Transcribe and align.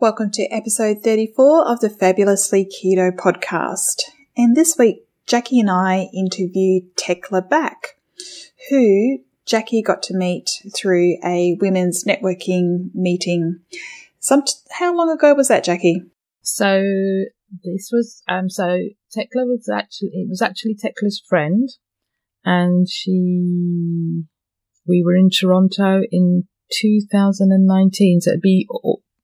Welcome 0.00 0.30
to 0.30 0.44
episode 0.44 1.02
34 1.04 1.68
of 1.68 1.80
the 1.80 1.90
Fabulously 1.90 2.64
Keto 2.64 3.14
podcast. 3.14 4.00
And 4.34 4.56
this 4.56 4.78
week, 4.78 5.04
Jackie 5.26 5.60
and 5.60 5.70
I 5.70 6.08
interviewed 6.14 6.96
Tekla 6.96 7.42
Back, 7.42 7.98
who 8.70 9.18
Jackie 9.44 9.82
got 9.82 10.02
to 10.04 10.16
meet 10.16 10.48
through 10.74 11.18
a 11.22 11.58
women's 11.60 12.04
networking 12.04 12.88
meeting. 12.94 13.60
Some 14.20 14.42
how 14.70 14.96
long 14.96 15.10
ago 15.10 15.34
was 15.34 15.48
that, 15.48 15.64
Jackie? 15.64 16.02
So 16.40 16.82
this 17.62 17.90
was 17.92 18.22
um 18.26 18.48
so 18.48 18.78
Tekla 19.12 19.44
was 19.44 19.68
actually 19.68 20.12
it 20.14 20.30
was 20.30 20.40
actually 20.40 20.76
Tekla's 20.76 21.22
friend, 21.28 21.68
and 22.42 22.88
she 22.88 24.22
we 24.88 25.02
were 25.04 25.14
in 25.14 25.28
Toronto 25.28 26.00
in 26.10 26.44
2019, 26.72 28.22
so 28.22 28.30
it'd 28.30 28.40
be 28.40 28.66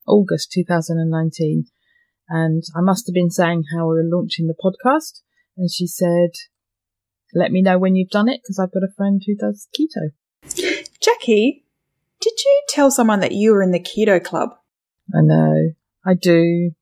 August 0.06 0.52
2019. 0.52 1.66
And 2.28 2.62
I 2.76 2.80
must 2.80 3.06
have 3.06 3.14
been 3.14 3.30
saying 3.30 3.64
how 3.74 3.88
we 3.88 3.94
were 3.94 4.10
launching 4.10 4.46
the 4.46 4.54
podcast. 4.54 5.22
And 5.56 5.70
she 5.70 5.86
said, 5.86 6.30
let 7.34 7.52
me 7.52 7.62
know 7.62 7.78
when 7.78 7.96
you've 7.96 8.10
done 8.10 8.28
it 8.28 8.40
because 8.42 8.58
I've 8.58 8.72
got 8.72 8.82
a 8.82 8.94
friend 8.96 9.22
who 9.24 9.36
does 9.36 9.68
keto. 9.78 10.12
Jackie, 11.00 11.64
did 12.20 12.44
you 12.44 12.62
tell 12.68 12.90
someone 12.90 13.20
that 13.20 13.32
you 13.32 13.52
were 13.52 13.62
in 13.62 13.72
the 13.72 13.80
keto 13.80 14.22
club? 14.22 14.50
I 15.14 15.20
know. 15.22 15.70
I 16.04 16.14
do. 16.14 16.72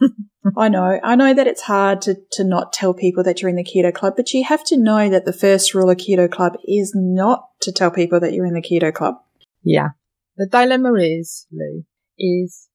I 0.56 0.68
know. 0.68 1.00
I 1.02 1.14
know 1.16 1.34
that 1.34 1.46
it's 1.46 1.62
hard 1.62 2.02
to, 2.02 2.16
to 2.32 2.44
not 2.44 2.72
tell 2.72 2.94
people 2.94 3.22
that 3.24 3.40
you're 3.40 3.48
in 3.48 3.56
the 3.56 3.64
keto 3.64 3.92
club, 3.92 4.14
but 4.16 4.32
you 4.32 4.44
have 4.44 4.64
to 4.64 4.76
know 4.76 5.08
that 5.08 5.24
the 5.24 5.32
first 5.32 5.74
rule 5.74 5.90
of 5.90 5.96
keto 5.96 6.30
club 6.30 6.54
is 6.66 6.92
not 6.94 7.48
to 7.60 7.72
tell 7.72 7.90
people 7.90 8.20
that 8.20 8.32
you're 8.32 8.46
in 8.46 8.54
the 8.54 8.62
keto 8.62 8.92
club. 8.92 9.16
Yeah. 9.62 9.90
The 10.36 10.46
dilemma 10.46 10.94
is, 10.94 11.46
Lou, 11.52 11.84
is 12.18 12.68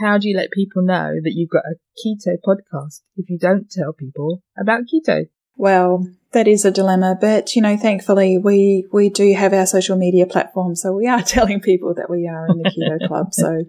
how 0.00 0.18
do 0.18 0.28
you 0.28 0.36
let 0.36 0.50
people 0.50 0.82
know 0.82 1.14
that 1.22 1.32
you've 1.34 1.50
got 1.50 1.64
a 1.64 1.76
keto 2.00 2.36
podcast 2.44 3.02
if 3.16 3.28
you 3.28 3.38
don't 3.38 3.70
tell 3.70 3.92
people 3.92 4.42
about 4.58 4.82
keto? 4.92 5.26
Well, 5.56 6.06
that 6.32 6.48
is 6.48 6.64
a 6.64 6.70
dilemma, 6.70 7.18
but 7.20 7.54
you 7.54 7.60
know, 7.60 7.76
thankfully 7.76 8.38
we, 8.38 8.86
we 8.92 9.10
do 9.10 9.34
have 9.34 9.52
our 9.52 9.66
social 9.66 9.96
media 9.96 10.24
platform. 10.24 10.74
So 10.74 10.92
we 10.92 11.06
are 11.06 11.22
telling 11.26 11.60
people 11.60 11.92
that 11.96 12.08
we 12.08 12.26
are 12.26 12.46
in 12.46 12.62
the 12.62 12.70
keto 12.70 13.06
club. 13.08 13.26
So 13.32 13.64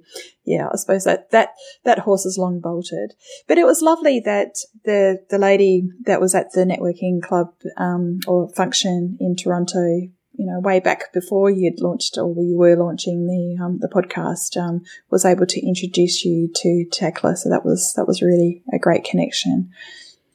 yeah, 0.46 0.68
I 0.72 0.78
suppose 0.78 1.04
that, 1.04 1.31
that, 1.31 1.50
that 1.84 2.00
horse 2.00 2.26
is 2.26 2.38
long 2.38 2.62
bolted, 2.62 3.14
but 3.48 3.58
it 3.58 3.66
was 3.66 3.81
lovely 3.81 4.22
that 4.22 4.54
the, 4.86 5.20
the 5.30 5.38
lady 5.38 5.84
that 6.06 6.22
was 6.22 6.34
at 6.34 6.54
the 6.54 6.62
networking 6.62 7.22
club, 7.22 7.48
um, 7.78 8.20
or 8.26 8.48
function 8.50 9.18
in 9.20 9.36
Toronto 9.36 10.08
you 10.41 10.47
know, 10.47 10.59
way 10.59 10.79
back 10.79 11.13
before 11.13 11.52
you'd 11.52 11.81
launched 11.81 12.18
or 12.18 12.34
you 12.41 12.57
were 12.57 12.75
launching 12.75 13.28
the 13.28 13.63
um, 13.63 13.78
the 13.78 13.88
podcast, 13.88 14.57
um, 14.57 14.81
was 15.12 15.24
able 15.24 15.46
to 15.46 15.63
introduce 15.63 16.25
you 16.25 16.50
to 16.56 16.85
Tekla. 16.91 17.38
So 17.38 17.47
that 17.50 17.63
was 17.63 17.94
that 17.96 18.07
was 18.07 18.24
really 18.24 18.63
a 18.74 18.80
great 18.80 19.03
connection. 19.03 19.69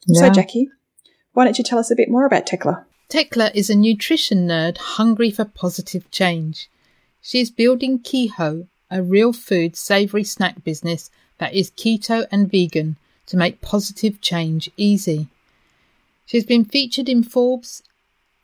Yeah. 0.05 0.21
So 0.21 0.29
Jackie, 0.29 0.69
why 1.33 1.43
don't 1.43 1.57
you 1.57 1.63
tell 1.65 1.77
us 1.77 1.91
a 1.91 1.95
bit 1.95 2.09
more 2.09 2.25
about 2.25 2.45
Tekla? 2.45 2.85
Tekla 3.09 3.51
is 3.53 3.69
a 3.69 3.75
nutrition 3.75 4.47
nerd 4.47 4.77
hungry 4.77 5.29
for 5.29 5.43
positive 5.43 6.09
change. 6.09 6.69
She 7.21 7.41
is 7.41 7.51
building 7.51 7.99
Keho, 7.99 8.67
a 8.89 9.03
real 9.03 9.33
food 9.33 9.75
savory 9.75 10.23
snack 10.23 10.63
business 10.63 11.11
that 11.37 11.53
is 11.53 11.69
keto 11.71 12.25
and 12.31 12.49
vegan 12.49 12.95
to 13.25 13.35
make 13.35 13.59
positive 13.59 14.21
change 14.21 14.71
easy. 14.77 15.27
She's 16.25 16.45
been 16.45 16.63
featured 16.63 17.09
in 17.09 17.23
Forbes, 17.23 17.83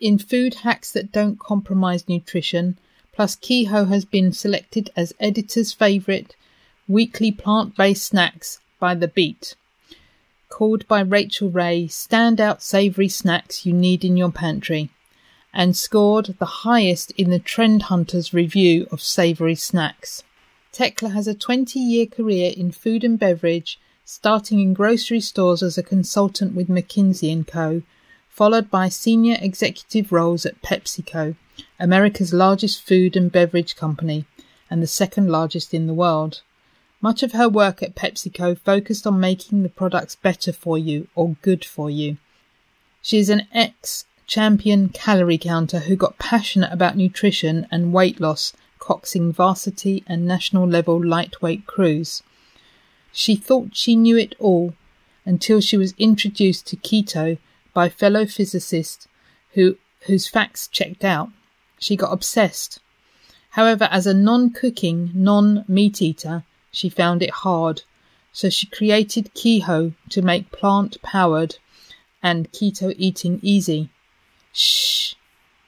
in 0.04 0.18
food 0.18 0.56
hacks 0.56 0.92
that 0.92 1.14
don't 1.14 1.40
compromise 1.40 2.10
nutrition, 2.10 2.78
plus 3.14 3.38
Keho 3.38 3.88
has 3.88 4.04
been 4.04 4.34
selected 4.34 4.90
as 4.98 5.14
editor's 5.18 5.72
favourite 5.72 6.36
weekly 6.90 7.32
plant 7.32 7.78
based 7.78 8.04
snacks 8.04 8.60
by 8.82 8.96
The 8.96 9.08
Beet. 9.08 9.56
Called 10.50 10.86
by 10.90 11.00
Rachael 11.00 11.50
Ray 11.50 11.86
standout 11.86 12.60
savoury 12.60 13.08
snacks 13.08 13.66
you 13.66 13.72
need 13.72 14.04
in 14.04 14.18
your 14.18 14.30
pantry, 14.30 14.90
and 15.54 15.74
scored 15.74 16.36
the 16.38 16.66
highest 16.68 17.12
in 17.12 17.30
the 17.30 17.40
Trend 17.40 17.84
Hunters 17.84 18.34
review 18.34 18.88
of 18.92 19.02
savoury 19.02 19.56
snacks. 19.56 20.22
Tekla 20.74 21.12
has 21.12 21.28
a 21.30 21.34
20 21.34 21.80
year 21.80 22.08
career 22.08 22.52
in 22.58 22.74
food 22.74 23.06
and 23.06 23.18
beverage, 23.18 23.80
starting 24.04 24.60
in 24.60 24.74
grocery 24.74 25.22
stores 25.22 25.64
as 25.64 25.78
a 25.78 25.84
consultant 25.84 26.54
with 26.56 26.68
McKinsey 26.68 27.48
& 27.48 27.48
Co 27.48 27.84
followed 28.34 28.72
by 28.72 28.90
senior 28.90 29.38
executive 29.40 30.12
roles 30.12 30.44
at 30.44 30.60
PepsiCo, 30.64 31.36
America's 31.80 32.34
largest 32.34 32.82
food 32.82 33.16
and 33.16 33.32
beverage 33.32 33.76
company 33.76 34.26
and 34.72 34.82
the 34.82 34.88
second 34.88 35.30
largest 35.30 35.72
in 35.72 35.86
the 35.86 35.94
world. 35.94 36.42
Much 37.00 37.22
of 37.22 37.34
her 37.34 37.48
work 37.48 37.84
at 37.84 37.94
PepsiCo 37.94 38.58
focused 38.58 39.06
on 39.06 39.20
making 39.20 39.62
the 39.62 39.70
products 39.70 40.16
better 40.16 40.52
for 40.52 40.80
you 40.80 41.08
or 41.14 41.36
good 41.44 41.64
for 41.64 41.92
you. 41.92 42.18
She 43.04 43.20
is 43.20 43.30
an 43.30 43.46
ex 43.54 44.06
champion 44.26 44.90
calorie 44.90 45.38
counter 45.38 45.82
who 45.82 45.96
got 45.96 46.18
passionate 46.18 46.74
about 46.74 46.98
nutrition 46.98 47.68
and 47.70 47.94
weight 47.94 48.20
loss, 48.20 48.52
coxing 48.80 49.32
varsity 49.32 50.04
and 50.08 50.26
national 50.26 50.68
level 50.68 51.06
lightweight 51.06 51.68
crews. 51.68 52.24
She 53.12 53.36
thought 53.36 53.76
she 53.76 53.96
knew 53.96 54.18
it 54.18 54.34
all 54.40 54.74
until 55.24 55.62
she 55.62 55.78
was 55.78 55.94
introduced 56.00 56.66
to 56.68 56.78
keto 56.78 57.38
by 57.74 57.90
fellow 57.90 58.26
physicists 58.26 59.08
who, 59.54 59.78
whose 60.02 60.28
facts 60.28 60.68
checked 60.68 61.04
out. 61.04 61.30
She 61.80 61.96
got 61.96 62.14
obsessed. 62.14 62.80
However, 63.52 63.88
as 63.92 64.08
a 64.08 64.14
non 64.14 64.52
cooking, 64.52 65.12
non 65.14 65.66
meat 65.68 66.02
eater, 66.02 66.44
she 66.72 66.90
found 66.90 67.22
it 67.22 67.30
hard, 67.30 67.84
so 68.32 68.50
she 68.50 68.66
created 68.68 69.34
Keho 69.36 69.94
to 70.10 70.22
make 70.22 70.52
plant 70.52 71.02
powered 71.02 71.58
and 72.24 72.52
keto 72.52 72.96
eating 72.98 73.40
easy. 73.44 73.90
Shh! 74.54 75.16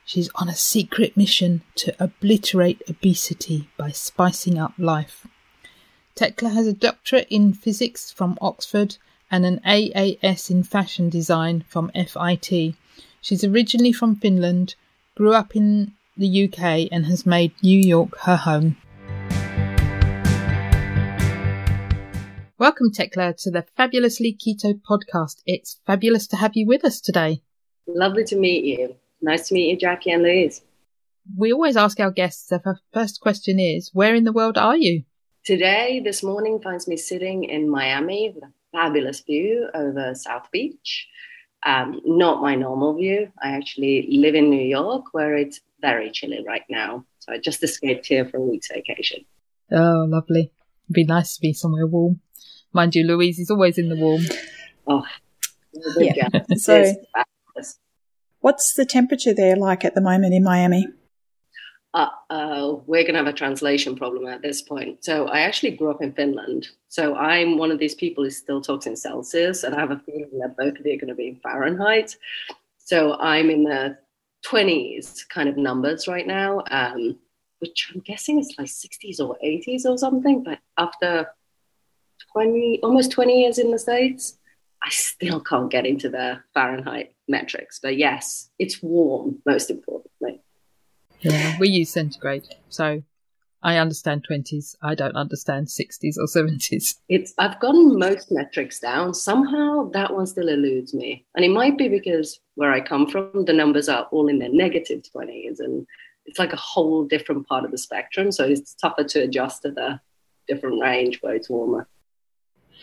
She's 0.06 0.30
on 0.36 0.48
a 0.48 0.56
secret 0.56 1.18
mission 1.18 1.62
to 1.76 1.96
obliterate 2.00 2.82
obesity 2.90 3.70
by 3.76 3.92
spicing 3.92 4.58
up 4.58 4.74
life. 4.78 5.28
Tekla 6.16 6.50
has 6.50 6.66
a 6.66 6.74
doctorate 6.74 7.28
in 7.30 7.54
physics 7.54 8.12
from 8.12 8.38
Oxford 8.40 8.98
and 9.32 9.46
an 9.46 9.60
AAS 9.66 10.50
in 10.52 10.64
fashion 10.64 11.10
design 11.10 11.64
from 11.68 11.92
FIT. 11.94 12.76
She's 13.22 13.44
originally 13.44 13.92
from 13.92 14.16
Finland, 14.16 14.76
grew 15.16 15.34
up 15.34 15.56
in 15.56 15.94
the 16.16 16.46
UK, 16.46 16.90
and 16.92 17.06
has 17.06 17.26
made 17.26 17.52
New 17.62 17.80
York 17.80 18.18
her 18.20 18.36
home. 18.36 18.78
Welcome, 22.58 22.92
Tekla, 22.92 23.34
to 23.40 23.52
the 23.52 23.66
Fabulously 23.76 24.38
Keto 24.38 24.80
podcast. 24.90 25.42
It's 25.46 25.80
fabulous 25.86 26.28
to 26.28 26.38
have 26.38 26.56
you 26.56 26.66
with 26.68 26.86
us 26.86 27.02
today. 27.02 27.42
Lovely 27.88 28.24
to 28.26 28.36
meet 28.38 28.64
you. 28.64 28.96
Nice 29.22 29.50
to 29.50 29.56
meet 29.56 29.70
you, 29.70 29.78
Jackie 29.78 30.12
and 30.12 30.24
Louise. 30.24 30.62
We 31.38 31.52
always 31.52 31.76
ask 31.76 32.00
our 32.00 32.12
guests 32.12 32.52
if 32.52 32.62
our 32.66 32.80
first 32.94 33.20
question 33.20 33.60
is, 33.60 33.90
Where 33.94 34.16
in 34.16 34.24
the 34.24 34.32
world 34.32 34.58
are 34.58 34.78
you? 34.78 35.04
Today, 35.44 36.00
this 36.04 36.24
morning, 36.24 36.60
finds 36.60 36.88
me 36.88 36.96
sitting 36.98 37.44
in 37.44 37.70
Miami 37.70 38.36
fabulous 38.76 39.22
view 39.22 39.70
over 39.74 40.14
South 40.16 40.52
Beach. 40.52 41.08
Um, 41.66 42.02
not 42.06 42.42
my 42.42 42.56
normal 42.56 42.94
view. 42.96 43.32
I 43.42 43.52
actually 43.52 44.08
live 44.12 44.36
in 44.36 44.50
New 44.50 44.68
York 44.80 45.06
where 45.14 45.36
it's 45.36 45.62
very 45.82 46.12
chilly 46.12 46.44
right 46.46 46.64
now. 46.70 47.06
So 47.20 47.34
I 47.34 47.38
just 47.40 47.64
escaped 47.64 48.06
here 48.06 48.26
for 48.26 48.38
a 48.38 48.42
week's 48.42 48.68
vacation. 48.68 49.26
Oh, 49.72 50.06
lovely. 50.08 50.52
It'd 50.86 50.94
be 50.94 51.06
nice 51.06 51.36
to 51.36 51.42
be 51.42 51.54
somewhere 51.54 51.88
warm. 51.88 52.20
Mind 52.74 52.94
you, 52.94 53.04
Louise 53.04 53.40
is 53.40 53.50
always 53.50 53.78
in 53.78 53.90
the 53.90 53.96
warm. 53.96 54.22
Oh, 54.86 55.06
yeah. 55.98 56.28
so, 56.56 56.94
what's 58.42 58.74
the 58.76 58.86
temperature 58.86 59.34
there 59.34 59.56
like 59.56 59.84
at 59.84 59.96
the 59.96 60.02
moment 60.02 60.34
in 60.34 60.44
Miami? 60.44 60.86
Uh, 61.96 62.76
we're 62.88 63.04
going 63.04 63.14
to 63.14 63.20
have 63.20 63.28
a 63.28 63.34
translation 63.34 63.96
problem 63.96 64.28
at 64.28 64.42
this 64.42 64.62
point. 64.62 65.02
So 65.06 65.28
I 65.30 65.40
actually 65.40 65.72
grew 65.72 65.90
up 65.90 66.02
in 66.02 66.12
Finland. 66.12 66.68
So 66.90 67.16
I'm 67.16 67.58
one 67.58 67.72
of 67.72 67.80
these 67.80 67.96
people 67.96 68.26
who 68.26 68.30
still 68.30 68.60
talks 68.60 68.86
in 68.86 68.98
Celsius, 68.98 69.64
and 69.64 69.74
I 69.74 69.80
have 69.80 69.92
a 69.92 70.00
feeling 70.00 70.40
that 70.40 70.58
both 70.58 70.78
of 70.78 70.86
you 70.86 70.94
are 70.94 70.98
going 70.98 71.08
to 71.08 71.16
be 71.16 71.30
in 71.30 71.38
Fahrenheit. 71.38 72.18
So 72.80 73.18
I'm 73.20 73.50
in 73.50 73.64
the 73.64 73.98
20s 74.46 75.28
kind 75.30 75.48
of 75.48 75.56
numbers 75.56 76.06
right 76.06 76.28
now, 76.28 76.64
um, 76.70 77.18
which 77.60 77.90
I'm 77.96 78.02
guessing 78.02 78.40
is 78.40 78.54
like 78.58 78.68
60s 78.68 79.22
or 79.22 79.38
80s 79.42 79.86
or 79.86 79.98
something. 79.98 80.44
But 80.44 80.60
after 80.78 81.30
20, 82.34 82.82
almost 82.84 83.12
20 83.12 83.42
years 83.42 83.58
in 83.58 83.72
the 83.72 83.80
States, 83.80 84.38
I 84.84 84.90
still 84.90 85.40
can't 85.40 85.72
get 85.72 85.86
into 85.86 86.10
the 86.10 86.42
Fahrenheit 86.54 87.16
metrics. 87.30 87.80
But 87.82 87.96
yes, 87.96 88.50
it's 88.60 88.84
warm, 88.84 89.42
most 89.46 89.72
importantly. 89.72 90.42
Yeah, 91.26 91.58
we 91.60 91.70
use 91.70 91.90
centigrade. 91.92 92.48
So 92.70 93.02
I 93.64 93.78
understand 93.78 94.26
20s. 94.30 94.76
I 94.82 94.94
don't 94.94 95.16
understand 95.16 95.68
60s 95.68 96.18
or 96.18 96.28
70s. 96.28 96.96
It's 97.10 97.34
I've 97.38 97.60
gotten 97.60 97.98
most 97.98 98.32
metrics 98.32 98.80
down. 98.80 99.14
Somehow 99.14 99.90
that 99.92 100.14
one 100.14 100.28
still 100.28 100.50
eludes 100.50 100.94
me. 100.94 101.26
And 101.36 101.44
it 101.44 101.50
might 101.50 101.78
be 101.78 101.88
because 101.90 102.40
where 102.56 102.72
I 102.72 102.80
come 102.80 103.08
from, 103.08 103.46
the 103.46 103.54
numbers 103.54 103.90
are 103.90 104.04
all 104.12 104.28
in 104.28 104.40
the 104.40 104.50
negative 104.50 105.02
20s 105.16 105.60
and 105.60 105.88
it's 106.26 106.40
like 106.40 106.54
a 106.54 106.58
whole 106.58 107.06
different 107.06 107.48
part 107.48 107.66
of 107.66 107.72
the 107.72 107.78
spectrum. 107.78 108.32
So 108.32 108.46
it's 108.46 108.76
tougher 108.76 109.04
to 109.04 109.24
adjust 109.24 109.64
to 109.64 109.72
the 109.72 110.00
different 110.48 110.82
range 110.82 111.20
where 111.22 111.36
it's 111.36 111.50
warmer. 111.50 111.88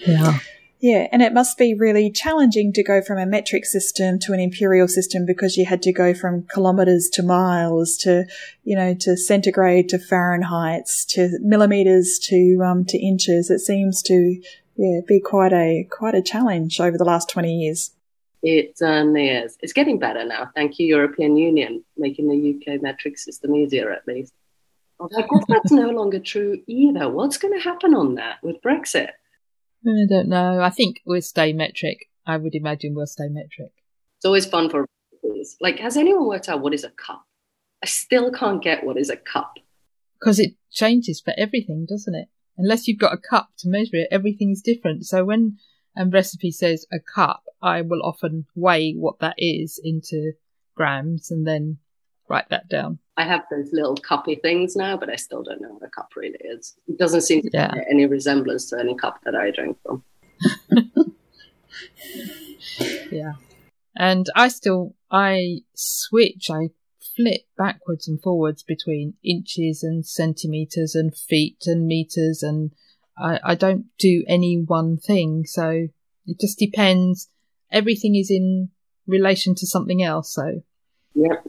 Yeah. 0.06 0.38
Yeah, 0.82 1.06
and 1.12 1.22
it 1.22 1.32
must 1.32 1.58
be 1.58 1.74
really 1.74 2.10
challenging 2.10 2.72
to 2.72 2.82
go 2.82 3.00
from 3.00 3.16
a 3.16 3.24
metric 3.24 3.66
system 3.66 4.18
to 4.18 4.32
an 4.32 4.40
imperial 4.40 4.88
system 4.88 5.24
because 5.24 5.56
you 5.56 5.64
had 5.64 5.80
to 5.82 5.92
go 5.92 6.12
from 6.12 6.42
kilometers 6.42 7.08
to 7.10 7.22
miles 7.22 7.96
to, 7.98 8.24
you 8.64 8.74
know, 8.74 8.92
to 8.94 9.16
centigrade 9.16 9.88
to 9.90 10.00
Fahrenheit 10.00 10.88
to 11.10 11.38
millimeters 11.40 12.18
to 12.24 12.60
um, 12.64 12.84
to 12.86 12.98
inches. 12.98 13.48
It 13.48 13.60
seems 13.60 14.02
to 14.02 14.42
yeah 14.74 15.00
be 15.06 15.20
quite 15.20 15.52
a 15.52 15.86
quite 15.88 16.16
a 16.16 16.22
challenge 16.22 16.80
over 16.80 16.98
the 16.98 17.04
last 17.04 17.30
twenty 17.30 17.54
years. 17.54 17.92
It 18.42 18.76
certainly 18.76 19.28
is. 19.28 19.56
It's 19.62 19.72
getting 19.72 20.00
better 20.00 20.24
now. 20.24 20.50
Thank 20.52 20.80
you, 20.80 20.88
European 20.88 21.36
Union, 21.36 21.84
making 21.96 22.26
the 22.26 22.74
UK 22.74 22.82
metric 22.82 23.18
system 23.18 23.54
easier 23.54 23.92
at 23.92 24.08
least. 24.08 24.32
Although 24.98 25.18
I 25.18 25.22
guess 25.22 25.44
that's 25.46 25.70
no 25.70 25.90
longer 25.90 26.18
true 26.18 26.60
either. 26.66 27.08
What's 27.08 27.36
going 27.36 27.54
to 27.54 27.60
happen 27.60 27.94
on 27.94 28.16
that 28.16 28.38
with 28.42 28.60
Brexit? 28.62 29.10
I 29.86 30.06
don't 30.08 30.28
know. 30.28 30.60
I 30.60 30.70
think 30.70 31.00
we'll 31.04 31.22
stay 31.22 31.52
metric. 31.52 32.08
I 32.26 32.36
would 32.36 32.54
imagine 32.54 32.94
we'll 32.94 33.06
stay 33.06 33.28
metric. 33.28 33.72
It's 34.18 34.24
always 34.24 34.46
fun 34.46 34.70
for 34.70 34.86
like, 35.60 35.78
has 35.80 35.96
anyone 35.96 36.28
worked 36.28 36.48
out 36.48 36.60
what 36.60 36.74
is 36.74 36.84
a 36.84 36.90
cup? 36.90 37.24
I 37.82 37.86
still 37.86 38.30
can't 38.30 38.62
get 38.62 38.84
what 38.84 38.96
is 38.96 39.10
a 39.10 39.16
cup. 39.16 39.54
Because 40.20 40.38
it 40.38 40.54
changes 40.70 41.20
for 41.20 41.34
everything, 41.36 41.84
doesn't 41.88 42.14
it? 42.14 42.28
Unless 42.56 42.86
you've 42.86 43.00
got 43.00 43.14
a 43.14 43.18
cup 43.18 43.50
to 43.58 43.68
measure 43.68 43.96
it, 43.96 44.08
everything 44.12 44.50
is 44.50 44.62
different. 44.62 45.04
So 45.06 45.24
when 45.24 45.58
a 45.96 46.06
recipe 46.06 46.52
says 46.52 46.86
a 46.92 47.00
cup, 47.00 47.42
I 47.60 47.82
will 47.82 48.02
often 48.02 48.46
weigh 48.54 48.92
what 48.92 49.18
that 49.18 49.34
is 49.38 49.80
into 49.82 50.32
grams 50.76 51.30
and 51.30 51.46
then 51.46 51.78
write 52.28 52.48
that 52.50 52.68
down. 52.68 52.98
I 53.16 53.24
have 53.24 53.42
those 53.50 53.72
little 53.72 53.96
cuppy 53.96 54.40
things 54.40 54.74
now, 54.74 54.96
but 54.96 55.10
I 55.10 55.16
still 55.16 55.42
don't 55.42 55.60
know 55.60 55.68
what 55.68 55.86
a 55.86 55.90
cup 55.90 56.10
really 56.16 56.38
is. 56.40 56.74
It 56.88 56.98
doesn't 56.98 57.20
seem 57.22 57.42
to 57.42 57.50
yeah. 57.52 57.74
any 57.90 58.06
resemblance 58.06 58.70
to 58.70 58.78
any 58.78 58.94
cup 58.94 59.20
that 59.24 59.34
I 59.34 59.50
drink 59.50 59.76
from. 59.82 60.02
yeah. 63.10 63.32
And 63.94 64.26
I 64.34 64.48
still, 64.48 64.94
I 65.10 65.58
switch, 65.74 66.48
I 66.50 66.70
flip 67.14 67.42
backwards 67.58 68.08
and 68.08 68.22
forwards 68.22 68.62
between 68.62 69.14
inches 69.22 69.82
and 69.82 70.06
centimeters 70.06 70.94
and 70.94 71.14
feet 71.14 71.64
and 71.66 71.86
meters 71.86 72.42
and 72.42 72.72
I, 73.18 73.38
I 73.44 73.54
don't 73.54 73.86
do 73.98 74.24
any 74.26 74.64
one 74.66 74.96
thing. 74.96 75.44
So 75.44 75.88
it 76.26 76.40
just 76.40 76.58
depends. 76.58 77.28
Everything 77.70 78.16
is 78.16 78.30
in 78.30 78.70
relation 79.06 79.54
to 79.56 79.66
something 79.66 80.02
else. 80.02 80.32
So. 80.32 80.62
Yep 81.14 81.46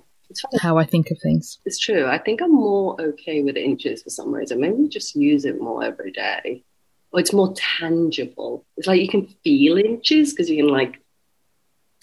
how 0.60 0.78
I 0.78 0.86
think 0.86 1.12
of 1.12 1.18
things. 1.22 1.60
It's 1.66 1.80
true. 1.80 2.06
I 2.06 2.18
think 2.18 2.42
I'm 2.42 2.54
more 2.54 3.00
okay 3.00 3.44
with 3.44 3.58
inches 3.58 4.04
for 4.04 4.10
some 4.10 4.34
reason. 4.34 4.62
Maybe 4.62 4.88
just 4.88 5.16
use 5.16 5.46
it 5.46 5.62
more 5.62 5.84
every 5.84 6.12
day. 6.12 6.64
Or 7.12 7.20
it's 7.20 7.34
more 7.34 7.54
tangible. 7.56 8.66
It's 8.78 8.88
like 8.88 9.02
you 9.02 9.10
can 9.10 9.28
feel 9.44 9.78
inches 9.78 10.32
because 10.32 10.50
you 10.50 10.58
can 10.58 10.72
like 10.72 11.02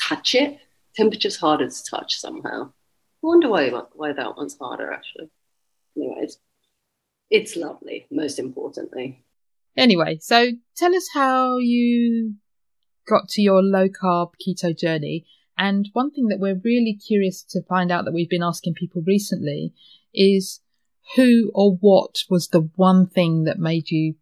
touch 0.01 0.35
it. 0.35 0.59
Temperature's 0.95 1.37
harder 1.37 1.69
to 1.69 1.85
touch 1.91 2.17
somehow. 2.17 2.73
I 3.23 3.27
wonder 3.27 3.49
why 3.49 3.71
why 3.95 4.13
that 4.13 4.37
one's 4.37 4.57
harder 4.59 4.93
actually. 4.93 5.31
Anyways, 5.97 6.39
it's 7.31 7.57
lovely, 7.57 8.07
most 8.11 8.39
importantly. 8.39 9.25
Anyway, 9.77 10.19
so 10.21 10.51
tell 10.77 10.95
us 10.95 11.09
how 11.15 11.59
you 11.59 12.35
got 13.09 13.29
to 13.29 13.43
your 13.43 13.63
low 13.63 13.89
carb 13.89 14.33
keto 14.45 14.77
journey 14.77 15.27
and 15.61 15.91
one 15.93 16.11
thing 16.11 16.29
that 16.29 16.41
we're 16.41 16.59
really 16.65 16.95
curious 16.95 17.43
to 17.51 17.63
find 17.63 17.93
out 17.93 18.07
that 18.07 18.15
we've 18.15 18.31
been 18.31 18.43
asking 18.43 18.73
people 18.73 19.03
recently 19.07 19.75
is 20.15 20.61
who 21.17 21.51
or 21.55 21.77
what 21.81 22.21
was 22.31 22.49
the 22.49 22.71
one 22.77 23.07
thing 23.07 23.45
that 23.45 23.59
made 23.59 23.91
you 23.91 24.15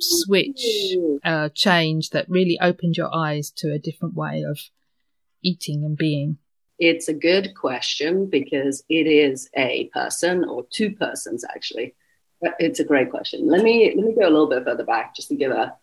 switch, 0.00 0.96
uh, 1.24 1.50
change 1.54 2.10
that 2.10 2.28
really 2.28 2.58
opened 2.60 2.96
your 2.96 3.14
eyes 3.14 3.52
to 3.58 3.72
a 3.72 3.78
different 3.78 4.14
way 4.14 4.42
of 4.42 4.58
eating 5.40 5.84
and 5.84 5.96
being? 5.96 6.38
It's 6.80 7.06
a 7.06 7.14
good 7.14 7.54
question 7.54 8.28
because 8.28 8.82
it 8.88 9.06
is 9.06 9.48
a 9.56 9.88
person 9.94 10.44
or 10.44 10.66
two 10.72 10.90
persons 10.96 11.44
actually. 11.48 11.94
It's 12.58 12.80
a 12.80 12.84
great 12.84 13.10
question. 13.10 13.46
Let 13.48 13.62
me 13.62 13.94
let 13.96 14.04
me 14.04 14.16
go 14.16 14.28
a 14.28 14.30
little 14.30 14.48
bit 14.48 14.64
further 14.64 14.84
back 14.84 15.14
just 15.14 15.28
to 15.28 15.36
give 15.36 15.52
a 15.52 15.76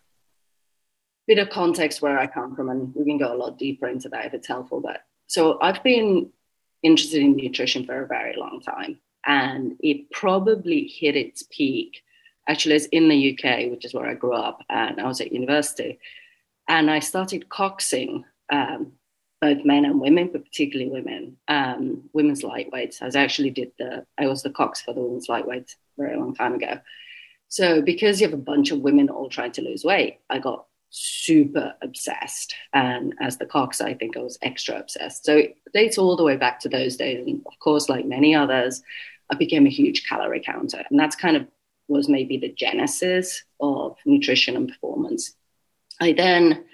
bit 1.26 1.38
of 1.38 1.50
context 1.50 2.02
where 2.02 2.18
I 2.18 2.26
come 2.26 2.54
from, 2.54 2.68
and 2.68 2.94
we 2.94 3.04
can 3.04 3.18
go 3.18 3.34
a 3.34 3.36
lot 3.36 3.58
deeper 3.58 3.88
into 3.88 4.08
that 4.10 4.26
if 4.26 4.34
it's 4.34 4.48
helpful. 4.48 4.80
But 4.80 5.02
so 5.26 5.58
I've 5.60 5.82
been 5.82 6.30
interested 6.82 7.22
in 7.22 7.36
nutrition 7.36 7.84
for 7.84 8.02
a 8.02 8.06
very 8.06 8.36
long 8.36 8.60
time, 8.60 8.98
and 9.26 9.76
it 9.80 10.10
probably 10.10 10.86
hit 10.86 11.16
its 11.16 11.44
peak. 11.50 12.02
Actually, 12.46 12.76
it's 12.76 12.86
in 12.86 13.08
the 13.08 13.32
UK, 13.32 13.70
which 13.70 13.84
is 13.84 13.94
where 13.94 14.06
I 14.06 14.14
grew 14.14 14.34
up, 14.34 14.62
and 14.68 15.00
I 15.00 15.06
was 15.06 15.20
at 15.20 15.32
university, 15.32 15.98
and 16.68 16.90
I 16.90 16.98
started 16.98 17.48
coxing 17.48 18.24
um, 18.50 18.92
both 19.40 19.64
men 19.64 19.84
and 19.84 20.00
women, 20.00 20.30
but 20.32 20.44
particularly 20.44 20.90
women, 20.90 21.36
um, 21.48 22.08
women's 22.12 22.42
lightweights. 22.42 23.02
I 23.02 23.06
was 23.06 23.16
actually 23.16 23.50
did 23.50 23.72
the 23.78 24.06
I 24.18 24.26
was 24.26 24.42
the 24.42 24.50
cox 24.50 24.82
for 24.82 24.94
the 24.94 25.00
women's 25.00 25.28
lightweights 25.28 25.76
very 25.98 26.16
long 26.16 26.34
time 26.34 26.54
ago. 26.54 26.80
So 27.48 27.82
because 27.82 28.20
you 28.20 28.26
have 28.26 28.34
a 28.34 28.42
bunch 28.42 28.70
of 28.70 28.80
women 28.80 29.08
all 29.08 29.28
trying 29.28 29.52
to 29.52 29.62
lose 29.62 29.84
weight, 29.84 30.18
I 30.30 30.38
got 30.38 30.66
super 30.96 31.74
obsessed. 31.82 32.54
And 32.72 33.14
as 33.20 33.36
the 33.36 33.46
Cox, 33.46 33.80
I 33.80 33.94
think 33.94 34.16
I 34.16 34.20
was 34.20 34.38
extra 34.42 34.78
obsessed. 34.78 35.24
So 35.24 35.36
it 35.36 35.56
dates 35.72 35.98
all 35.98 36.16
the 36.16 36.22
way 36.22 36.36
back 36.36 36.60
to 36.60 36.68
those 36.68 36.96
days. 36.96 37.26
And 37.26 37.42
of 37.46 37.58
course, 37.58 37.88
like 37.88 38.06
many 38.06 38.34
others, 38.34 38.80
I 39.30 39.34
became 39.34 39.66
a 39.66 39.70
huge 39.70 40.06
calorie 40.08 40.40
counter. 40.40 40.84
And 40.88 40.98
that's 40.98 41.16
kind 41.16 41.36
of 41.36 41.48
was 41.88 42.08
maybe 42.08 42.38
the 42.38 42.52
genesis 42.52 43.42
of 43.60 43.96
nutrition 44.06 44.56
and 44.56 44.68
performance. 44.68 45.34
I 46.00 46.12
then, 46.12 46.64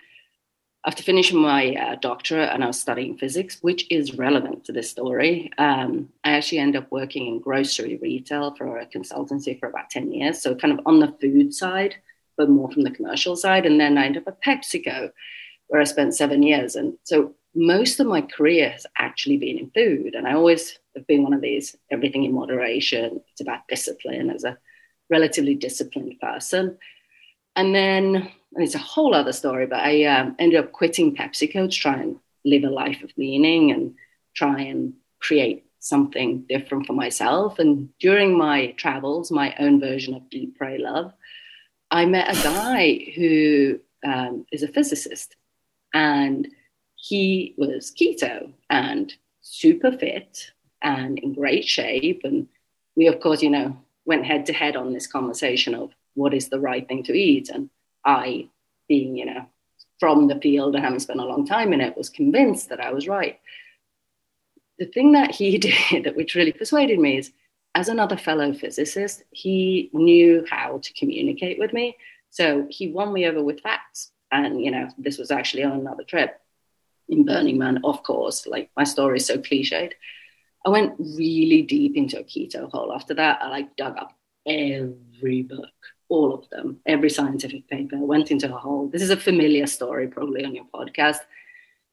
after 0.86 1.02
finishing 1.02 1.38
my 1.38 1.74
uh, 1.74 1.94
doctorate 1.96 2.50
and 2.50 2.62
I 2.62 2.66
was 2.66 2.78
studying 2.78 3.16
physics, 3.16 3.58
which 3.62 3.86
is 3.90 4.18
relevant 4.18 4.66
to 4.66 4.72
this 4.72 4.90
story, 4.90 5.50
um, 5.56 6.10
I 6.24 6.32
actually 6.32 6.58
ended 6.58 6.82
up 6.82 6.92
working 6.92 7.26
in 7.26 7.40
grocery 7.40 7.98
retail 8.00 8.54
for 8.54 8.78
a 8.78 8.86
consultancy 8.86 9.58
for 9.58 9.68
about 9.68 9.90
10 9.90 10.12
years. 10.12 10.42
So, 10.42 10.54
kind 10.54 10.78
of 10.78 10.86
on 10.86 11.00
the 11.00 11.16
food 11.20 11.54
side 11.54 11.96
but 12.40 12.48
more 12.48 12.70
from 12.70 12.84
the 12.84 12.90
commercial 12.90 13.36
side. 13.36 13.66
And 13.66 13.78
then 13.78 13.98
I 13.98 14.06
ended 14.06 14.26
up 14.26 14.28
at 14.28 14.42
PepsiCo, 14.42 15.12
where 15.68 15.80
I 15.82 15.84
spent 15.84 16.16
seven 16.16 16.42
years. 16.42 16.74
And 16.74 16.96
so 17.04 17.34
most 17.54 18.00
of 18.00 18.06
my 18.06 18.22
career 18.22 18.70
has 18.70 18.86
actually 18.96 19.36
been 19.36 19.58
in 19.58 19.70
food. 19.72 20.14
And 20.14 20.26
I 20.26 20.32
always 20.32 20.78
have 20.96 21.06
been 21.06 21.22
one 21.22 21.34
of 21.34 21.42
these 21.42 21.76
everything 21.90 22.24
in 22.24 22.32
moderation. 22.32 23.20
It's 23.30 23.42
about 23.42 23.68
discipline 23.68 24.30
as 24.30 24.44
a 24.44 24.56
relatively 25.10 25.54
disciplined 25.54 26.18
person. 26.18 26.78
And 27.56 27.74
then, 27.74 28.16
and 28.54 28.64
it's 28.64 28.74
a 28.74 28.78
whole 28.78 29.14
other 29.14 29.34
story, 29.34 29.66
but 29.66 29.80
I 29.80 30.04
um, 30.04 30.34
ended 30.38 30.60
up 30.60 30.72
quitting 30.72 31.14
PepsiCo 31.14 31.70
to 31.70 31.76
try 31.76 32.00
and 32.00 32.16
live 32.46 32.64
a 32.64 32.70
life 32.70 33.02
of 33.02 33.12
meaning 33.18 33.70
and 33.70 33.96
try 34.34 34.60
and 34.62 34.94
create 35.18 35.66
something 35.78 36.46
different 36.48 36.86
for 36.86 36.94
myself. 36.94 37.58
And 37.58 37.90
during 37.98 38.38
my 38.38 38.68
travels, 38.78 39.30
my 39.30 39.54
own 39.58 39.78
version 39.78 40.14
of 40.14 40.22
Eat 40.30 40.54
Pray, 40.56 40.78
Love, 40.78 41.12
I 41.90 42.06
met 42.06 42.36
a 42.36 42.42
guy 42.42 43.12
who 43.14 43.80
um, 44.04 44.46
is 44.52 44.62
a 44.62 44.68
physicist, 44.68 45.36
and 45.92 46.48
he 46.96 47.54
was 47.56 47.92
keto 47.92 48.52
and 48.68 49.12
super 49.40 49.90
fit 49.90 50.52
and 50.82 51.18
in 51.18 51.34
great 51.34 51.66
shape. 51.66 52.22
And 52.24 52.46
we, 52.96 53.06
of 53.06 53.20
course, 53.20 53.42
you 53.42 53.50
know, 53.50 53.76
went 54.04 54.26
head 54.26 54.46
to 54.46 54.52
head 54.52 54.76
on 54.76 54.92
this 54.92 55.06
conversation 55.06 55.74
of 55.74 55.92
what 56.14 56.34
is 56.34 56.48
the 56.48 56.60
right 56.60 56.86
thing 56.86 57.02
to 57.04 57.12
eat. 57.12 57.48
And 57.48 57.70
I 58.04 58.48
being, 58.88 59.16
you 59.16 59.26
know, 59.26 59.46
from 59.98 60.28
the 60.28 60.40
field 60.40 60.74
and 60.74 60.84
having 60.84 60.98
spent 60.98 61.20
a 61.20 61.24
long 61.24 61.46
time 61.46 61.72
in 61.72 61.80
it, 61.80 61.96
was 61.96 62.08
convinced 62.08 62.68
that 62.70 62.80
I 62.80 62.92
was 62.92 63.08
right. 63.08 63.38
The 64.78 64.86
thing 64.86 65.12
that 65.12 65.32
he 65.32 65.58
did, 65.90 66.04
that 66.04 66.16
which 66.16 66.34
really 66.34 66.52
persuaded 66.52 66.98
me, 66.98 67.18
is 67.18 67.32
as 67.74 67.88
another 67.88 68.16
fellow 68.16 68.52
physicist, 68.52 69.22
he 69.30 69.90
knew 69.92 70.44
how 70.50 70.78
to 70.82 70.92
communicate 70.94 71.58
with 71.58 71.72
me. 71.72 71.96
So 72.30 72.66
he 72.70 72.88
won 72.88 73.12
me 73.12 73.26
over 73.26 73.42
with 73.42 73.60
facts. 73.60 74.12
And, 74.32 74.64
you 74.64 74.70
know, 74.70 74.88
this 74.98 75.18
was 75.18 75.30
actually 75.30 75.64
on 75.64 75.72
another 75.72 76.04
trip 76.04 76.40
in 77.08 77.24
Burning 77.24 77.58
Man, 77.58 77.80
of 77.84 78.02
course. 78.02 78.46
Like 78.46 78.70
my 78.76 78.84
story 78.84 79.18
is 79.18 79.26
so 79.26 79.38
cliched. 79.38 79.92
I 80.64 80.68
went 80.68 80.94
really 80.98 81.62
deep 81.62 81.96
into 81.96 82.18
a 82.18 82.24
keto 82.24 82.70
hole. 82.70 82.92
After 82.92 83.14
that, 83.14 83.40
I 83.42 83.48
like 83.48 83.76
dug 83.76 83.96
up 83.96 84.16
every 84.46 85.42
book, 85.42 85.72
all 86.08 86.34
of 86.34 86.48
them, 86.50 86.80
every 86.86 87.10
scientific 87.10 87.68
paper. 87.68 87.96
Went 87.98 88.30
into 88.30 88.54
a 88.54 88.58
hole. 88.58 88.88
This 88.88 89.02
is 89.02 89.10
a 89.10 89.16
familiar 89.16 89.66
story, 89.66 90.06
probably 90.08 90.44
on 90.44 90.54
your 90.54 90.66
podcast, 90.72 91.18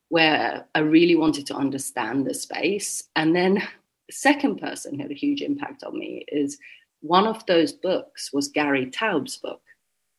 where 0.10 0.66
I 0.76 0.80
really 0.80 1.16
wanted 1.16 1.48
to 1.48 1.56
understand 1.56 2.26
the 2.26 2.34
space. 2.34 3.04
And 3.16 3.36
then 3.36 3.56
the 3.56 3.62
second 4.12 4.60
person 4.60 4.96
who 4.96 5.02
had 5.02 5.12
a 5.12 5.16
huge 5.16 5.42
impact 5.42 5.84
on 5.84 5.98
me 5.98 6.26
is 6.28 6.58
one 7.02 7.28
of 7.28 7.46
those 7.46 7.74
books 7.74 8.32
was 8.34 8.48
Gary 8.48 8.88
Taubes' 8.88 9.42
book. 9.42 9.62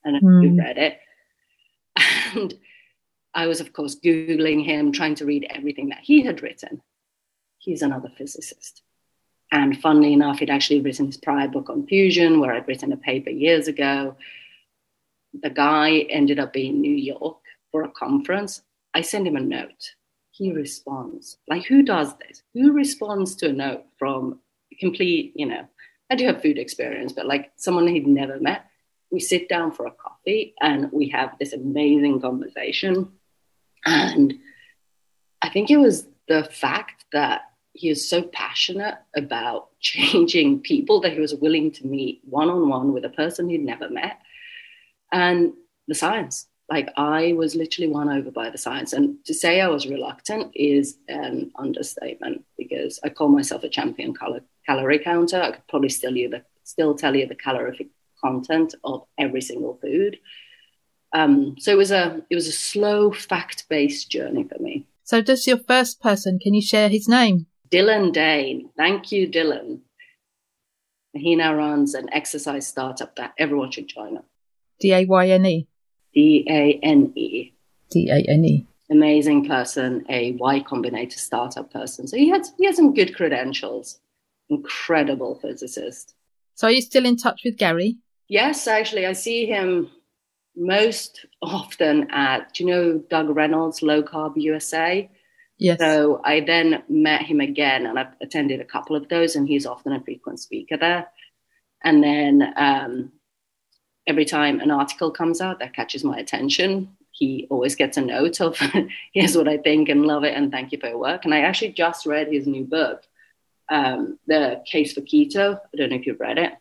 And 0.04 0.23
mm. 0.23 0.45
you 0.45 0.59
read 0.59 0.78
it. 0.78 0.99
And 2.35 2.54
I 3.35 3.47
was, 3.47 3.61
of 3.61 3.73
course, 3.73 3.97
Googling 3.97 4.64
him, 4.64 4.92
trying 4.92 5.14
to 5.16 5.26
read 5.26 5.47
everything 5.50 5.88
that 5.88 6.00
he 6.02 6.23
had 6.23 6.42
written. 6.42 6.83
He's 7.59 7.83
another 7.83 8.11
physicist. 8.16 8.83
And 9.50 9.80
funnily 9.80 10.12
enough, 10.12 10.38
he'd 10.38 10.50
actually 10.50 10.80
written 10.80 11.07
his 11.07 11.16
prior 11.16 11.49
book 11.49 11.71
on 11.71 11.87
fusion, 11.87 12.38
where 12.38 12.52
I'd 12.52 12.68
written 12.68 12.92
a 12.92 12.97
paper 12.97 13.30
years 13.30 13.66
ago. 13.66 14.16
The 15.40 15.50
guy 15.50 16.00
ended 16.11 16.38
up 16.38 16.52
being 16.52 16.76
in 16.76 16.80
New 16.80 16.95
York 16.95 17.38
for 17.71 17.83
a 17.83 17.90
conference. 17.90 18.62
I 18.95 19.02
send 19.02 19.26
him 19.26 19.37
a 19.37 19.40
note. 19.40 19.95
He 20.38 20.52
responds. 20.52 21.37
Like, 21.49 21.64
who 21.64 21.83
does 21.83 22.16
this? 22.18 22.45
Who 22.54 22.71
responds 22.71 23.35
to 23.37 23.49
a 23.49 23.52
note 23.52 23.87
from 23.99 24.38
complete, 24.78 25.33
you 25.35 25.47
know, 25.47 25.66
I 26.09 26.14
do 26.14 26.26
have 26.26 26.40
food 26.40 26.59
experience, 26.59 27.12
but 27.12 27.26
like 27.26 27.50
someone 27.57 27.88
he'd 27.88 28.07
never 28.07 28.38
met. 28.38 28.66
We 29.11 29.18
sit 29.18 29.49
down 29.49 29.73
for 29.73 29.87
a 29.87 29.90
coffee 29.90 30.54
and 30.61 30.92
we 30.92 31.09
have 31.09 31.37
this 31.40 31.52
amazing 31.52 32.21
conversation. 32.21 33.11
And 33.85 34.35
I 35.42 35.49
think 35.49 35.73
it 35.73 35.78
was 35.78 36.07
the 36.28 36.45
fact 36.45 37.07
that 37.12 37.42
he 37.73 37.88
is 37.88 38.09
so 38.09 38.23
passionate 38.23 38.99
about 39.16 39.71
changing 39.80 40.61
people 40.61 41.00
that 41.00 41.14
he 41.14 41.21
was 41.21 41.35
willing 41.35 41.73
to 41.73 41.87
meet 41.87 42.21
one 42.25 42.49
on 42.49 42.68
one 42.68 42.92
with 42.92 43.04
a 43.04 43.11
person 43.11 43.49
he'd 43.49 43.64
never 43.64 43.90
met. 43.90 44.21
And 45.11 45.54
the 45.88 45.97
science, 45.97 46.47
like 46.70 46.90
I 46.96 47.32
was 47.32 47.54
literally 47.54 47.90
won 47.90 48.10
over 48.10 48.30
by 48.30 48.50
the 48.50 48.58
science. 48.58 48.92
And 48.92 49.25
to 49.25 49.32
say 49.32 49.60
I 49.60 49.68
was 49.68 49.87
reluctant 49.87 50.52
is 50.54 50.98
an 51.08 51.50
understatement 51.56 52.44
because 52.58 53.00
I 53.02 53.08
call 53.08 53.28
myself 53.28 53.64
a 53.64 53.68
champion 53.68 54.14
cal- 54.14 54.40
calorie 54.66 54.98
counter. 54.98 55.40
I 55.40 55.52
could 55.52 55.66
probably 55.68 55.88
still 55.88 56.16
you 56.16 56.28
the 56.28 56.42
still 56.64 56.94
tell 56.94 57.16
you 57.16 57.26
the 57.26 57.34
calorific 57.34 57.88
content 58.22 58.75
of 58.84 59.04
every 59.16 59.40
single 59.40 59.78
food. 59.80 60.18
Um, 61.14 61.56
so 61.58 61.72
it 61.72 61.78
was 61.78 61.90
a 61.90 62.22
it 62.28 62.34
was 62.34 62.46
a 62.46 62.52
slow 62.52 63.12
fact 63.12 63.66
based 63.70 64.10
journey 64.10 64.44
for 64.44 64.62
me. 64.62 64.87
So 65.04 65.22
does 65.22 65.46
your 65.46 65.58
first 65.58 66.02
person? 66.02 66.38
Can 66.38 66.52
you 66.52 66.60
share 66.60 66.90
his 66.90 67.08
name? 67.08 67.46
Dylan 67.70 68.12
Dane. 68.12 68.68
Thank 68.76 69.10
you, 69.10 69.26
Dylan. 69.26 69.80
He 71.14 71.34
now 71.34 71.54
runs 71.54 71.94
an 71.94 72.12
exercise 72.12 72.66
startup 72.66 73.16
that 73.16 73.32
everyone 73.38 73.70
should 73.70 73.88
join 73.88 74.18
up. 74.18 74.26
D 74.80 74.92
A 74.92 75.06
Y 75.06 75.28
N 75.30 75.46
E. 75.46 75.68
D 76.15 76.47
A 76.49 76.79
N 76.83 77.12
E. 77.15 77.53
D 77.91 78.11
A 78.11 78.31
N 78.31 78.45
E. 78.45 78.67
Amazing 78.91 79.47
person, 79.47 80.05
a 80.09 80.33
Y 80.33 80.61
Combinator 80.61 81.19
startup 81.19 81.73
person. 81.73 82.07
So 82.07 82.17
he 82.17 82.29
had 82.29 82.47
he 82.59 82.67
has 82.67 82.77
some 82.77 82.95
good 82.95 83.15
credentials. 83.15 84.00
Incredible 84.50 85.38
physicist. 85.41 86.15
So 86.55 86.69
are 86.69 86.71
you 86.71 86.81
still 86.81 87.05
in 87.05 87.17
touch 87.17 87.43
with 87.45 87.59
Gary? 87.59 87.99
Yes, 88.29 88.67
actually, 88.67 89.07
I 89.07 89.12
see 89.12 89.47
him 89.47 89.91
most 90.57 91.27
often 91.43 92.11
at. 92.11 92.55
Do 92.55 92.65
you 92.65 92.71
know 92.71 92.99
Doug 93.11 93.29
Reynolds, 93.29 93.83
Low 93.83 94.03
Carb 94.03 94.35
USA? 94.37 95.11
Yes. 95.59 95.79
So 95.81 96.21
I 96.25 96.41
then 96.41 96.83
met 96.88 97.23
him 97.23 97.41
again 97.41 97.87
and 97.87 97.99
I've 97.99 98.15
attended 98.23 98.61
a 98.61 98.65
couple 98.65 98.97
of 98.97 99.09
those, 99.09 99.37
and 99.37 99.47
he's 99.47 99.67
often 99.67 99.93
a 99.93 100.00
frequent 100.00 100.41
speaker 100.41 100.77
there. 100.77 101.09
And 101.85 102.03
then 102.03 102.55
um, 102.57 103.12
every 104.09 104.25
time 104.25 104.59
an 104.61 104.71
article 104.71 105.11
comes 105.11 105.41
out 105.41 105.61
that 105.61 105.75
catches 105.75 106.03
my 106.03 106.19
attention, 106.19 106.97
he 107.11 107.47
always 107.50 107.77
gets 107.77 107.97
a 107.97 108.00
note 108.00 108.41
of 108.41 108.59
here's 109.12 109.37
what 109.37 109.49
I 109.49 109.59
think 109.59 109.88
and 109.88 110.07
love 110.07 110.25
it 110.25 110.35
and 110.35 110.50
thank 110.50 110.73
you 110.73 110.79
for 110.79 110.88
your 110.88 110.99
work. 110.99 111.25
And 111.25 111.35
I 111.35 111.41
actually 111.41 111.73
just 111.73 112.07
read 112.07 112.33
his 112.33 112.47
new 112.47 112.65
book, 112.65 113.03
um, 113.69 114.19
The 114.27 114.62
Case 114.67 114.95
for 114.95 115.03
Keto. 115.03 115.57
I 115.57 115.77
don't 115.77 115.91
know 115.91 115.97
if 115.97 116.07
you've 116.07 116.21
read 116.21 116.38
it. 116.38 116.53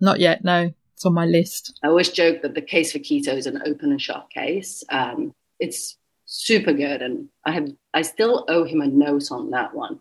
Not 0.00 0.20
yet, 0.20 0.44
no. 0.44 0.72
It's 0.94 1.04
on 1.04 1.14
my 1.14 1.26
list. 1.26 1.78
I 1.82 1.88
always 1.88 2.10
joke 2.10 2.42
that 2.42 2.54
The 2.54 2.62
Case 2.62 2.92
for 2.92 3.00
Keto 3.00 3.36
is 3.36 3.46
an 3.46 3.62
open 3.66 3.90
and 3.90 4.00
shut 4.00 4.30
case. 4.30 4.84
Um, 4.90 5.34
it's 5.58 5.96
super 6.26 6.72
good. 6.72 7.02
And 7.02 7.28
I 7.44 7.52
have 7.52 7.68
I 7.92 8.02
still 8.02 8.44
owe 8.48 8.64
him 8.64 8.80
a 8.80 8.86
note 8.86 9.30
on 9.32 9.50
that 9.50 9.74
one 9.74 9.98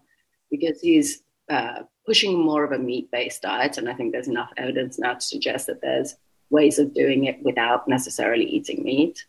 because 0.51 0.79
he's 0.81 1.23
uh, 1.49 1.83
pushing 2.05 2.39
more 2.39 2.63
of 2.63 2.71
a 2.71 2.79
meat 2.79 3.09
based 3.11 3.41
diet, 3.41 3.77
and 3.77 3.89
I 3.89 3.93
think 3.93 4.11
there's 4.11 4.27
enough 4.27 4.51
evidence 4.57 4.99
now 4.99 5.15
to 5.15 5.21
suggest 5.21 5.67
that 5.67 5.81
there's 5.81 6.15
ways 6.49 6.79
of 6.79 6.93
doing 6.93 7.25
it 7.25 7.41
without 7.43 7.87
necessarily 7.87 8.45
eating 8.45 8.83
meat. 8.83 9.25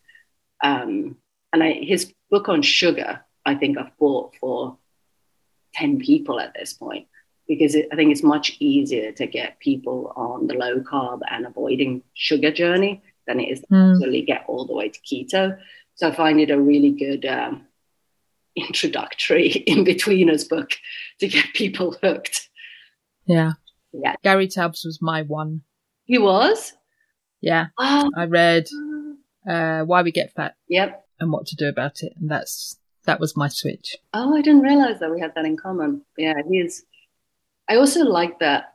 Um, 0.63 1.17
and 1.53 1.63
I, 1.63 1.73
his 1.73 2.13
book 2.31 2.49
on 2.49 2.63
sugar, 2.63 3.25
I 3.45 3.55
think 3.55 3.79
I've 3.79 3.97
bought 3.99 4.35
for 4.37 4.79
ten 5.75 5.99
people 5.99 6.41
at 6.41 6.55
this 6.55 6.73
point 6.73 7.07
because 7.47 7.75
it, 7.75 7.89
I 7.93 7.97
think 7.97 8.11
it's 8.11 8.23
much 8.23 8.57
easier 8.59 9.13
to 9.13 9.27
get 9.27 9.61
people 9.61 10.13
on 10.17 10.47
the 10.47 10.55
low 10.55 10.81
carb 10.81 11.21
and 11.31 11.47
avoiding 11.47 12.03
sugar 12.15 12.51
journey 12.51 13.03
than 13.27 13.41
it 13.41 13.51
is 13.51 13.61
to 13.61 13.67
mm. 13.67 13.95
actually 13.95 14.23
get 14.23 14.45
all 14.49 14.67
the 14.67 14.75
way 14.75 14.89
to 14.89 15.01
keto. 15.01 15.59
So 15.95 16.09
I 16.09 16.15
find 16.15 16.41
it 16.41 16.51
a 16.51 16.61
really 16.61 16.91
good 16.91 17.25
um, 17.27 17.67
introductory 18.57 19.49
in 19.67 19.85
betweeners 19.85 20.49
book 20.49 20.71
to 21.21 21.29
get 21.29 21.47
people 21.55 21.97
hooked. 22.03 22.49
Yeah. 23.27 23.53
Yeah. 23.93 24.17
Gary 24.23 24.49
Taubes 24.49 24.85
was 24.85 24.99
my 25.01 25.23
one. 25.23 25.63
He 26.05 26.19
was? 26.19 26.75
Yeah. 27.45 27.67
Oh. 27.79 28.11
I 28.17 28.25
read 28.25 28.69
uh, 29.49 29.83
Why 29.83 30.01
We 30.03 30.13
Get 30.13 30.33
Fat. 30.33 30.57
Yep. 30.69 31.05
And 31.21 31.31
what 31.31 31.47
to 31.47 31.57
do 31.57 31.69
about 31.69 32.03
it. 32.03 32.15
And 32.19 32.31
that's 32.31 32.79
that 33.05 33.21
was 33.21 33.37
my 33.37 33.49
switch. 33.49 33.97
Oh, 34.15 34.35
I 34.35 34.41
didn't 34.41 34.63
realize 34.63 34.99
that 35.01 35.11
we 35.11 35.21
had 35.21 35.35
that 35.35 35.45
in 35.45 35.59
common. 35.59 36.03
Yeah, 36.17 36.41
he's 36.49 36.85
I 37.69 37.77
also 37.77 38.05
like 38.05 38.39
that 38.41 38.75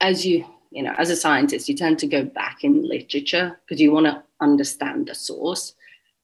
as 0.00 0.26
you 0.26 0.44
you 0.70 0.82
know, 0.82 0.94
as 0.98 1.10
a 1.10 1.16
scientist, 1.16 1.68
you 1.68 1.76
tend 1.76 1.98
to 2.00 2.06
go 2.06 2.24
back 2.24 2.62
in 2.62 2.88
literature 2.88 3.58
because 3.64 3.80
you 3.80 3.92
want 3.92 4.06
to 4.06 4.22
understand 4.40 5.06
the 5.06 5.14
source. 5.14 5.74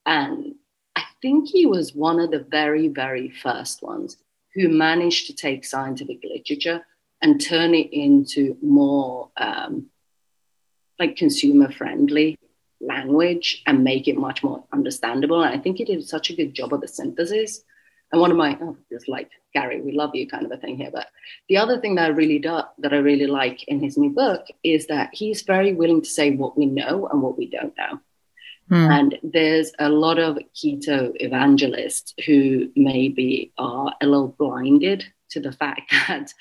And 0.06 0.54
I 0.94 1.02
think 1.20 1.48
he 1.48 1.66
was 1.66 1.94
one 1.94 2.20
of 2.20 2.30
the 2.30 2.46
very, 2.48 2.86
very 2.86 3.28
first 3.28 3.82
ones 3.82 4.16
who 4.54 4.68
managed 4.68 5.26
to 5.26 5.34
take 5.34 5.64
scientific 5.64 6.20
literature 6.22 6.84
and 7.22 7.40
turn 7.40 7.74
it 7.74 7.92
into 7.92 8.56
more 8.62 9.30
um, 9.36 9.86
like 10.98 11.16
consumer 11.16 11.70
friendly 11.70 12.38
language 12.80 13.62
and 13.66 13.84
make 13.84 14.08
it 14.08 14.16
much 14.16 14.42
more 14.42 14.64
understandable. 14.72 15.42
And 15.42 15.54
I 15.54 15.58
think 15.58 15.78
he 15.78 15.84
did 15.84 16.06
such 16.06 16.30
a 16.30 16.36
good 16.36 16.54
job 16.54 16.72
of 16.72 16.80
the 16.80 16.88
synthesis. 16.88 17.62
And 18.12 18.20
one 18.20 18.30
of 18.30 18.36
my, 18.36 18.56
oh, 18.60 18.76
just 18.90 19.08
like 19.08 19.30
Gary, 19.52 19.80
we 19.80 19.92
love 19.92 20.14
you 20.14 20.28
kind 20.28 20.44
of 20.44 20.52
a 20.52 20.56
thing 20.56 20.76
here. 20.76 20.90
But 20.92 21.08
the 21.48 21.56
other 21.56 21.80
thing 21.80 21.96
that 21.96 22.06
I 22.06 22.08
really 22.08 22.38
do, 22.38 22.60
that 22.78 22.92
I 22.92 22.98
really 22.98 23.26
like 23.26 23.64
in 23.64 23.80
his 23.80 23.96
new 23.96 24.10
book 24.10 24.46
is 24.62 24.86
that 24.86 25.10
he's 25.12 25.42
very 25.42 25.74
willing 25.74 26.02
to 26.02 26.08
say 26.08 26.30
what 26.30 26.56
we 26.56 26.66
know 26.66 27.08
and 27.10 27.20
what 27.20 27.36
we 27.36 27.48
don't 27.48 27.76
know. 27.76 28.00
Mm. 28.70 28.98
And 28.98 29.18
there's 29.22 29.72
a 29.78 29.88
lot 29.88 30.18
of 30.18 30.38
keto 30.54 31.12
evangelists 31.16 32.14
who 32.26 32.70
maybe 32.76 33.52
are 33.58 33.94
a 34.00 34.06
little 34.06 34.34
blinded 34.38 35.04
to 35.30 35.40
the 35.40 35.52
fact 35.52 35.92
that 36.08 36.32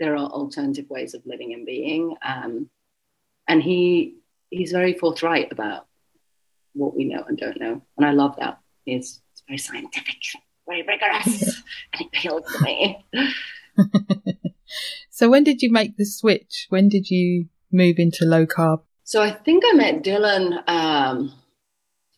there 0.00 0.16
are 0.16 0.26
alternative 0.26 0.86
ways 0.88 1.14
of 1.14 1.22
living 1.26 1.54
and 1.54 1.66
being. 1.66 2.16
Um, 2.22 2.68
and 3.52 3.62
he 3.62 4.14
he's 4.48 4.72
very 4.72 4.94
forthright 4.94 5.52
about 5.52 5.86
what 6.72 6.96
we 6.96 7.04
know 7.04 7.22
and 7.28 7.36
don't 7.36 7.60
know. 7.60 7.82
And 7.98 8.06
I 8.06 8.12
love 8.12 8.34
that. 8.38 8.58
He's, 8.86 9.20
it's 9.32 9.42
very 9.46 9.58
scientific, 9.58 10.16
very 10.66 10.82
rigorous, 10.82 11.62
and 11.92 12.00
it 12.00 12.06
appeals 12.06 12.42
to 12.50 12.64
me. 12.64 13.04
so 15.10 15.28
when 15.28 15.44
did 15.44 15.60
you 15.60 15.70
make 15.70 15.98
the 15.98 16.06
switch? 16.06 16.66
When 16.70 16.88
did 16.88 17.10
you 17.10 17.48
move 17.70 17.96
into 17.98 18.24
low 18.24 18.46
carb? 18.46 18.80
So 19.04 19.22
I 19.22 19.30
think 19.30 19.64
I 19.66 19.74
met 19.74 20.02
Dylan 20.02 20.66
um, 20.66 21.34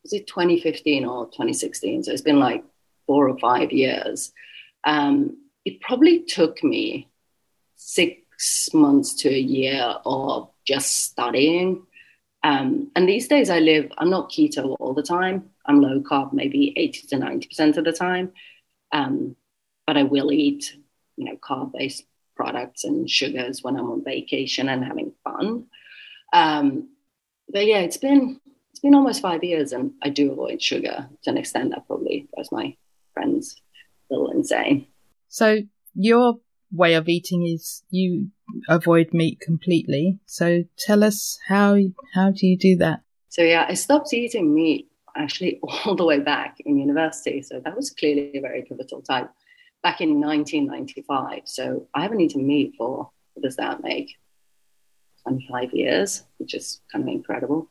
was 0.04 0.12
it 0.12 0.28
2015 0.28 1.04
or 1.04 1.26
2016? 1.26 2.04
So 2.04 2.12
it's 2.12 2.22
been 2.22 2.38
like 2.38 2.62
four 3.08 3.28
or 3.28 3.36
five 3.38 3.72
years. 3.72 4.32
Um, 4.84 5.36
it 5.64 5.80
probably 5.80 6.22
took 6.22 6.62
me 6.62 7.08
six 7.74 8.23
months 8.74 9.14
to 9.22 9.28
a 9.28 9.38
year 9.38 9.82
of 10.04 10.50
just 10.64 11.04
studying 11.04 11.86
Um, 12.44 12.90
and 12.94 13.08
these 13.08 13.26
days 13.26 13.48
I 13.48 13.58
live, 13.58 13.90
I'm 13.96 14.10
not 14.10 14.30
keto 14.30 14.76
all 14.78 14.92
the 14.92 15.02
time. 15.02 15.50
I'm 15.66 15.80
low 15.80 16.00
carb 16.00 16.32
maybe 16.34 16.74
80 16.76 17.06
to 17.08 17.16
90% 17.16 17.78
of 17.78 17.84
the 17.84 17.92
time. 17.92 18.32
Um, 18.92 19.36
but 19.86 19.96
I 19.96 20.02
will 20.02 20.30
eat, 20.30 20.76
you 21.16 21.24
know, 21.24 21.36
carb 21.36 21.72
based 21.72 22.04
products 22.36 22.84
and 22.84 23.08
sugars 23.10 23.62
when 23.62 23.76
I'm 23.76 23.90
on 23.90 24.04
vacation 24.04 24.68
and 24.68 24.84
having 24.84 25.12
fun. 25.24 25.66
Um, 26.34 26.90
but 27.48 27.66
yeah, 27.66 27.78
it's 27.80 27.96
been 27.96 28.40
it's 28.70 28.80
been 28.80 28.94
almost 28.94 29.22
five 29.22 29.44
years, 29.44 29.72
and 29.72 29.92
I 30.02 30.10
do 30.10 30.32
avoid 30.32 30.60
sugar 30.60 31.08
to 31.22 31.30
an 31.30 31.38
extent 31.38 31.70
that 31.70 31.86
probably 31.86 32.28
drives 32.34 32.52
my 32.52 32.76
friends 33.14 33.56
a 34.10 34.14
little 34.14 34.30
insane. 34.32 34.86
So 35.28 35.62
your 35.94 36.40
way 36.72 36.94
of 36.94 37.08
eating 37.08 37.46
is 37.46 37.84
you 37.90 38.30
avoid 38.68 39.12
meat 39.12 39.40
completely. 39.40 40.18
So 40.26 40.64
tell 40.78 41.04
us 41.04 41.38
how 41.48 41.78
how 42.14 42.30
do 42.30 42.46
you 42.46 42.56
do 42.56 42.76
that? 42.76 43.00
So 43.28 43.42
yeah, 43.42 43.66
I 43.68 43.74
stopped 43.74 44.12
eating 44.12 44.54
meat 44.54 44.88
actually 45.16 45.60
all 45.84 45.94
the 45.94 46.04
way 46.04 46.20
back 46.20 46.56
in 46.64 46.78
university. 46.78 47.42
So 47.42 47.60
that 47.64 47.76
was 47.76 47.90
clearly 47.90 48.32
a 48.36 48.40
very 48.40 48.62
pivotal 48.62 49.02
time 49.02 49.28
back 49.82 50.00
in 50.00 50.20
1995. 50.20 51.42
So 51.44 51.88
I 51.94 52.02
haven't 52.02 52.20
eaten 52.20 52.46
meat 52.46 52.74
for 52.78 53.10
what 53.34 53.42
does 53.42 53.56
that 53.56 53.82
make? 53.82 54.16
25 55.24 55.72
years, 55.72 56.24
which 56.38 56.54
is 56.54 56.80
kind 56.92 57.02
of 57.02 57.08
incredible. 57.08 57.70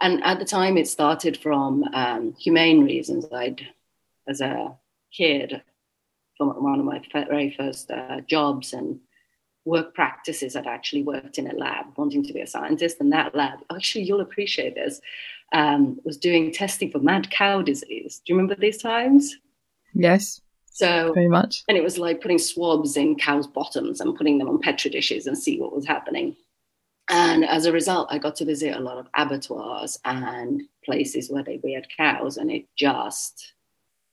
And 0.00 0.22
at 0.24 0.38
the 0.38 0.44
time, 0.44 0.76
it 0.76 0.88
started 0.88 1.36
from 1.36 1.84
um, 1.94 2.34
humane 2.38 2.84
reasons. 2.84 3.26
I'd, 3.32 3.66
as 4.28 4.40
a 4.40 4.76
kid, 5.16 5.62
from 6.36 6.48
one 6.62 6.80
of 6.80 6.84
my 6.84 7.00
very 7.12 7.54
first 7.56 7.90
uh, 7.90 8.20
jobs 8.28 8.72
and 8.72 8.98
work 9.64 9.94
practices, 9.94 10.56
I'd 10.56 10.66
actually 10.66 11.02
worked 11.02 11.38
in 11.38 11.50
a 11.50 11.54
lab, 11.54 11.86
wanting 11.96 12.24
to 12.24 12.32
be 12.32 12.40
a 12.40 12.46
scientist. 12.46 12.98
And 13.00 13.12
that 13.12 13.34
lab, 13.34 13.60
actually, 13.74 14.04
you'll 14.04 14.20
appreciate 14.20 14.74
this, 14.74 15.00
um, 15.52 16.00
was 16.04 16.16
doing 16.16 16.52
testing 16.52 16.90
for 16.90 16.98
mad 16.98 17.30
cow 17.30 17.62
disease. 17.62 18.20
Do 18.24 18.32
you 18.32 18.36
remember 18.36 18.60
these 18.60 18.78
times? 18.78 19.36
Yes. 19.94 20.40
So 20.66 21.12
very 21.12 21.28
much. 21.28 21.64
And 21.68 21.76
it 21.76 21.84
was 21.84 21.98
like 21.98 22.22
putting 22.22 22.38
swabs 22.38 22.96
in 22.96 23.16
cows' 23.16 23.46
bottoms 23.46 24.00
and 24.00 24.16
putting 24.16 24.38
them 24.38 24.48
on 24.48 24.60
petri 24.60 24.90
dishes 24.90 25.26
and 25.26 25.36
see 25.36 25.60
what 25.60 25.74
was 25.74 25.86
happening. 25.86 26.34
And 27.08 27.44
as 27.44 27.66
a 27.66 27.72
result, 27.72 28.08
I 28.10 28.18
got 28.18 28.36
to 28.36 28.44
visit 28.44 28.74
a 28.74 28.80
lot 28.80 28.96
of 28.96 29.06
abattoirs 29.14 29.98
and 30.04 30.62
places 30.84 31.30
where 31.30 31.42
they 31.42 31.60
reared 31.62 31.88
cows, 31.94 32.38
and 32.38 32.50
it 32.50 32.66
just 32.74 33.52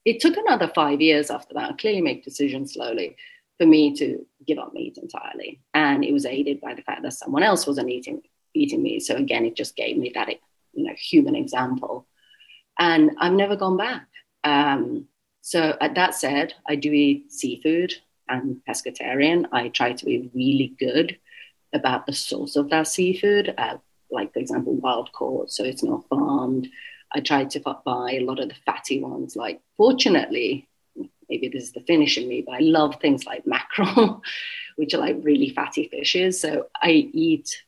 it 0.05 0.19
took 0.19 0.35
another 0.35 0.67
five 0.75 0.99
years 0.99 1.29
after 1.29 1.53
that. 1.53 1.71
I 1.71 1.73
clearly 1.73 2.01
make 2.01 2.25
decisions 2.25 2.73
slowly 2.73 3.15
for 3.59 3.67
me 3.67 3.95
to 3.97 4.25
give 4.47 4.57
up 4.57 4.73
meat 4.73 4.97
entirely, 4.97 5.61
and 5.73 6.03
it 6.03 6.13
was 6.13 6.25
aided 6.25 6.61
by 6.61 6.73
the 6.73 6.81
fact 6.81 7.03
that 7.03 7.13
someone 7.13 7.43
else 7.43 7.67
wasn't 7.67 7.89
eating 7.89 8.21
eating 8.55 8.81
meat. 8.81 9.01
So 9.01 9.15
again, 9.15 9.45
it 9.45 9.55
just 9.55 9.75
gave 9.75 9.97
me 9.97 10.11
that 10.15 10.29
you 10.73 10.85
know 10.85 10.93
human 10.95 11.35
example, 11.35 12.07
and 12.79 13.11
I've 13.19 13.33
never 13.33 13.55
gone 13.55 13.77
back. 13.77 14.07
Um, 14.43 15.07
so 15.41 15.77
at 15.81 15.95
that 15.95 16.15
said, 16.15 16.53
I 16.67 16.75
do 16.75 16.91
eat 16.91 17.31
seafood 17.31 17.93
and 18.27 18.61
pescatarian. 18.67 19.47
I 19.51 19.69
try 19.69 19.93
to 19.93 20.05
be 20.05 20.29
really 20.33 20.75
good 20.79 21.17
about 21.73 22.05
the 22.05 22.13
source 22.13 22.55
of 22.55 22.69
that 22.69 22.87
seafood, 22.87 23.53
uh, 23.57 23.77
like, 24.11 24.33
for 24.33 24.39
example, 24.39 24.75
wild 24.75 25.11
caught, 25.11 25.51
so 25.51 25.63
it's 25.63 25.83
not 25.83 26.07
farmed. 26.07 26.67
I 27.11 27.19
try 27.19 27.45
to 27.45 27.59
buy 27.59 28.13
a 28.13 28.23
lot 28.23 28.39
of 28.39 28.49
the 28.49 28.55
fatty 28.65 29.01
ones. 29.01 29.35
Like, 29.35 29.61
fortunately, 29.77 30.68
maybe 31.29 31.47
this 31.47 31.63
is 31.63 31.71
the 31.71 31.81
Finnish 31.81 32.17
in 32.17 32.27
me, 32.27 32.43
but 32.45 32.55
I 32.55 32.59
love 32.59 32.97
things 33.01 33.25
like 33.25 33.45
mackerel, 33.45 34.21
which 34.75 34.93
are 34.93 34.99
like 34.99 35.17
really 35.21 35.49
fatty 35.49 35.87
fishes. 35.87 36.39
So 36.39 36.67
I 36.81 37.09
eat 37.13 37.63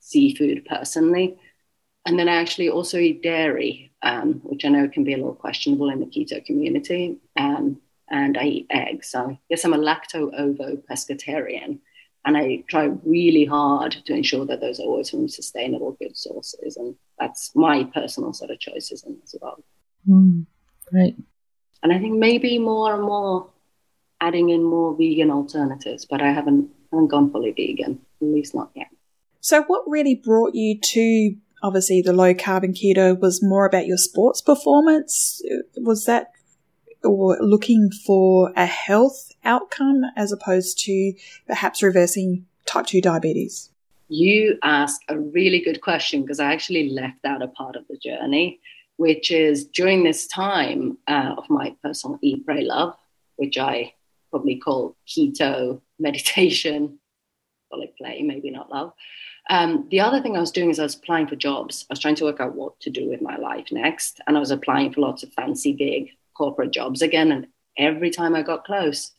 seafood 0.00 0.64
personally. 0.66 1.38
And 2.04 2.18
then 2.18 2.28
I 2.28 2.36
actually 2.36 2.68
also 2.68 2.98
eat 2.98 3.22
dairy, 3.22 3.90
um, 4.02 4.34
which 4.44 4.64
I 4.64 4.68
know 4.68 4.88
can 4.88 5.02
be 5.02 5.12
a 5.12 5.16
little 5.16 5.34
questionable 5.34 5.90
in 5.90 6.00
the 6.00 6.06
keto 6.06 6.44
community. 6.44 7.18
Um, 7.36 7.80
and 8.08 8.38
I 8.38 8.44
eat 8.44 8.66
eggs. 8.70 9.08
So 9.08 9.36
guess 9.50 9.64
I'm 9.64 9.74
a 9.74 9.78
lacto 9.78 10.32
ovo 10.38 10.76
pescatarian. 10.88 11.80
And 12.24 12.36
I 12.36 12.64
try 12.68 12.90
really 13.04 13.44
hard 13.44 13.92
to 14.06 14.12
ensure 14.12 14.44
that 14.46 14.60
those 14.60 14.80
are 14.80 14.84
always 14.84 15.10
from 15.10 15.28
sustainable, 15.28 15.96
good 16.00 16.16
sources. 16.16 16.76
And 16.76 16.96
that's 17.18 17.54
my 17.54 17.84
personal 17.84 18.32
sort 18.32 18.50
of 18.50 18.58
choices 18.58 19.04
as 19.22 19.34
well. 19.40 19.62
Mm, 20.08 20.46
great. 20.86 21.16
And 21.86 21.94
I 21.94 22.00
think 22.00 22.18
maybe 22.18 22.58
more 22.58 22.92
and 22.92 23.04
more 23.04 23.48
adding 24.20 24.48
in 24.48 24.64
more 24.64 24.96
vegan 24.96 25.30
alternatives, 25.30 26.04
but 26.04 26.20
I 26.20 26.32
haven't, 26.32 26.68
haven't 26.90 27.06
gone 27.06 27.30
fully 27.30 27.52
vegan, 27.52 28.00
at 28.20 28.26
least 28.26 28.56
not 28.56 28.72
yet. 28.74 28.88
So, 29.40 29.62
what 29.68 29.84
really 29.86 30.16
brought 30.16 30.56
you 30.56 30.80
to 30.80 31.36
obviously 31.62 32.02
the 32.02 32.12
low 32.12 32.34
carb 32.34 32.64
and 32.64 32.74
keto 32.74 33.16
was 33.16 33.40
more 33.40 33.66
about 33.66 33.86
your 33.86 33.98
sports 33.98 34.42
performance? 34.42 35.40
Was 35.76 36.06
that 36.06 36.32
or 37.04 37.38
looking 37.40 37.90
for 38.04 38.52
a 38.56 38.66
health 38.66 39.30
outcome 39.44 40.02
as 40.16 40.32
opposed 40.32 40.80
to 40.86 41.12
perhaps 41.46 41.84
reversing 41.84 42.46
type 42.64 42.86
2 42.86 43.00
diabetes? 43.00 43.70
You 44.08 44.58
ask 44.64 45.00
a 45.08 45.16
really 45.16 45.60
good 45.60 45.82
question 45.82 46.22
because 46.22 46.40
I 46.40 46.52
actually 46.52 46.90
left 46.90 47.24
out 47.24 47.42
a 47.42 47.46
part 47.46 47.76
of 47.76 47.86
the 47.88 47.96
journey, 47.96 48.58
which 48.96 49.30
is 49.30 49.66
during 49.66 50.02
this 50.02 50.26
time 50.26 50.98
uh, 51.06 51.34
of 51.36 51.48
my 51.50 51.76
personal 51.82 52.18
eat, 52.22 52.44
pray, 52.44 52.62
love, 52.62 52.96
which 53.36 53.58
I 53.58 53.92
probably 54.30 54.56
call 54.56 54.96
keto 55.06 55.80
meditation, 55.98 56.98
call 57.70 57.82
it 57.82 57.96
play, 57.96 58.22
maybe 58.22 58.50
not 58.50 58.70
love. 58.70 58.92
Um, 59.48 59.86
the 59.90 60.00
other 60.00 60.20
thing 60.20 60.36
I 60.36 60.40
was 60.40 60.50
doing 60.50 60.70
is 60.70 60.80
I 60.80 60.84
was 60.84 60.96
applying 60.96 61.28
for 61.28 61.36
jobs. 61.36 61.86
I 61.88 61.92
was 61.92 62.00
trying 62.00 62.16
to 62.16 62.24
work 62.24 62.40
out 62.40 62.54
what 62.54 62.78
to 62.80 62.90
do 62.90 63.08
with 63.08 63.22
my 63.22 63.36
life 63.36 63.66
next. 63.70 64.20
And 64.26 64.36
I 64.36 64.40
was 64.40 64.50
applying 64.50 64.92
for 64.92 65.02
lots 65.02 65.22
of 65.22 65.32
fancy, 65.32 65.72
big 65.72 66.10
corporate 66.34 66.72
jobs 66.72 67.00
again. 67.02 67.30
And 67.30 67.46
every 67.78 68.10
time 68.10 68.34
I 68.34 68.42
got 68.42 68.64
close, 68.64 69.12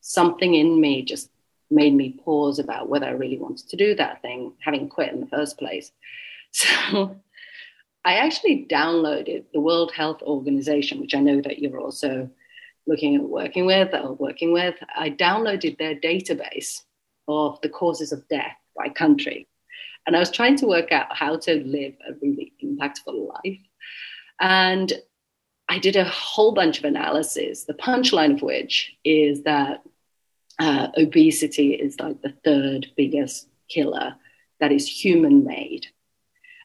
something 0.00 0.54
in 0.54 0.80
me 0.80 1.02
just 1.02 1.30
made 1.70 1.94
me 1.94 2.20
pause 2.24 2.58
about 2.58 2.88
whether 2.88 3.06
I 3.06 3.12
really 3.12 3.38
wanted 3.38 3.68
to 3.70 3.76
do 3.76 3.94
that 3.96 4.22
thing, 4.22 4.52
having 4.60 4.88
quit 4.88 5.12
in 5.12 5.20
the 5.20 5.26
first 5.26 5.58
place. 5.58 5.90
So 6.54 7.16
I 8.04 8.14
actually 8.14 8.66
downloaded 8.68 9.44
the 9.52 9.60
World 9.60 9.92
Health 9.92 10.22
Organization, 10.22 11.00
which 11.00 11.14
I 11.14 11.20
know 11.20 11.40
that 11.42 11.60
you're 11.60 11.80
also 11.80 12.28
looking 12.86 13.14
at 13.14 13.22
working 13.22 13.64
with 13.64 13.94
or 13.94 14.14
working 14.14 14.52
with. 14.52 14.74
I 14.94 15.10
downloaded 15.10 15.78
their 15.78 15.94
database 15.94 16.80
of 17.28 17.60
the 17.60 17.68
causes 17.68 18.12
of 18.12 18.26
death 18.28 18.56
by 18.76 18.88
country. 18.88 19.46
And 20.06 20.16
I 20.16 20.18
was 20.18 20.32
trying 20.32 20.56
to 20.56 20.66
work 20.66 20.90
out 20.90 21.16
how 21.16 21.36
to 21.38 21.64
live 21.64 21.94
a 22.08 22.14
really 22.20 22.52
impactful 22.62 23.28
life. 23.28 23.60
And 24.40 24.92
I 25.68 25.78
did 25.78 25.94
a 25.94 26.04
whole 26.04 26.52
bunch 26.52 26.78
of 26.78 26.84
analysis, 26.84 27.64
the 27.64 27.74
punchline 27.74 28.34
of 28.34 28.42
which 28.42 28.92
is 29.04 29.44
that 29.44 29.82
uh, 30.58 30.88
obesity 30.98 31.74
is 31.74 32.00
like 32.00 32.20
the 32.20 32.34
third 32.44 32.88
biggest 32.96 33.48
killer 33.68 34.16
that 34.58 34.72
is 34.72 34.88
human 34.88 35.44
made. 35.44 35.86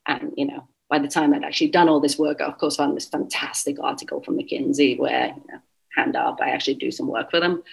And, 0.07 0.33
you 0.35 0.47
know, 0.47 0.67
by 0.89 0.99
the 0.99 1.07
time 1.07 1.33
I'd 1.33 1.43
actually 1.43 1.69
done 1.69 1.89
all 1.89 1.99
this 1.99 2.17
work, 2.17 2.41
I, 2.41 2.45
of 2.45 2.57
course, 2.57 2.77
found 2.77 2.95
this 2.95 3.07
fantastic 3.07 3.77
article 3.81 4.21
from 4.21 4.37
McKinsey 4.37 4.97
where, 4.97 5.27
you 5.27 5.43
know, 5.51 5.59
hand 5.95 6.15
up, 6.15 6.39
I 6.41 6.49
actually 6.49 6.75
do 6.75 6.91
some 6.91 7.07
work 7.07 7.29
for 7.31 7.39
them. 7.39 7.63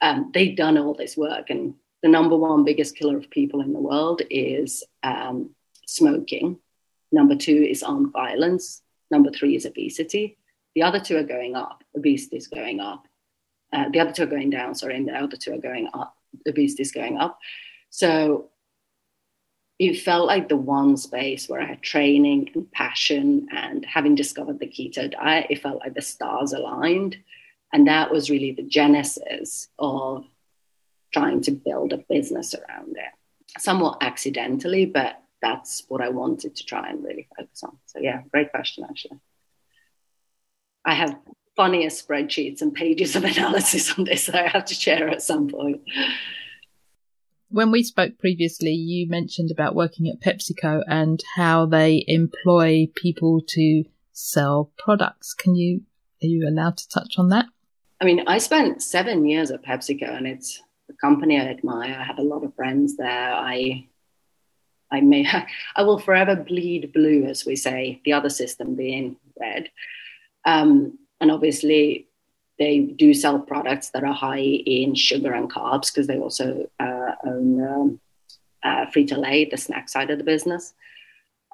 Um, 0.00 0.30
they've 0.32 0.56
done 0.56 0.78
all 0.78 0.94
this 0.94 1.16
work, 1.16 1.50
and 1.50 1.74
the 2.02 2.08
number 2.08 2.36
one 2.36 2.64
biggest 2.64 2.96
killer 2.96 3.16
of 3.16 3.30
people 3.30 3.60
in 3.60 3.72
the 3.72 3.80
world 3.80 4.22
is 4.30 4.84
um, 5.02 5.50
smoking. 5.86 6.58
Number 7.12 7.36
two 7.36 7.66
is 7.68 7.82
armed 7.82 8.12
violence. 8.12 8.82
Number 9.10 9.30
three 9.30 9.56
is 9.56 9.66
obesity. 9.66 10.36
The 10.74 10.82
other 10.82 11.00
two 11.00 11.16
are 11.16 11.22
going 11.22 11.54
up. 11.54 11.84
Obesity 11.96 12.36
is 12.36 12.48
going 12.48 12.80
up. 12.80 13.06
Uh, 13.72 13.88
the 13.90 14.00
other 14.00 14.12
two 14.12 14.24
are 14.24 14.26
going 14.26 14.50
down, 14.50 14.74
sorry, 14.74 14.96
and 14.96 15.08
the 15.08 15.14
other 15.14 15.36
two 15.36 15.52
are 15.52 15.58
going 15.58 15.88
up. 15.94 16.16
Obesity 16.46 16.82
is 16.82 16.92
going 16.92 17.18
up. 17.18 17.38
So 17.90 18.50
it 19.78 20.00
felt 20.00 20.26
like 20.26 20.48
the 20.48 20.56
one 20.56 20.96
space 20.96 21.48
where 21.48 21.60
I 21.60 21.66
had 21.66 21.82
training 21.82 22.50
and 22.54 22.70
passion 22.70 23.48
and 23.50 23.84
having 23.84 24.14
discovered 24.14 24.60
the 24.60 24.66
keto 24.66 25.10
diet, 25.10 25.48
it 25.50 25.62
felt 25.62 25.80
like 25.80 25.94
the 25.94 26.02
stars 26.02 26.52
aligned. 26.52 27.16
And 27.72 27.88
that 27.88 28.12
was 28.12 28.30
really 28.30 28.52
the 28.52 28.62
genesis 28.62 29.68
of 29.78 30.24
trying 31.12 31.40
to 31.42 31.50
build 31.50 31.92
a 31.92 32.04
business 32.08 32.54
around 32.54 32.96
it. 32.96 33.60
Somewhat 33.60 33.98
accidentally, 34.00 34.86
but 34.86 35.20
that's 35.42 35.82
what 35.88 36.00
I 36.00 36.08
wanted 36.08 36.56
to 36.56 36.64
try 36.64 36.88
and 36.88 37.04
really 37.04 37.28
focus 37.36 37.62
on. 37.64 37.76
So, 37.86 37.98
yeah, 37.98 38.22
great 38.30 38.50
question, 38.52 38.84
actually. 38.88 39.18
I 40.84 40.94
have 40.94 41.16
funniest 41.56 42.06
spreadsheets 42.06 42.62
and 42.62 42.74
pages 42.74 43.16
of 43.16 43.24
analysis 43.24 43.96
on 43.98 44.04
this 44.04 44.26
that 44.26 44.36
I 44.36 44.48
have 44.48 44.66
to 44.66 44.74
share 44.74 45.08
at 45.08 45.22
some 45.22 45.48
point. 45.48 45.82
When 47.54 47.70
we 47.70 47.84
spoke 47.84 48.18
previously, 48.18 48.72
you 48.72 49.08
mentioned 49.08 49.52
about 49.52 49.76
working 49.76 50.08
at 50.08 50.20
PepsiCo 50.20 50.82
and 50.88 51.22
how 51.36 51.66
they 51.66 52.04
employ 52.08 52.88
people 52.96 53.42
to 53.46 53.84
sell 54.10 54.72
products. 54.76 55.34
Can 55.34 55.54
you 55.54 55.82
are 56.20 56.26
you 56.26 56.48
allowed 56.48 56.76
to 56.78 56.88
touch 56.88 57.14
on 57.16 57.28
that? 57.28 57.46
I 58.00 58.06
mean, 58.06 58.24
I 58.26 58.38
spent 58.38 58.82
seven 58.82 59.24
years 59.24 59.52
at 59.52 59.64
PepsiCo, 59.64 60.16
and 60.16 60.26
it's 60.26 60.60
a 60.90 60.94
company 60.94 61.40
I 61.40 61.44
admire. 61.44 61.96
I 61.96 62.02
have 62.02 62.18
a 62.18 62.22
lot 62.22 62.42
of 62.42 62.52
friends 62.56 62.96
there. 62.96 63.32
I 63.32 63.86
I 64.90 65.00
may 65.02 65.24
I 65.76 65.82
will 65.84 66.00
forever 66.00 66.34
bleed 66.34 66.92
blue, 66.92 67.24
as 67.26 67.46
we 67.46 67.54
say, 67.54 68.00
the 68.04 68.14
other 68.14 68.30
system 68.30 68.74
being 68.74 69.14
red. 69.40 69.70
Um, 70.44 70.98
and 71.20 71.30
obviously, 71.30 72.08
they 72.58 72.80
do 72.80 73.12
sell 73.14 73.38
products 73.38 73.90
that 73.90 74.04
are 74.04 74.12
high 74.12 74.38
in 74.38 74.94
sugar 74.94 75.32
and 75.32 75.50
carbs 75.50 75.92
because 75.92 76.06
they 76.06 76.18
also 76.18 76.70
uh, 76.78 77.12
own 77.24 77.66
um, 77.66 78.00
uh, 78.62 78.86
Frito 78.86 79.18
Lay, 79.18 79.44
the 79.44 79.56
snack 79.56 79.88
side 79.88 80.10
of 80.10 80.18
the 80.18 80.24
business. 80.24 80.72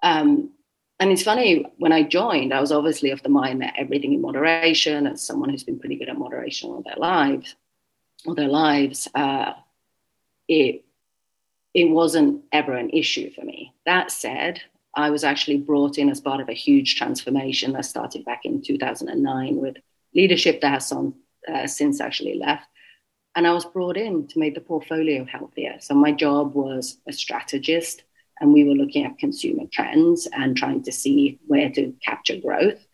Um, 0.03 0.51
and 0.99 1.11
it's 1.11 1.23
funny 1.23 1.67
when 1.79 1.93
I 1.93 2.03
joined, 2.03 2.53
I 2.53 2.61
was 2.61 2.73
obviously 2.73 3.11
of 3.11 3.23
the 3.23 3.31
mind 3.31 3.63
that 3.63 3.75
everything 3.77 4.13
in 4.13 4.21
moderation, 4.21 5.07
as 5.07 5.23
someone 5.23 5.49
who's 5.49 5.65
been 5.65 5.79
pretty 5.79 5.97
good 5.97 6.11
at 6.11 6.19
moderation 6.19 6.71
all 6.71 6.83
their 6.83 6.97
lives, 6.97 7.57
all 8.27 8.35
their 8.35 8.49
lives, 8.49 9.09
uh, 9.15 9.55
it 10.47 10.85
it 11.73 11.85
wasn't 11.85 12.43
ever 12.53 12.75
an 12.77 12.91
issue 12.91 13.31
for 13.31 13.43
me. 13.43 13.73
That 13.87 14.11
said, 14.11 14.61
I 14.95 15.11
was 15.11 15.23
actually 15.23 15.59
brought 15.59 15.99
in 15.99 16.11
as 16.11 16.21
part 16.21 16.41
of 16.41 16.49
a 16.49 16.53
huge 16.53 16.97
transformation 16.97 17.73
that 17.73 17.85
started 17.85 18.25
back 18.25 18.45
in 18.45 18.61
2009 18.61 19.57
with 19.57 19.77
leadership 20.15 20.61
that 20.61 20.73
has 20.73 20.87
some, 20.89 21.15
uh, 21.53 21.67
since 21.67 22.01
actually 22.01 22.35
left. 22.35 22.67
And 23.37 23.47
I 23.47 23.53
was 23.53 23.65
brought 23.65 23.97
in 23.97 24.27
to 24.29 24.39
make 24.39 24.55
the 24.55 24.61
portfolio 24.61 25.25
healthier. 25.25 25.77
So 25.81 25.95
my 25.95 26.13
job 26.13 26.55
was 26.55 26.99
a 27.07 27.13
strategist 27.13 28.03
and 28.41 28.53
we 28.53 28.65
were 28.65 28.75
looking 28.75 29.05
at 29.05 29.19
consumer 29.19 29.65
trends 29.71 30.27
and 30.33 30.57
trying 30.57 30.83
to 30.85 30.93
see 30.93 31.39
where 31.47 31.71
to 31.71 31.95
capture 32.05 32.37
growth. 32.37 32.85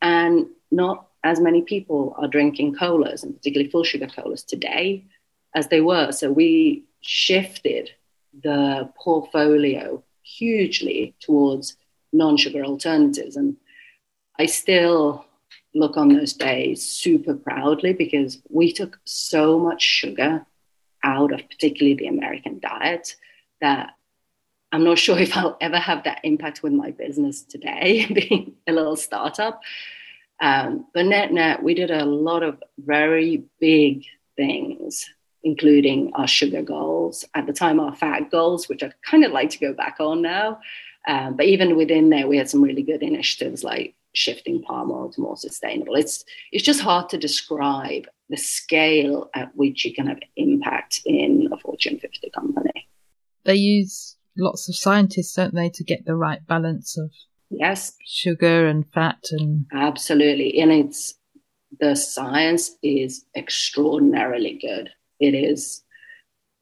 And 0.00 0.46
not 0.70 1.08
as 1.22 1.40
many 1.40 1.62
people 1.62 2.14
are 2.18 2.28
drinking 2.28 2.74
colas, 2.74 3.22
and 3.22 3.34
particularly 3.36 3.70
full 3.70 3.84
sugar 3.84 4.06
colas 4.06 4.42
today, 4.42 5.04
as 5.54 5.68
they 5.68 5.80
were. 5.80 6.10
So 6.12 6.30
we 6.32 6.84
shifted 7.00 7.90
the 8.42 8.90
portfolio 8.98 10.02
hugely 10.22 11.14
towards 11.20 11.76
non 12.12 12.36
sugar 12.36 12.64
alternatives. 12.64 13.36
And 13.36 13.56
I 14.38 14.46
still 14.46 15.24
look 15.74 15.96
on 15.96 16.08
those 16.08 16.32
days 16.32 16.82
super 16.86 17.34
proudly 17.34 17.92
because 17.92 18.38
we 18.48 18.72
took 18.72 18.98
so 19.04 19.58
much 19.58 19.82
sugar 19.82 20.46
out 21.02 21.32
of 21.32 21.48
particularly 21.48 21.94
the 21.94 22.06
American 22.06 22.60
diet 22.60 23.16
that 23.60 23.90
I'm 24.72 24.84
not 24.84 24.98
sure 24.98 25.18
if 25.26 25.36
I'll 25.36 25.56
ever 25.60 25.78
have 25.78 26.04
that 26.04 26.20
impact 26.24 26.62
with 26.62 26.72
my 26.72 26.90
business 26.90 27.42
today, 27.42 28.06
being 28.12 28.54
a 28.66 28.72
little 28.72 28.96
startup. 28.96 29.60
Um, 30.40 30.86
but 30.92 31.06
net 31.06 31.32
net, 31.32 31.62
we 31.62 31.74
did 31.74 31.90
a 31.90 32.04
lot 32.04 32.42
of 32.42 32.62
very 32.78 33.44
big 33.60 34.04
things, 34.36 35.08
including 35.44 36.12
our 36.14 36.26
sugar 36.26 36.62
goals, 36.62 37.24
at 37.34 37.46
the 37.46 37.52
time, 37.52 37.78
our 37.78 37.94
fat 37.94 38.30
goals, 38.30 38.68
which 38.68 38.82
I 38.82 38.92
kind 39.08 39.24
of 39.24 39.30
like 39.30 39.50
to 39.50 39.58
go 39.58 39.72
back 39.72 39.96
on 40.00 40.22
now. 40.22 40.60
Um, 41.06 41.36
but 41.36 41.46
even 41.46 41.76
within 41.76 42.10
there, 42.10 42.26
we 42.26 42.36
had 42.36 42.50
some 42.50 42.62
really 42.62 42.82
good 42.82 43.02
initiatives 43.02 43.62
like 43.62 43.94
shifting 44.14 44.62
palm 44.62 44.90
oil 44.90 45.10
to 45.12 45.20
more 45.20 45.36
sustainable. 45.36 45.94
It's 45.94 46.24
it's 46.52 46.64
just 46.64 46.80
hard 46.80 47.08
to 47.10 47.18
describe 47.18 48.06
the 48.30 48.36
scale 48.36 49.28
at 49.34 49.54
which 49.54 49.84
you 49.84 49.92
can 49.94 50.06
have 50.06 50.18
impact 50.36 51.02
in 51.04 51.48
a 51.52 51.58
Fortune 51.58 51.98
50 51.98 52.30
company. 52.30 52.88
They 53.44 53.56
use 53.56 54.16
lots 54.36 54.68
of 54.68 54.76
scientists, 54.76 55.34
don't 55.34 55.54
they, 55.54 55.68
to 55.70 55.84
get 55.84 56.06
the 56.06 56.16
right 56.16 56.44
balance 56.46 56.96
of 56.96 57.10
yes 57.50 57.92
sugar 58.06 58.66
and 58.66 58.86
fat 58.92 59.18
and 59.32 59.66
absolutely. 59.72 60.58
And 60.60 60.72
it's 60.72 61.14
the 61.80 61.96
science 61.96 62.70
is 62.82 63.24
extraordinarily 63.36 64.58
good. 64.60 64.90
It 65.20 65.34
is. 65.34 65.82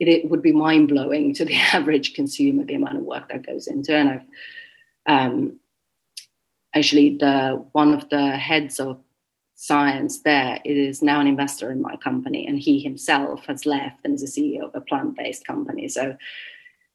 It, 0.01 0.09
it 0.09 0.31
would 0.31 0.43
be 0.43 0.53
mind 0.53 0.88
blowing 0.88 1.33
to 1.35 1.45
the 1.45 1.55
average 1.73 2.15
consumer 2.15 2.65
the 2.65 2.75
amount 2.75 2.97
of 2.97 3.05
work 3.05 3.29
that 3.29 3.47
goes 3.47 3.69
into. 3.69 3.95
And 3.95 4.09
I've 4.09 4.25
um, 5.07 5.59
actually 6.74 7.16
the 7.18 7.64
one 7.72 7.92
of 7.94 8.08
the 8.08 8.30
heads 8.37 8.80
of 8.80 8.98
science 9.54 10.22
there 10.22 10.58
is 10.64 11.02
now 11.02 11.20
an 11.20 11.26
investor 11.26 11.70
in 11.70 11.80
my 11.80 11.94
company 11.96 12.46
and 12.46 12.58
he 12.58 12.80
himself 12.80 13.44
has 13.46 13.64
left 13.64 13.98
and 14.04 14.14
is 14.14 14.22
a 14.22 14.40
ceo 14.40 14.62
of 14.62 14.74
a 14.74 14.80
plant-based 14.80 15.46
company 15.46 15.88
so 15.88 16.16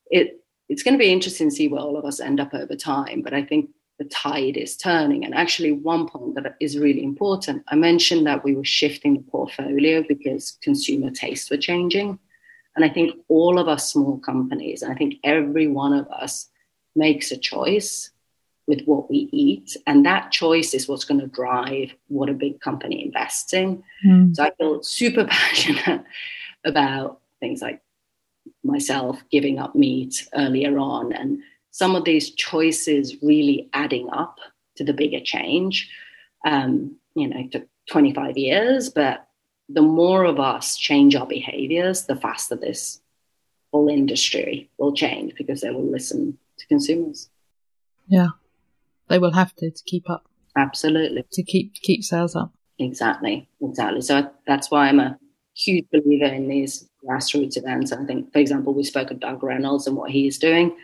it 0.09 0.41
it's 0.69 0.83
going 0.83 0.93
to 0.93 0.99
be 0.99 1.11
interesting 1.11 1.49
to 1.49 1.55
see 1.55 1.67
where 1.67 1.81
all 1.81 1.97
of 1.97 2.05
us 2.05 2.19
end 2.19 2.39
up 2.39 2.53
over 2.53 2.75
time. 2.75 3.21
But 3.21 3.33
I 3.33 3.43
think 3.43 3.69
the 3.99 4.05
tide 4.05 4.57
is 4.57 4.77
turning. 4.77 5.25
And 5.25 5.33
actually, 5.33 5.71
one 5.71 6.07
point 6.07 6.35
that 6.35 6.55
is 6.59 6.77
really 6.77 7.03
important 7.03 7.63
I 7.69 7.75
mentioned 7.75 8.27
that 8.27 8.43
we 8.43 8.55
were 8.55 8.65
shifting 8.65 9.15
the 9.15 9.23
portfolio 9.23 10.03
because 10.07 10.57
consumer 10.61 11.09
tastes 11.09 11.49
were 11.49 11.57
changing. 11.57 12.19
And 12.75 12.85
I 12.85 12.89
think 12.89 13.15
all 13.27 13.57
of 13.57 13.67
us 13.67 13.91
small 13.91 14.19
companies, 14.19 14.83
and 14.83 14.91
I 14.91 14.95
think 14.95 15.15
every 15.23 15.67
one 15.67 15.93
of 15.93 16.07
us 16.09 16.49
makes 16.95 17.31
a 17.31 17.37
choice 17.37 18.11
with 18.67 18.84
what 18.84 19.10
we 19.10 19.30
eat. 19.32 19.77
And 19.88 20.06
that 20.06 20.32
choice 20.32 20.73
is 20.73 20.88
what's 20.88 21.06
going 21.06 21.21
to 21.21 21.27
drive 21.27 21.93
what 22.10 22.30
a 22.30 22.34
big 22.34 22.60
company 22.60 23.03
invests 23.03 23.53
in. 23.53 23.84
Mm. 24.06 24.36
So 24.36 24.43
I 24.43 24.51
feel 24.51 24.84
super 24.84 25.25
passionate 25.30 26.03
about 26.65 27.21
things 27.39 27.62
like 27.62 27.82
myself 28.63 29.21
giving 29.32 29.58
up 29.60 29.75
meat 29.75 30.27
earlier 30.34 30.77
on 30.77 31.13
and 31.13 31.39
some 31.71 31.95
of 31.95 32.06
these 32.06 32.32
choices 32.32 33.15
really 33.21 33.69
adding 33.73 34.10
up 34.12 34.39
to 34.75 34.84
the 34.84 34.93
bigger 34.93 35.19
change. 35.19 35.89
Um, 36.45 36.97
you 37.15 37.27
know, 37.27 37.39
it 37.39 37.51
took 37.51 37.67
25 37.89 38.38
years, 38.38 38.89
but 38.89 39.27
the 39.69 39.82
more 39.82 40.23
of 40.23 40.39
us 40.39 40.75
change 40.77 41.15
our 41.15 41.27
behaviors, 41.27 42.06
the 42.06 42.15
faster 42.15 42.56
this 42.56 43.01
whole 43.71 43.89
industry 43.89 44.69
will 44.77 44.93
change 44.93 45.36
because 45.36 45.62
they 45.62 45.69
will 45.69 45.89
listen 45.89 46.38
to 46.58 46.67
consumers. 46.67 47.30
Yeah, 48.08 48.30
they 49.10 49.20
will 49.20 49.34
have 49.34 49.54
to 49.56 49.72
to 49.72 49.84
keep 49.86 50.10
up. 50.10 50.28
Absolutely, 50.56 51.24
to 51.32 51.43
keep 51.43 51.74
keep 51.76 52.04
sales 52.04 52.36
up. 52.36 52.54
Exactly, 52.80 53.50
exactly. 53.62 54.02
So 54.02 54.30
that's 54.46 54.70
why 54.70 54.88
I'm 54.88 55.00
a 55.00 55.17
huge 55.56 55.86
believer 55.91 56.26
in 56.26 56.48
these 56.48 56.88
grassroots 57.04 57.58
events. 57.58 57.91
I 57.91 58.04
think, 58.06 58.32
for 58.32 58.39
example, 58.39 58.74
we 58.74 58.84
spoke 58.84 59.12
of 59.12 59.20
Doug 59.20 59.43
Reynolds 59.43 59.88
and 59.88 59.96
what 59.96 60.12
he's 60.12 60.38
doing. 60.38 60.76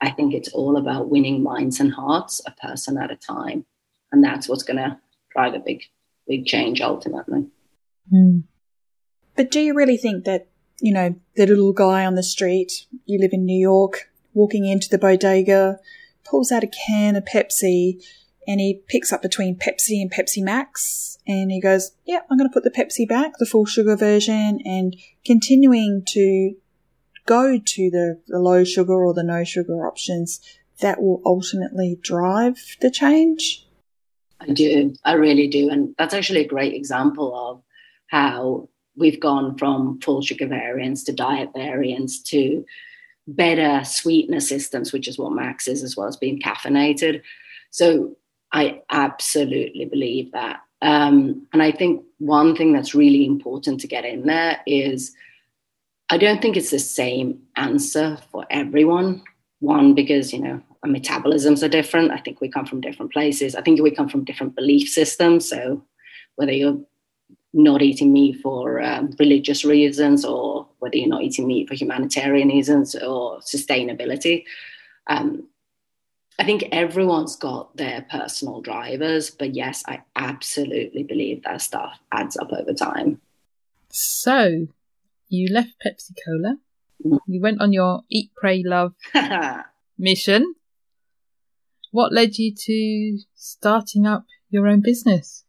I 0.00 0.10
think 0.10 0.34
it's 0.34 0.52
all 0.52 0.76
about 0.76 1.08
winning 1.08 1.42
minds 1.42 1.80
and 1.80 1.92
hearts, 1.92 2.40
a 2.46 2.50
person 2.50 2.98
at 2.98 3.10
a 3.10 3.16
time, 3.16 3.64
and 4.12 4.22
that's 4.22 4.48
what's 4.48 4.62
going 4.62 4.76
to 4.76 4.98
drive 5.30 5.54
a 5.54 5.58
big, 5.58 5.84
big 6.26 6.46
change 6.46 6.80
ultimately. 6.80 7.46
Mm. 8.12 8.44
But 9.36 9.50
do 9.50 9.60
you 9.60 9.74
really 9.74 9.96
think 9.96 10.24
that 10.24 10.48
you 10.80 10.92
know 10.92 11.14
the 11.36 11.46
little 11.46 11.72
guy 11.72 12.04
on 12.04 12.14
the 12.14 12.22
street? 12.22 12.86
You 13.04 13.18
live 13.18 13.32
in 13.32 13.44
New 13.44 13.58
York, 13.58 14.10
walking 14.34 14.66
into 14.66 14.88
the 14.88 14.98
bodega, 14.98 15.78
pulls 16.28 16.52
out 16.52 16.64
a 16.64 16.70
can 16.86 17.16
of 17.16 17.24
Pepsi, 17.24 18.02
and 18.46 18.60
he 18.60 18.82
picks 18.88 19.12
up 19.12 19.22
between 19.22 19.58
Pepsi 19.58 20.00
and 20.00 20.12
Pepsi 20.12 20.42
Max 20.42 21.06
and 21.26 21.50
he 21.50 21.60
goes, 21.60 21.92
Yeah, 22.04 22.20
I'm 22.30 22.38
going 22.38 22.48
to 22.48 22.52
put 22.52 22.62
the 22.62 22.70
Pepsi 22.70 23.08
back, 23.08 23.32
the 23.38 23.46
full 23.46 23.66
sugar 23.66 23.96
version, 23.96 24.60
and 24.64 24.96
continuing 25.24 26.04
to 26.08 26.54
go 27.26 27.58
to 27.58 27.90
the, 27.90 28.20
the 28.28 28.38
low 28.38 28.62
sugar 28.62 28.94
or 28.94 29.12
the 29.12 29.24
no 29.24 29.42
sugar 29.42 29.86
options 29.86 30.40
that 30.80 31.02
will 31.02 31.20
ultimately 31.24 31.98
drive 32.00 32.76
the 32.80 32.90
change? 32.90 33.66
I 34.40 34.52
do. 34.52 34.94
I 35.04 35.14
really 35.14 35.48
do. 35.48 35.68
And 35.70 35.94
that's 35.98 36.14
actually 36.14 36.42
a 36.42 36.48
great 36.48 36.74
example 36.74 37.34
of 37.34 37.62
how 38.08 38.68
we've 38.94 39.20
gone 39.20 39.58
from 39.58 40.00
full 40.00 40.22
sugar 40.22 40.46
variants 40.46 41.02
to 41.04 41.12
diet 41.12 41.50
variants 41.54 42.22
to 42.22 42.64
better 43.26 43.84
sweetener 43.84 44.40
systems, 44.40 44.92
which 44.92 45.08
is 45.08 45.18
what 45.18 45.32
Max 45.32 45.68
is, 45.68 45.82
as 45.82 45.96
well 45.96 46.06
as 46.06 46.16
being 46.16 46.40
caffeinated. 46.40 47.22
So 47.70 48.16
I 48.52 48.82
absolutely 48.90 49.84
believe 49.84 50.32
that. 50.32 50.60
Um, 50.82 51.46
and 51.52 51.62
I 51.62 51.72
think 51.72 52.04
one 52.18 52.54
thing 52.54 52.72
that's 52.72 52.94
really 52.94 53.26
important 53.26 53.80
to 53.80 53.86
get 53.86 54.04
in 54.04 54.26
there 54.26 54.60
is 54.66 55.14
I 56.08 56.18
don't 56.18 56.40
think 56.40 56.56
it's 56.56 56.70
the 56.70 56.78
same 56.78 57.40
answer 57.56 58.18
for 58.30 58.46
everyone. 58.50 59.22
One, 59.60 59.94
because, 59.94 60.32
you 60.32 60.38
know, 60.38 60.62
our 60.82 60.90
metabolisms 60.90 61.62
are 61.62 61.68
different. 61.68 62.12
I 62.12 62.18
think 62.18 62.40
we 62.40 62.48
come 62.48 62.66
from 62.66 62.80
different 62.80 63.12
places. 63.12 63.56
I 63.56 63.62
think 63.62 63.80
we 63.80 63.90
come 63.90 64.08
from 64.08 64.24
different 64.24 64.54
belief 64.54 64.88
systems. 64.88 65.48
So 65.48 65.82
whether 66.36 66.52
you're 66.52 66.78
not 67.56 67.80
eating 67.80 68.12
meat 68.12 68.38
for 68.42 68.82
um, 68.82 69.10
religious 69.18 69.64
reasons 69.64 70.24
or 70.24 70.68
whether 70.78 70.96
you're 70.96 71.08
not 71.08 71.22
eating 71.22 71.46
meat 71.46 71.68
for 71.68 71.74
humanitarian 71.74 72.48
reasons 72.48 72.94
or 72.94 73.38
sustainability, 73.38 74.44
um, 75.06 75.48
I 76.38 76.44
think 76.44 76.64
everyone's 76.70 77.34
got 77.34 77.74
their 77.76 78.06
personal 78.10 78.60
drivers, 78.60 79.30
but 79.30 79.54
yes, 79.54 79.82
I 79.88 80.02
absolutely 80.16 81.02
believe 81.02 81.44
that 81.44 81.62
stuff 81.62 81.98
adds 82.12 82.36
up 82.36 82.52
over 82.52 82.74
time. 82.74 83.22
So, 83.88 84.66
you 85.28 85.48
left 85.50 85.70
Pepsi 85.84 86.12
Cola. 86.24 86.58
Mm. 87.04 87.18
You 87.26 87.40
went 87.40 87.62
on 87.62 87.72
your 87.72 88.02
Eat, 88.10 88.32
Pray, 88.36 88.62
Love 88.64 88.94
mission. 89.98 90.54
What 91.90 92.12
led 92.12 92.36
you 92.36 92.54
to 92.54 93.18
starting 93.34 94.06
up 94.06 94.24
your 94.50 94.66
own 94.66 94.82
business? 94.82 95.44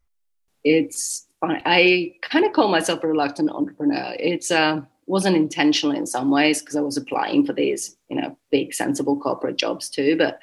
It's 0.63 1.26
I 1.43 2.15
kind 2.21 2.45
of 2.45 2.53
call 2.53 2.67
myself 2.67 3.03
a 3.03 3.07
reluctant 3.07 3.49
entrepreneur. 3.49 4.15
It's 4.19 4.49
uh, 4.51 4.81
wasn't 5.05 5.35
intentional 5.35 5.95
in 5.95 6.05
some 6.05 6.31
ways 6.31 6.61
because 6.61 6.75
I 6.75 6.81
was 6.81 6.97
applying 6.97 7.45
for 7.45 7.53
these, 7.53 7.95
you 8.09 8.19
know, 8.19 8.37
big 8.51 8.73
sensible 8.73 9.17
corporate 9.19 9.55
jobs 9.55 9.89
too. 9.89 10.17
But 10.17 10.39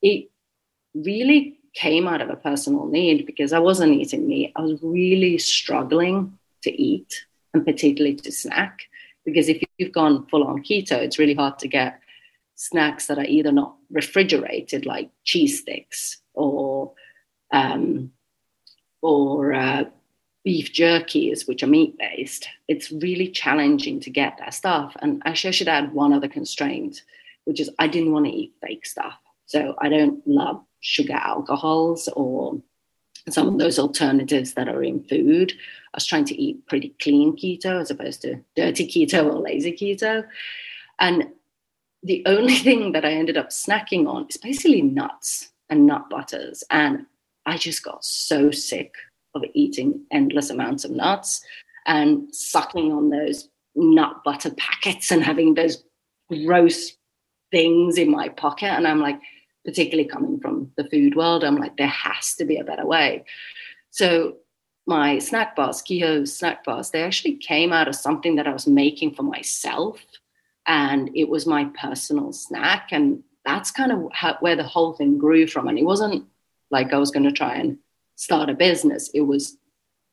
it 0.00 0.30
really 0.94 1.58
came 1.74 2.06
out 2.06 2.20
of 2.20 2.30
a 2.30 2.36
personal 2.36 2.86
need 2.86 3.26
because 3.26 3.52
I 3.52 3.58
wasn't 3.58 3.94
eating 3.94 4.26
meat. 4.26 4.52
I 4.56 4.62
was 4.62 4.78
really 4.82 5.38
struggling 5.38 6.38
to 6.62 6.70
eat 6.70 7.26
and 7.54 7.64
particularly 7.64 8.16
to 8.16 8.32
snack. 8.32 8.82
Because 9.24 9.48
if 9.48 9.62
you've 9.78 9.92
gone 9.92 10.26
full 10.26 10.44
on 10.44 10.62
keto, 10.62 10.92
it's 10.92 11.18
really 11.18 11.34
hard 11.34 11.58
to 11.60 11.68
get 11.68 12.00
snacks 12.54 13.06
that 13.06 13.18
are 13.18 13.24
either 13.24 13.52
not 13.52 13.76
refrigerated, 13.90 14.86
like 14.86 15.10
cheese 15.24 15.60
sticks 15.60 16.20
or 16.34 16.92
um, 17.52 18.12
or 19.00 19.52
uh, 19.52 19.84
beef 20.44 20.72
jerkies, 20.72 21.46
which 21.46 21.62
are 21.62 21.68
meat 21.68 21.96
based. 21.98 22.48
It's 22.68 22.90
really 22.90 23.28
challenging 23.28 24.00
to 24.00 24.10
get 24.10 24.38
that 24.38 24.54
stuff. 24.54 24.96
And 25.00 25.22
actually, 25.24 25.48
I 25.48 25.52
should 25.52 25.68
add 25.68 25.92
one 25.92 26.12
other 26.12 26.28
constraint, 26.28 27.02
which 27.44 27.60
is 27.60 27.70
I 27.78 27.86
didn't 27.86 28.12
want 28.12 28.26
to 28.26 28.32
eat 28.32 28.54
fake 28.60 28.86
stuff. 28.86 29.14
So 29.46 29.74
I 29.78 29.88
don't 29.88 30.26
love 30.26 30.64
sugar 30.80 31.14
alcohols 31.14 32.08
or 32.08 32.60
some 33.28 33.48
of 33.48 33.58
those 33.58 33.78
alternatives 33.78 34.54
that 34.54 34.68
are 34.68 34.82
in 34.82 35.04
food. 35.04 35.52
I 35.52 35.96
was 35.96 36.06
trying 36.06 36.24
to 36.26 36.40
eat 36.40 36.66
pretty 36.66 36.94
clean 37.00 37.36
keto 37.36 37.80
as 37.80 37.90
opposed 37.90 38.22
to 38.22 38.40
dirty 38.56 38.86
keto 38.88 39.32
or 39.32 39.38
lazy 39.38 39.72
keto. 39.72 40.26
And 40.98 41.28
the 42.02 42.22
only 42.26 42.56
thing 42.66 42.92
that 42.92 43.04
I 43.04 43.12
ended 43.12 43.36
up 43.36 43.50
snacking 43.50 44.08
on 44.08 44.26
is 44.28 44.36
basically 44.36 44.82
nuts 44.82 45.50
and 45.70 45.86
nut 45.86 46.10
butters. 46.10 46.64
And 46.70 47.06
I 47.46 47.58
just 47.58 47.82
got 47.84 48.04
so 48.04 48.50
sick 48.50 48.94
of 49.34 49.44
eating 49.54 50.04
endless 50.10 50.50
amounts 50.50 50.84
of 50.84 50.90
nuts 50.90 51.42
and 51.86 52.34
sucking 52.34 52.92
on 52.92 53.10
those 53.10 53.48
nut 53.74 54.22
butter 54.24 54.50
packets 54.50 55.10
and 55.10 55.22
having 55.22 55.54
those 55.54 55.82
gross 56.28 56.92
things 57.50 57.98
in 57.98 58.10
my 58.10 58.28
pocket. 58.28 58.66
And 58.66 58.86
I'm 58.86 59.00
like, 59.00 59.20
particularly 59.64 60.08
coming 60.08 60.40
from 60.40 60.72
the 60.76 60.84
food 60.84 61.16
world, 61.16 61.44
I'm 61.44 61.56
like, 61.56 61.76
there 61.76 61.86
has 61.86 62.34
to 62.36 62.44
be 62.44 62.56
a 62.56 62.64
better 62.64 62.86
way. 62.86 63.24
So 63.90 64.36
my 64.86 65.18
snack 65.18 65.54
bars, 65.54 65.82
Keho 65.82 66.26
snack 66.26 66.64
bars, 66.64 66.90
they 66.90 67.02
actually 67.02 67.36
came 67.36 67.72
out 67.72 67.88
of 67.88 67.94
something 67.94 68.36
that 68.36 68.48
I 68.48 68.52
was 68.52 68.66
making 68.66 69.14
for 69.14 69.22
myself. 69.22 70.04
And 70.66 71.10
it 71.14 71.28
was 71.28 71.46
my 71.46 71.66
personal 71.80 72.32
snack. 72.32 72.88
And 72.90 73.22
that's 73.44 73.70
kind 73.70 73.92
of 73.92 74.10
how, 74.12 74.36
where 74.40 74.56
the 74.56 74.62
whole 74.62 74.94
thing 74.94 75.18
grew 75.18 75.46
from. 75.46 75.68
And 75.68 75.78
it 75.78 75.84
wasn't 75.84 76.24
like 76.70 76.92
I 76.92 76.98
was 76.98 77.10
going 77.10 77.24
to 77.24 77.32
try 77.32 77.54
and 77.56 77.78
start 78.22 78.48
a 78.48 78.54
business. 78.54 79.10
It 79.14 79.22
was, 79.22 79.56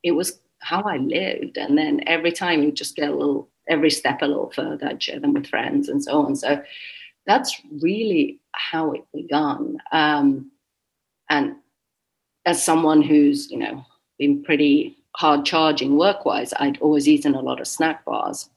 it 0.01 0.13
was 0.13 0.39
how 0.61 0.81
I 0.81 0.97
lived. 0.97 1.57
And 1.57 1.77
then 1.77 2.01
every 2.07 2.31
time 2.31 2.63
you 2.63 2.71
just 2.71 2.95
get 2.95 3.09
a 3.09 3.15
little, 3.15 3.47
every 3.67 3.91
step 3.91 4.23
a 4.23 4.25
little 4.25 4.49
further, 4.49 4.87
I'd 4.87 5.03
share 5.03 5.19
them 5.19 5.33
with 5.33 5.45
friends 5.45 5.89
and 5.89 6.03
so 6.03 6.21
on. 6.25 6.35
So 6.35 6.63
that's 7.27 7.61
really 7.79 8.39
how 8.53 8.93
it 8.93 9.03
began. 9.13 9.77
Um, 9.91 10.51
and 11.29 11.57
as 12.45 12.63
someone 12.63 13.03
who's, 13.03 13.51
you 13.51 13.59
know, 13.59 13.85
been 14.17 14.43
pretty 14.43 14.97
hard 15.15 15.45
charging 15.45 15.95
work 15.95 16.25
wise, 16.25 16.51
I'd 16.59 16.79
always 16.79 17.07
eaten 17.07 17.35
a 17.35 17.41
lot 17.41 17.61
of 17.61 17.67
snack 17.67 18.05
bars. 18.05 18.49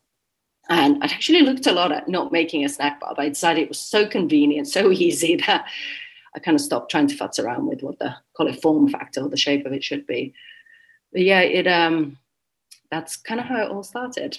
And 0.71 0.97
I'd 1.05 1.12
actually 1.12 1.43
looked 1.43 1.67
a 1.67 1.73
lot 1.73 1.93
at 1.93 2.09
not 2.09 2.33
making 2.33 2.65
a 2.65 2.71
snack 2.71 3.01
bar, 3.01 3.12
but 3.15 3.27
I 3.27 3.29
decided 3.29 3.65
it 3.65 3.69
was 3.69 3.81
so 3.81 4.07
convenient, 4.07 4.67
so 4.67 4.91
easy 5.05 5.37
that 5.47 5.67
I 6.35 6.40
kind 6.40 6.55
of 6.55 6.61
stopped 6.61 6.90
trying 6.90 7.09
to 7.09 7.14
futz 7.14 7.38
around 7.38 7.66
with 7.66 7.83
what 7.83 7.99
the 7.99 8.14
call 8.35 8.49
it 8.49 8.61
form 8.62 8.88
factor 8.88 9.21
or 9.21 9.29
the 9.29 9.37
shape 9.37 9.66
of 9.66 9.73
it 9.73 9.85
should 9.85 10.07
be. 10.07 10.35
But 11.12 11.23
yeah, 11.23 11.40
it 11.40 11.66
um 11.66 12.18
that's 12.90 13.16
kind 13.16 13.40
of 13.40 13.47
how 13.47 13.62
it 13.62 13.71
all 13.71 13.83
started. 13.83 14.38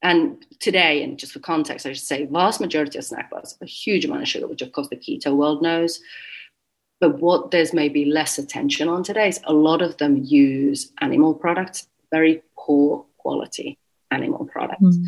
And 0.00 0.46
today, 0.60 1.02
and 1.02 1.18
just 1.18 1.32
for 1.32 1.40
context, 1.40 1.84
I 1.84 1.92
should 1.92 2.04
say, 2.04 2.26
vast 2.26 2.60
majority 2.60 2.98
of 2.98 3.04
snack 3.04 3.30
bars 3.30 3.58
a 3.60 3.66
huge 3.66 4.04
amount 4.04 4.22
of 4.22 4.28
sugar, 4.28 4.46
which 4.46 4.62
of 4.62 4.72
course 4.72 4.88
the 4.88 4.96
keto 4.96 5.34
world 5.34 5.60
knows. 5.62 6.00
But 7.00 7.20
what 7.20 7.50
there's 7.50 7.72
maybe 7.72 8.04
less 8.04 8.38
attention 8.38 8.88
on 8.88 9.02
today 9.02 9.28
is 9.28 9.40
a 9.44 9.52
lot 9.52 9.82
of 9.82 9.96
them 9.96 10.22
use 10.24 10.92
animal 11.00 11.34
products, 11.34 11.88
very 12.12 12.42
poor 12.56 13.04
quality 13.18 13.78
animal 14.10 14.44
products. 14.46 14.82
Mm. 14.82 15.04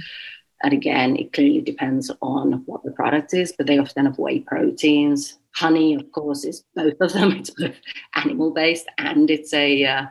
And 0.62 0.72
again, 0.72 1.16
it 1.16 1.32
clearly 1.32 1.62
depends 1.62 2.10
on 2.20 2.62
what 2.66 2.82
the 2.84 2.90
product 2.90 3.32
is, 3.32 3.52
but 3.52 3.66
they 3.66 3.78
often 3.78 4.06
have 4.06 4.18
whey 4.18 4.40
proteins. 4.40 5.38
Honey, 5.54 5.94
of 5.94 6.10
course, 6.12 6.44
is 6.44 6.64
both 6.74 7.00
of 7.00 7.12
them. 7.12 7.32
It's 7.38 7.50
both 7.50 7.74
animal 8.14 8.52
based 8.52 8.86
and 8.98 9.30
it's 9.30 9.52
a 9.52 9.84
uh, 9.84 10.06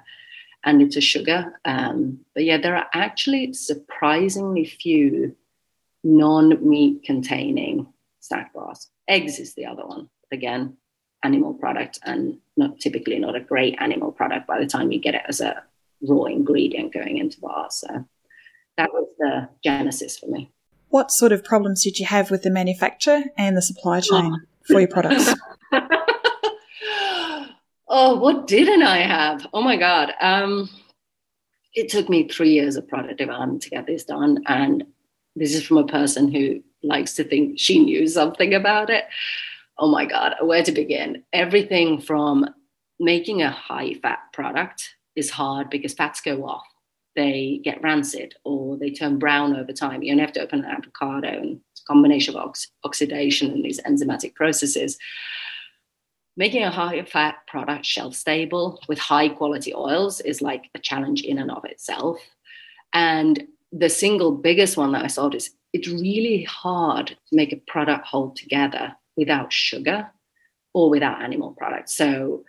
and 0.64 0.82
it's 0.82 0.98
a 0.98 1.02
sugar. 1.02 1.60
Um, 1.66 2.20
but 2.34 2.44
yeah, 2.44 2.58
there 2.58 2.76
are 2.76 2.88
actually 2.94 3.54
surprisingly 3.54 4.66
few 4.66 5.36
non-meat 6.04 7.04
containing 7.04 7.88
snack 8.20 8.54
bars. 8.54 8.90
Eggs 9.08 9.40
is 9.40 9.54
the 9.56 9.66
other 9.66 9.86
one. 9.86 10.10
Again, 10.32 10.78
animal 11.24 11.54
product 11.54 12.00
and 12.04 12.38
not 12.58 12.80
typically 12.80 13.20
not 13.20 13.36
a 13.36 13.40
great 13.40 13.76
animal 13.80 14.12
product 14.12 14.48
by 14.48 14.60
the 14.60 14.68
time 14.68 14.92
you 14.92 15.00
get 15.00 15.16
it 15.16 15.24
as 15.28 15.42
a 15.42 15.64
raw 16.02 16.26
ingredient 16.26 16.94
going 16.94 17.18
into 17.18 17.40
bars. 17.40 17.76
So 17.76 18.06
that 18.78 18.94
was 18.94 19.08
the 19.18 19.50
genesis 19.64 20.18
for 20.18 20.28
me. 20.28 20.52
What 20.90 21.12
sort 21.12 21.32
of 21.32 21.44
problems 21.44 21.84
did 21.84 22.00
you 22.00 22.06
have 22.06 22.32
with 22.32 22.44
the 22.44 22.50
manufacture 22.50 23.26
and 23.38 23.56
the 23.56 23.62
supply 23.62 24.00
chain 24.00 24.34
oh. 24.34 24.38
For 24.66 24.80
your 24.80 24.90
products? 24.90 25.34
oh, 27.88 28.16
what 28.20 28.48
didn't 28.48 28.84
I 28.84 28.98
have? 29.00 29.48
Oh 29.54 29.62
my 29.62 29.78
God. 29.78 30.12
Um, 30.22 30.70
it 31.74 31.90
took 31.90 32.10
me 32.10 32.28
three 32.28 32.52
years 32.52 32.76
of 32.76 32.88
product 32.88 33.18
development 33.18 33.62
to 33.64 33.70
get 33.70 33.86
this 33.86 34.04
done. 34.04 34.44
And 34.48 34.86
this 35.36 35.54
is 35.54 35.66
from 35.66 35.78
a 35.78 35.88
person 35.88 36.32
who 36.32 36.62
likes 36.84 37.14
to 37.14 37.24
think 37.24 37.60
she 37.60 37.80
knew 37.80 38.08
something 38.08 38.54
about 38.54 38.90
it. 38.90 39.06
Oh 39.78 39.90
my 39.90 40.06
God, 40.06 40.36
where 40.42 40.64
to 40.64 40.72
begin? 40.72 41.24
Everything 41.32 42.02
from 42.02 42.46
making 43.00 43.42
a 43.42 43.50
high 43.50 43.94
fat 44.02 44.20
product 44.34 44.96
is 45.16 45.30
hard 45.30 45.70
because 45.70 45.94
fats 45.94 46.22
go 46.22 46.46
off 46.46 46.66
they 47.20 47.60
get 47.64 47.82
rancid 47.82 48.36
or 48.46 48.78
they 48.78 48.92
turn 48.92 49.20
brown 49.20 49.56
over 49.56 49.74
time. 49.74 50.02
You 50.02 50.14
only 50.14 50.24
have 50.24 50.32
to 50.34 50.42
open 50.42 50.64
an 50.64 50.72
avocado 50.72 51.28
and 51.28 51.60
combination 51.90 52.36
of 52.36 52.42
ox- 52.50 52.72
oxidation 52.84 53.52
and 53.52 53.66
these 53.66 53.82
enzymatic 53.82 54.36
processes. 54.36 54.98
Making 56.38 56.64
a 56.64 56.72
high 56.72 57.04
fat 57.04 57.36
product 57.48 57.86
shelf 57.86 58.16
stable 58.16 58.82
with 58.88 59.00
high 59.00 59.30
quality 59.30 59.74
oils 59.74 60.22
is 60.22 60.42
like 60.42 60.70
a 60.76 60.80
challenge 60.80 61.22
in 61.24 61.40
and 61.40 61.52
of 61.52 61.66
itself. 61.66 62.20
And 62.94 63.46
the 63.72 63.90
single 63.90 64.32
biggest 64.32 64.78
one 64.78 64.92
that 64.94 65.04
I 65.04 65.08
solved 65.08 65.36
is 65.36 65.50
it's 65.74 65.88
really 65.88 66.44
hard 66.44 67.08
to 67.08 67.36
make 67.36 67.52
a 67.52 67.62
product 67.68 68.06
hold 68.06 68.36
together 68.36 68.96
without 69.18 69.52
sugar 69.52 70.10
or 70.74 70.90
without 70.90 71.22
animal 71.22 71.52
products. 71.58 71.94
So, 71.96 72.44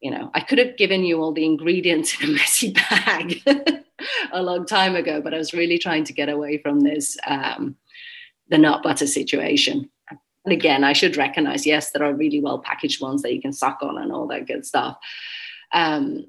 you 0.00 0.10
know, 0.10 0.30
I 0.34 0.40
could 0.40 0.58
have 0.58 0.76
given 0.76 1.04
you 1.04 1.20
all 1.20 1.32
the 1.32 1.44
ingredients 1.44 2.20
in 2.20 2.28
a 2.28 2.32
messy 2.32 2.72
bag 2.90 3.42
a 4.32 4.42
long 4.42 4.66
time 4.66 4.94
ago, 4.94 5.20
but 5.20 5.34
I 5.34 5.38
was 5.38 5.52
really 5.52 5.78
trying 5.78 6.04
to 6.04 6.12
get 6.12 6.28
away 6.28 6.58
from 6.58 6.80
this 6.80 7.16
um, 7.26 7.76
the 8.48 8.58
nut 8.58 8.82
butter 8.82 9.06
situation. 9.06 9.90
And 10.10 10.52
again, 10.52 10.84
I 10.84 10.92
should 10.92 11.16
recognize, 11.16 11.66
yes, 11.66 11.90
there 11.90 12.04
are 12.04 12.14
really 12.14 12.40
well 12.40 12.58
packaged 12.58 13.02
ones 13.02 13.22
that 13.22 13.34
you 13.34 13.40
can 13.40 13.52
suck 13.52 13.78
on 13.82 13.98
and 13.98 14.12
all 14.12 14.28
that 14.28 14.46
good 14.46 14.64
stuff. 14.64 14.96
Um, 15.72 16.26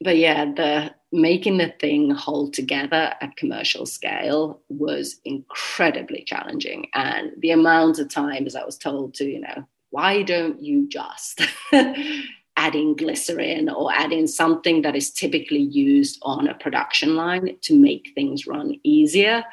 but 0.00 0.16
yeah, 0.16 0.44
the 0.44 0.94
making 1.12 1.58
the 1.58 1.72
thing 1.80 2.10
hold 2.10 2.52
together 2.52 3.14
at 3.20 3.36
commercial 3.36 3.86
scale 3.86 4.60
was 4.68 5.20
incredibly 5.24 6.22
challenging. 6.24 6.88
And 6.94 7.32
the 7.38 7.52
amount 7.52 7.98
of 7.98 8.08
times 8.08 8.54
I 8.54 8.64
was 8.64 8.76
told 8.76 9.14
to, 9.14 9.24
you 9.24 9.40
know, 9.40 9.66
why 9.90 10.22
don't 10.22 10.60
you 10.62 10.88
just 10.88 11.40
adding 12.56 12.96
glycerin 12.96 13.68
or 13.68 13.92
adding 13.92 14.26
something 14.26 14.82
that 14.82 14.96
is 14.96 15.10
typically 15.10 15.60
used 15.60 16.18
on 16.22 16.48
a 16.48 16.54
production 16.54 17.16
line 17.16 17.56
to 17.62 17.78
make 17.78 18.12
things 18.14 18.46
run 18.46 18.78
easier. 18.82 19.44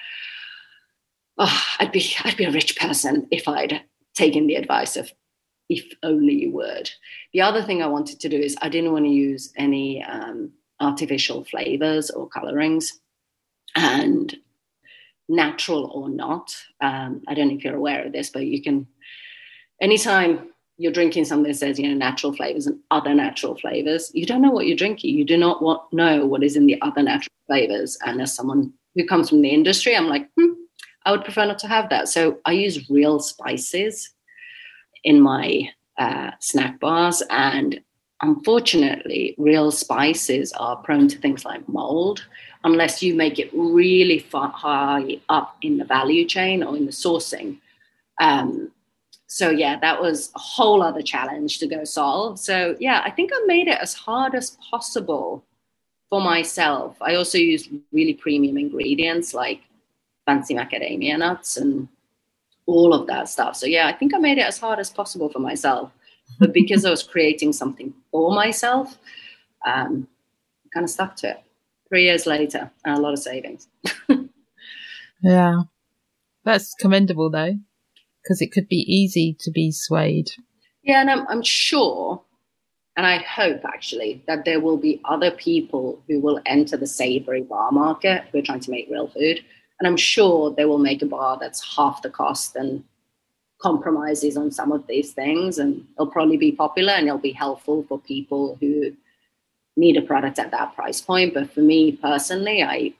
Oh, 1.38 1.63
I'd 1.80 1.91
be 1.91 2.13
I'd 2.24 2.38
be 2.38 2.46
a 2.46 2.52
rich 2.52 2.78
person 2.78 3.28
if 3.32 3.48
I'd 3.48 3.82
taken 4.13 4.48
the 4.48 4.56
advice 4.56 4.96
of 4.96 5.12
if 5.69 5.86
only 6.04 6.34
you 6.34 6.52
would. 6.52 6.91
The 7.34 7.41
other 7.41 7.63
thing 7.63 7.82
I 7.82 7.88
wanted 7.88 8.19
to 8.19 8.30
do 8.30 8.38
is 8.38 8.56
I 8.62 8.69
didn't 8.69 8.91
want 8.91 9.06
to 9.06 9.12
use 9.12 9.52
any 9.58 10.04
um, 10.04 10.52
artificial 10.80 11.43
flavors 11.46 12.12
or 12.12 12.28
colorings, 12.28 13.00
and 13.76 14.36
natural 15.30 15.86
or 15.93 16.10
not. 16.10 16.56
Um, 16.82 17.24
I 17.28 17.34
don't 17.34 17.48
know 17.48 17.56
if 17.56 17.63
you're 17.63 17.76
aware 17.76 18.06
of 18.06 18.12
this, 18.12 18.30
but 18.30 18.46
you 18.46 18.62
can 18.62 18.88
anytime 19.82 20.50
you're 20.78 20.91
drinking 20.91 21.26
something 21.26 21.52
that 21.52 21.58
says 21.58 21.80
you 21.80 21.88
know 21.88 21.96
natural 21.96 22.34
flavors 22.34 22.67
and 22.67 22.80
other 22.91 23.13
natural 23.13 23.56
flavors 23.56 24.12
you 24.13 24.26
don't 24.26 24.41
know 24.41 24.52
what 24.52 24.65
you're 24.65 24.78
drinking 24.78 25.15
you 25.15 25.24
do 25.26 25.38
not 25.38 25.62
want, 25.62 25.82
know 25.93 26.26
what 26.26 26.43
is 26.43 26.56
in 26.56 26.65
the 26.65 26.82
other 26.82 27.04
natural 27.04 27.34
flavors 27.48 27.98
and 28.06 28.22
as 28.22 28.36
someone 28.36 28.74
who 28.96 29.06
comes 29.06 29.30
from 29.30 29.41
the 29.41 29.50
industry 29.50 29.96
i'm 29.96 30.08
like 30.08 30.28
hmm, 30.38 30.54
i 31.06 31.12
would 31.12 31.24
prefer 31.24 31.46
not 31.46 31.60
to 31.60 31.68
have 31.68 31.89
that 31.89 32.08
so 32.08 32.39
i 32.46 32.52
use 32.52 32.89
real 32.89 33.20
spices 33.20 34.13
in 35.04 35.20
my 35.20 35.70
uh, 35.98 36.32
snack 36.39 36.80
bars 36.80 37.22
and 37.30 37.80
unfortunately 38.22 39.36
real 39.38 39.70
spices 39.70 40.54
are 40.54 40.78
prone 40.78 41.08
to 41.08 41.18
things 41.18 41.46
like 41.46 41.68
mold 41.68 42.26
unless 42.63 43.04
you 43.04 43.13
make 43.13 43.39
it 43.39 43.50
really 43.54 44.20
far 44.20 44.50
high 44.50 45.20
up 45.30 45.58
in 45.62 45.78
the 45.78 45.86
value 45.86 46.26
chain 46.26 46.63
or 46.63 46.78
in 46.78 46.86
the 46.86 46.92
sourcing. 46.92 47.58
Um, 48.20 48.72
so 49.28 49.50
yeah, 49.50 49.80
that 49.80 50.02
was 50.02 50.32
a 50.36 50.39
whole 50.39 50.82
other 50.82 51.02
challenge 51.02 51.60
to 51.60 51.68
go 51.68 51.84
solve. 51.84 52.39
So 52.39 52.76
yeah, 52.80 53.02
I 53.04 53.12
think 53.12 53.32
I 53.34 53.44
made 53.46 53.68
it 53.68 53.80
as 53.82 53.94
hard 53.94 54.36
as 54.36 54.58
possible 54.70 55.44
for 56.10 56.22
myself. 56.22 56.96
I 57.02 57.16
also 57.16 57.38
used 57.38 57.70
really 57.92 58.13
premium 58.13 58.58
ingredients 58.58 59.34
like 59.34 59.62
fancy 60.26 60.54
macadamia 60.54 61.18
nuts 61.18 61.58
and 61.58 61.88
all 62.66 62.94
of 62.94 63.08
that 63.08 63.30
stuff. 63.30 63.56
So 63.56 63.66
yeah, 63.66 63.88
I 63.88 63.94
think 63.94 64.14
I 64.14 64.18
made 64.18 64.38
it 64.38 64.48
as 64.48 64.60
hard 64.60 64.80
as 64.80 64.90
possible 64.90 65.30
for 65.30 65.40
myself. 65.40 65.92
But 66.40 66.54
because 66.54 66.86
I 66.86 66.90
was 66.90 67.04
creating 67.04 67.54
something 67.54 67.94
for 68.12 68.34
myself, 68.34 68.98
um, 69.66 70.08
I 70.66 70.70
kind 70.74 70.84
of 70.84 70.90
stuck 70.90 71.16
to 71.18 71.32
it. 71.32 71.44
Three 71.90 72.06
years 72.06 72.26
later, 72.26 72.72
and 72.86 72.98
a 72.98 73.02
lot 73.02 73.14
of 73.14 73.20
savings. 73.20 73.68
yeah, 75.22 75.62
that's 76.44 76.74
commendable 76.80 77.30
though 77.30 77.56
because 78.24 78.42
it 78.42 78.52
could 78.52 78.68
be 78.68 78.86
easy 78.88 79.36
to 79.42 79.52
be 79.52 79.72
swayed. 79.72 80.32
Yeah, 80.82 81.02
and 81.02 81.10
I'm, 81.10 81.28
I'm 81.28 81.44
sure, 81.44 82.22
and 82.96 83.06
I 83.06 83.18
hope 83.18 83.62
actually, 83.66 84.24
that 84.28 84.46
there 84.46 84.60
will 84.60 84.78
be 84.78 85.02
other 85.06 85.32
people 85.32 86.02
who 86.08 86.20
will 86.20 86.42
enter 86.46 86.78
the 86.78 86.88
savory 86.88 87.42
bar 87.42 87.72
market 87.72 88.24
who 88.32 88.40
are 88.40 88.44
trying 88.44 88.62
to 88.62 88.72
make 88.72 88.90
real 88.90 89.08
food. 89.08 89.44
And 89.84 89.89
I'm 89.89 89.98
sure 89.98 90.50
they 90.50 90.63
will 90.63 90.78
make 90.78 91.02
a 91.02 91.06
bar 91.06 91.38
that's 91.38 91.76
half 91.76 92.02
the 92.02 92.10
cost 92.10 92.56
and 92.56 92.86
compromises 93.62 94.38
on 94.38 94.50
some 94.50 94.72
of 94.72 94.88
these 94.88 95.12
things. 95.12 95.58
And 95.58 95.86
it'll 95.96 96.08
probably 96.08 96.38
be 96.38 96.54
popular 96.54 96.93
and 96.93 97.06
it'll 97.06 97.17
be 97.17 97.34
helpful 97.34 97.84
for 97.89 98.00
people 98.00 98.58
who 98.62 98.93
need 99.76 99.98
a 99.98 100.02
product 100.02 100.39
at 100.39 100.52
that 100.52 100.74
price 100.74 101.02
point. 101.02 101.34
But 101.34 101.52
for 101.52 101.60
me 101.60 101.91
personally, 101.91 102.63
I 102.63 102.93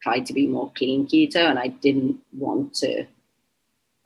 tried 0.00 0.24
to 0.24 0.32
be 0.32 0.46
more 0.46 0.72
clean 0.74 1.06
keto 1.06 1.44
and 1.44 1.58
I 1.58 1.66
didn't 1.66 2.18
want 2.32 2.72
to 2.76 3.04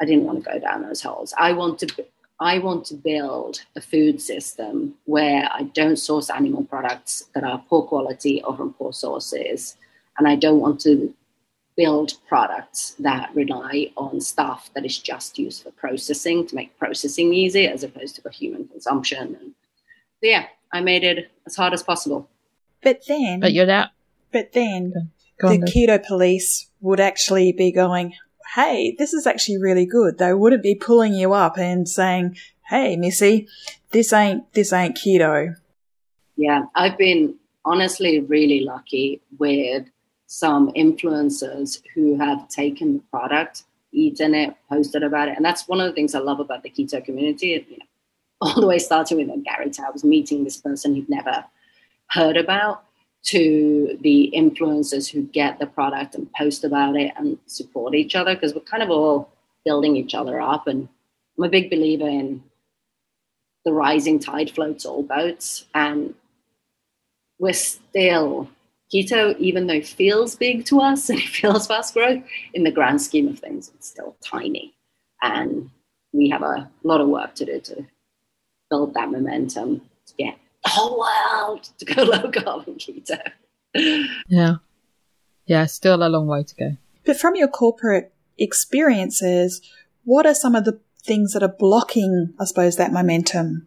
I 0.01 0.05
didn't 0.05 0.25
want 0.25 0.42
to 0.42 0.51
go 0.51 0.59
down 0.59 0.83
those 0.83 1.03
holes. 1.03 1.33
I 1.38 1.53
want 1.53 1.79
to 1.79 2.05
I 2.40 2.59
want 2.59 2.85
to 2.87 2.94
build 2.94 3.61
a 3.77 3.81
food 3.81 4.20
system 4.20 4.94
where 5.05 5.49
I 5.53 5.62
don't 5.73 6.01
source 6.01 6.31
animal 6.31 6.64
products 6.64 7.23
that 7.33 7.44
are 7.44 7.64
poor 7.68 7.83
quality 7.83 8.42
or 8.42 8.57
from 8.57 8.73
poor 8.73 8.92
sources, 8.92 9.77
and 10.18 10.27
I 10.27 10.35
don't 10.35 10.59
want 10.59 10.81
to 10.81 11.14
build 11.77 12.15
products 12.29 12.95
that 13.01 13.35
rely 13.35 13.91
on 13.97 14.21
stuff 14.21 14.71
that 14.75 14.85
is 14.85 14.99
just 14.99 15.39
used 15.39 15.63
for 15.63 15.71
processing 15.73 16.47
to 16.47 16.55
make 16.55 16.79
processing 16.79 17.35
easy 17.35 17.67
as 17.67 17.83
opposed 17.83 18.15
to 18.17 18.23
for 18.23 18.31
human 18.31 18.69
consumption. 18.69 19.37
And 19.41 19.55
so 20.21 20.29
yeah, 20.29 20.47
I 20.73 20.81
made 20.81 21.05
it 21.05 21.31
as 21.47 21.57
hard 21.57 21.73
as 21.73 21.83
possible. 21.83 22.29
But 22.83 23.03
then, 23.09 23.41
but 23.41 23.53
you're 23.53 23.67
that. 23.67 23.91
But 24.33 24.53
then, 24.53 25.11
the 25.39 25.59
keto 25.59 26.05
police 26.05 26.69
would 26.81 27.01
actually 27.01 27.53
be 27.53 27.73
going, 27.73 28.15
hey, 28.55 28.95
this 28.99 29.15
is 29.15 29.27
actually 29.27 29.59
really 29.59 29.87
good. 29.87 30.19
They 30.19 30.35
wouldn't 30.35 30.63
be 30.63 30.75
pulling 30.75 31.15
you 31.15 31.33
up 31.33 31.57
and 31.57 31.89
saying, 31.89 32.37
hey, 32.69 32.97
Missy, 32.97 33.49
this 33.91 34.13
ain't, 34.13 34.53
this 34.53 34.73
ain't 34.73 34.97
keto. 34.97 35.55
Yeah, 36.37 36.65
I've 36.75 36.99
been 36.99 37.37
honestly 37.65 38.21
really 38.21 38.61
lucky 38.61 39.21
with 39.39 39.87
some 40.35 40.73
influencers 40.73 41.81
who 41.94 42.18
have 42.18 42.49
taken 42.49 42.94
the 42.94 43.03
product, 43.09 43.62
eaten 43.92 44.35
it, 44.35 44.53
posted 44.68 45.05
about 45.05 45.29
it. 45.29 45.37
And 45.37 45.44
that's 45.44 45.68
one 45.68 45.81
of 45.81 45.87
the 45.87 45.92
things 45.92 46.12
I 46.12 46.18
love 46.18 46.40
about 46.40 46.64
the 46.64 46.70
keto 46.70 47.05
community. 47.05 47.64
You 47.68 47.79
know, 47.79 47.85
all 48.40 48.61
the 48.61 48.66
way 48.66 48.81
starting 48.81 49.16
with 49.18 49.44
Gary 49.44 49.70
Taubes 49.70 50.03
meeting 50.03 50.42
this 50.42 50.57
person 50.57 50.97
he'd 50.97 51.09
never 51.09 51.44
heard 52.09 52.37
about 52.37 52.85
to 53.27 53.97
the 54.03 54.33
influencers 54.37 55.09
who 55.09 55.23
get 55.23 55.61
the 55.61 55.66
product 55.66 56.16
and 56.16 56.31
post 56.33 56.64
about 56.64 56.97
it 56.97 57.12
and 57.16 57.38
support 57.47 57.94
each 57.94 58.16
other 58.16 58.35
because 58.35 58.55
we're 58.55 58.61
kind 58.62 58.83
of 58.83 58.90
all 58.90 59.31
building 59.64 59.94
each 59.94 60.14
other 60.16 60.40
up. 60.40 60.66
And 60.66 60.88
I'm 61.38 61.44
a 61.44 61.49
big 61.49 61.70
believer 61.70 62.09
in 62.09 62.42
the 63.64 63.73
rising 63.73 64.18
tide 64.18 64.51
floats 64.51 64.85
all 64.85 65.05
boats. 65.05 65.66
And 65.75 66.12
we're 67.38 67.53
still 67.53 68.51
keto, 68.94 69.37
even 69.38 69.66
though 69.66 69.74
it 69.74 69.87
feels 69.87 70.37
big 70.37 70.64
to 70.66 70.80
us 70.80 71.09
and 71.11 71.18
it 71.18 71.28
feels 71.28 71.66
fast 71.66 71.94
growth, 71.94 72.22
in 72.52 72.64
the 72.64 72.70
grand 72.70 73.02
scheme 73.02 73.28
of 73.28 73.38
things, 73.38 73.70
it's 73.74 73.88
still 73.88 74.16
tiny. 74.24 74.74
And 75.22 75.70
we 76.12 76.28
have 76.30 76.42
a 76.42 76.70
lot 76.83 77.00
of 77.00 77.09
work 77.09 77.35
to 77.37 77.44
do 77.44 77.61
to 77.61 77.87
build 78.70 78.94
that 78.94 79.11
momentum 79.11 79.83
to 80.07 80.14
get 80.16 80.38
the 80.62 80.70
whole 80.70 80.98
world 80.98 81.68
to 81.78 81.85
go 81.85 82.02
low 82.02 82.30
carb 82.30 82.66
and 82.66 82.78
keto. 82.78 83.20
Yeah. 84.28 84.57
Yeah, 85.46 85.66
still 85.66 86.02
a 86.02 86.09
long 86.09 86.26
way 86.26 86.42
to 86.42 86.54
go. 86.54 86.76
But 87.04 87.18
from 87.18 87.37
your 87.37 87.48
corporate 87.48 88.12
experiences, 88.38 89.61
what 90.04 90.26
are 90.26 90.35
some 90.35 90.54
of 90.54 90.64
the 90.64 90.80
things 91.02 91.33
that 91.33 91.42
are 91.42 91.48
blocking, 91.48 92.33
I 92.40 92.44
suppose, 92.44 92.76
that 92.76 92.92
momentum? 92.92 93.66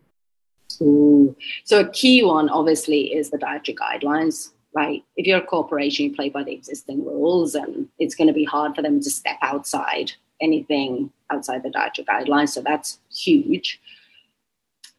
Ooh. 0.81 1.35
So 1.65 1.81
a 1.81 1.89
key 1.89 2.23
one, 2.23 2.49
obviously, 2.49 3.13
is 3.13 3.29
the 3.29 3.37
dietary 3.37 3.75
guidelines. 3.75 4.51
Right? 4.79 5.01
If 5.15 5.25
you're 5.25 5.39
a 5.45 5.53
corporation, 5.55 6.05
you 6.05 6.15
play 6.15 6.29
by 6.29 6.43
the 6.43 6.53
existing 6.59 6.99
rules, 7.03 7.55
and 7.55 7.87
it's 7.97 8.15
going 8.17 8.27
to 8.27 8.39
be 8.41 8.43
hard 8.55 8.75
for 8.75 8.83
them 8.83 8.97
to 9.05 9.09
step 9.09 9.37
outside 9.41 10.11
anything 10.39 11.11
outside 11.31 11.63
the 11.63 11.71
dietary 11.77 12.05
guidelines. 12.05 12.49
So 12.49 12.61
that's 12.61 12.99
huge. 13.25 13.81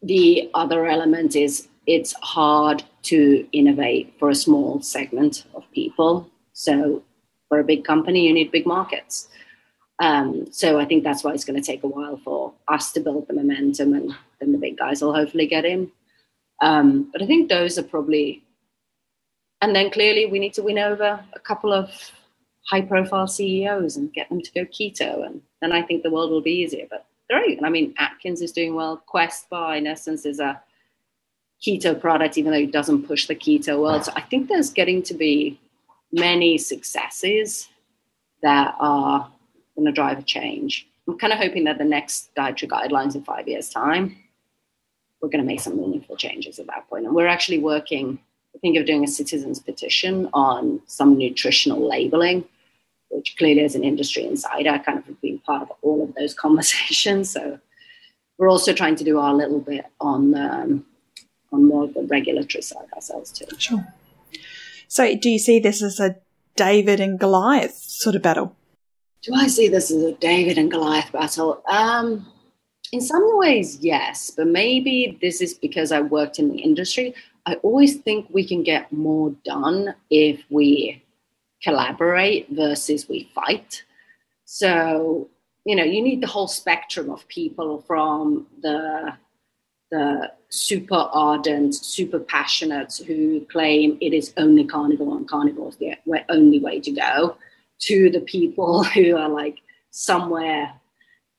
The 0.01 0.49
other 0.53 0.81
element 0.85 1.35
is 1.35 1.69
it's 1.87 2.13
hard 2.21 2.83
to 3.03 3.47
innovate 3.51 4.13
for 4.19 4.29
a 4.29 4.35
small 4.35 4.81
segment 4.81 5.45
of 5.55 5.63
people. 5.71 6.29
So, 6.53 7.03
for 7.47 7.59
a 7.59 7.63
big 7.63 7.83
company, 7.83 8.27
you 8.27 8.33
need 8.33 8.51
big 8.51 8.67
markets. 8.67 9.27
Um, 9.99 10.45
so, 10.51 10.79
I 10.79 10.85
think 10.85 11.03
that's 11.03 11.23
why 11.23 11.31
it's 11.33 11.45
going 11.45 11.61
to 11.61 11.65
take 11.71 11.83
a 11.83 11.87
while 11.87 12.17
for 12.23 12.53
us 12.67 12.91
to 12.93 12.99
build 12.99 13.27
the 13.27 13.33
momentum, 13.33 13.93
and 13.93 14.13
then 14.39 14.51
the 14.51 14.57
big 14.57 14.77
guys 14.77 15.01
will 15.01 15.15
hopefully 15.15 15.47
get 15.47 15.65
in. 15.65 15.91
Um, 16.61 17.09
but 17.11 17.21
I 17.23 17.25
think 17.25 17.49
those 17.49 17.79
are 17.79 17.83
probably, 17.83 18.43
and 19.61 19.75
then 19.75 19.89
clearly 19.91 20.25
we 20.25 20.39
need 20.39 20.53
to 20.53 20.63
win 20.63 20.79
over 20.79 21.23
a 21.33 21.39
couple 21.39 21.73
of 21.73 22.11
high 22.69 22.81
profile 22.81 23.27
CEOs 23.27 23.97
and 23.97 24.13
get 24.13 24.29
them 24.29 24.41
to 24.41 24.51
go 24.51 24.65
keto. 24.65 25.25
And 25.25 25.41
then 25.61 25.71
I 25.71 25.81
think 25.81 26.03
the 26.03 26.11
world 26.11 26.31
will 26.31 26.41
be 26.41 26.51
easier. 26.51 26.85
But 26.89 27.05
great. 27.29 27.59
I 27.63 27.69
mean, 27.69 27.93
Atkins 27.97 28.41
is 28.41 28.51
doing 28.51 28.75
well. 28.75 28.97
Quest 29.05 29.49
Bar, 29.49 29.75
in 29.75 29.87
essence, 29.87 30.25
is 30.25 30.39
a 30.39 30.61
keto 31.65 31.99
product, 31.99 32.37
even 32.37 32.51
though 32.51 32.59
it 32.59 32.71
doesn't 32.71 33.07
push 33.07 33.27
the 33.27 33.35
keto 33.35 33.79
world. 33.81 34.05
So 34.05 34.13
I 34.15 34.21
think 34.21 34.47
there's 34.47 34.69
getting 34.69 35.01
to 35.03 35.13
be 35.13 35.59
many 36.11 36.57
successes 36.57 37.69
that 38.41 38.75
are 38.79 39.29
going 39.75 39.85
to 39.85 39.91
drive 39.91 40.19
a 40.19 40.23
change. 40.23 40.87
I'm 41.07 41.17
kind 41.17 41.33
of 41.33 41.39
hoping 41.39 41.65
that 41.65 41.77
the 41.77 41.83
next 41.83 42.33
dietary 42.35 42.69
guidelines 42.69 43.15
in 43.15 43.23
five 43.23 43.47
years' 43.47 43.69
time, 43.69 44.15
we're 45.21 45.29
going 45.29 45.43
to 45.43 45.47
make 45.47 45.59
some 45.59 45.77
meaningful 45.77 46.15
changes 46.15 46.59
at 46.59 46.67
that 46.67 46.87
point. 46.89 47.05
And 47.05 47.15
we're 47.15 47.27
actually 47.27 47.59
working, 47.59 48.19
think, 48.57 48.77
of 48.77 48.85
doing 48.85 49.03
a 49.03 49.07
citizens 49.07 49.59
petition 49.59 50.29
on 50.33 50.81
some 50.87 51.17
nutritional 51.17 51.87
labeling, 51.87 52.45
which 53.09 53.35
clearly 53.37 53.61
as 53.61 53.75
an 53.75 53.83
industry 53.83 54.25
insider, 54.25 54.79
kind 54.79 54.97
of 54.97 55.05
have 55.05 55.21
been 55.21 55.39
part 55.39 55.63
of 55.63 55.71
all 55.81 56.03
of 56.03 56.15
those 56.15 56.33
conversations. 56.45 57.29
So 57.29 57.59
we're 58.37 58.49
also 58.49 58.73
trying 58.73 58.95
to 58.95 59.03
do 59.03 59.19
our 59.19 59.33
little 59.33 59.59
bit 59.59 59.85
on 59.99 60.35
um, 60.35 60.85
on 61.51 61.67
more 61.67 61.83
of 61.85 61.93
the 61.93 62.03
regulatory 62.03 62.61
side 62.61 62.87
ourselves 62.93 63.31
too. 63.31 63.45
Sure. 63.57 63.85
So, 64.87 65.15
do 65.15 65.29
you 65.29 65.39
see 65.39 65.59
this 65.59 65.81
as 65.83 65.99
a 65.99 66.15
David 66.55 66.99
and 66.99 67.19
Goliath 67.19 67.75
sort 67.75 68.15
of 68.15 68.21
battle? 68.21 68.55
Do 69.21 69.33
I 69.35 69.47
see 69.47 69.67
this 69.67 69.91
as 69.91 70.01
a 70.01 70.13
David 70.13 70.57
and 70.57 70.71
Goliath 70.71 71.11
battle? 71.11 71.61
Um, 71.67 72.25
in 72.91 73.01
some 73.01 73.23
ways, 73.37 73.77
yes, 73.81 74.31
but 74.35 74.47
maybe 74.47 75.17
this 75.21 75.41
is 75.41 75.53
because 75.53 75.91
I 75.91 76.01
worked 76.01 76.39
in 76.39 76.49
the 76.49 76.59
industry. 76.59 77.13
I 77.45 77.55
always 77.55 77.97
think 77.97 78.27
we 78.29 78.47
can 78.47 78.63
get 78.63 78.91
more 78.91 79.31
done 79.43 79.95
if 80.09 80.43
we 80.49 81.03
collaborate 81.61 82.47
versus 82.49 83.09
we 83.09 83.29
fight. 83.33 83.83
So, 84.45 85.29
you 85.65 85.75
know, 85.75 85.83
you 85.83 86.01
need 86.01 86.21
the 86.21 86.27
whole 86.27 86.47
spectrum 86.47 87.09
of 87.09 87.27
people 87.27 87.83
from 87.87 88.47
the 88.61 89.13
the 89.91 90.31
super 90.49 91.09
ardent, 91.13 91.73
super 91.73 92.19
passionate 92.19 93.01
who 93.07 93.41
claim 93.45 93.97
it 94.01 94.13
is 94.13 94.33
only 94.37 94.63
carnivore 94.63 95.17
and 95.17 95.27
carnivore 95.27 95.69
is 95.69 95.77
the 95.77 95.95
only 96.29 96.59
way 96.59 96.79
to 96.79 96.91
go, 96.91 97.37
to 97.79 98.09
the 98.09 98.21
people 98.21 98.83
who 98.95 99.15
are 99.15 99.29
like 99.29 99.59
somewhere 99.91 100.71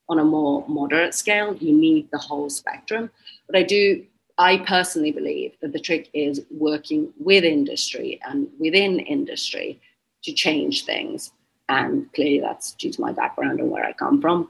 on 0.09 0.19
a 0.19 0.25
more 0.25 0.65
moderate 0.69 1.15
scale. 1.15 1.57
You 1.57 1.73
need 1.73 2.09
the 2.11 2.19
whole 2.19 2.51
spectrum. 2.51 3.11
But 3.47 3.57
I 3.57 3.63
do, 3.63 4.05
I 4.41 4.57
personally 4.57 5.13
believe 5.13 5.53
that 5.61 5.75
the 5.75 5.79
trick 5.79 6.09
is 6.15 6.41
working 6.51 7.13
with 7.19 7.45
industry 7.45 8.19
and 8.27 8.49
within 8.59 8.99
industry 8.99 9.79
to 10.25 10.33
change 10.33 10.87
things. 10.87 11.33
And 11.69 12.11
clearly 12.15 12.41
that's 12.41 12.73
due 12.73 12.91
to 12.91 13.01
my 13.03 13.13
background 13.13 13.61
and 13.61 13.71
where 13.71 13.85
I 13.85 13.93
come 13.93 14.19
from. 14.19 14.49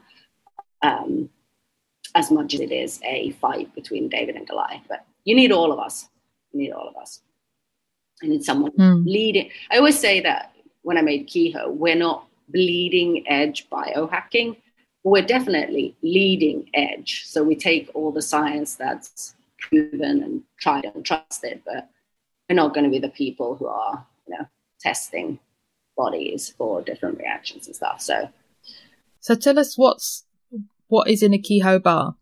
Um, 0.81 1.29
as 2.15 2.31
much 2.31 2.53
as 2.53 2.61
it 2.61 2.71
is 2.71 3.01
a 3.03 3.31
fight 3.31 3.75
between 3.75 4.07
David 4.07 4.37
and 4.37 4.47
Goliath. 4.47 4.83
But 4.87 5.05
you 5.25 5.35
need 5.35 5.51
all 5.51 5.73
of 5.73 5.79
us. 5.79 6.07
You 6.53 6.61
need 6.61 6.71
all 6.71 6.87
of 6.87 6.95
us. 6.95 7.19
I 8.23 8.27
need 8.27 8.45
someone 8.45 8.71
mm. 8.71 9.05
leading. 9.05 9.49
I 9.71 9.77
always 9.77 9.99
say 9.99 10.21
that 10.21 10.53
when 10.83 10.97
I 10.97 11.01
made 11.01 11.27
Keho, 11.27 11.73
we're 11.73 11.95
not 11.95 12.27
bleeding 12.47 13.25
edge 13.27 13.69
biohacking, 13.69 14.55
we're 15.03 15.21
definitely 15.21 15.95
leading 16.01 16.69
edge. 16.73 17.23
So 17.25 17.43
we 17.43 17.55
take 17.55 17.91
all 17.93 18.11
the 18.11 18.21
science 18.21 18.75
that's 18.75 19.35
proven 19.71 20.23
and 20.23 20.43
tried 20.59 20.85
and 20.85 21.05
trusted, 21.05 21.61
but 21.65 21.89
we're 22.49 22.55
not 22.55 22.73
going 22.73 22.83
to 22.83 22.89
be 22.89 22.99
the 22.99 23.09
people 23.09 23.55
who 23.55 23.67
are, 23.67 24.05
you 24.27 24.37
know, 24.37 24.45
testing 24.79 25.39
bodies 25.95 26.53
for 26.57 26.81
different 26.81 27.17
reactions 27.17 27.67
and 27.67 27.75
stuff. 27.75 28.01
So, 28.01 28.29
so 29.19 29.35
tell 29.35 29.57
us 29.57 29.77
what's 29.77 30.25
what 30.87 31.09
is 31.09 31.23
in 31.23 31.33
a 31.33 31.37
Keho 31.37 31.81
bar. 31.81 32.15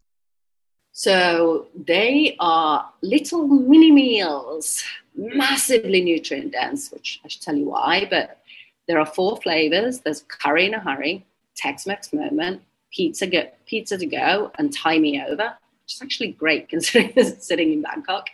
So 0.91 1.67
they 1.75 2.35
are 2.39 2.91
little 3.01 3.47
mini 3.47 3.91
meals, 3.91 4.83
massively 5.15 6.01
nutrient 6.01 6.51
dense, 6.51 6.91
which 6.91 7.19
I 7.23 7.29
should 7.29 7.41
tell 7.41 7.55
you 7.55 7.69
why. 7.69 8.05
But 8.09 8.39
there 8.87 8.99
are 8.99 9.05
four 9.05 9.37
flavors. 9.37 9.99
There's 9.99 10.23
curry 10.27 10.65
in 10.65 10.73
a 10.73 10.79
hurry, 10.79 11.25
Tex-Mex 11.55 12.11
moment, 12.13 12.61
pizza 12.91 13.27
go, 13.27 13.43
pizza 13.65 13.97
to 13.97 14.05
go, 14.05 14.51
and 14.57 14.73
tie 14.73 14.99
me 14.99 15.23
over, 15.23 15.55
which 15.89 15.95
is 15.95 16.01
actually 16.03 16.31
great 16.33 16.69
considering 16.73 17.13
sitting 17.39 17.73
in 17.73 17.81
Bangkok. 17.81 18.27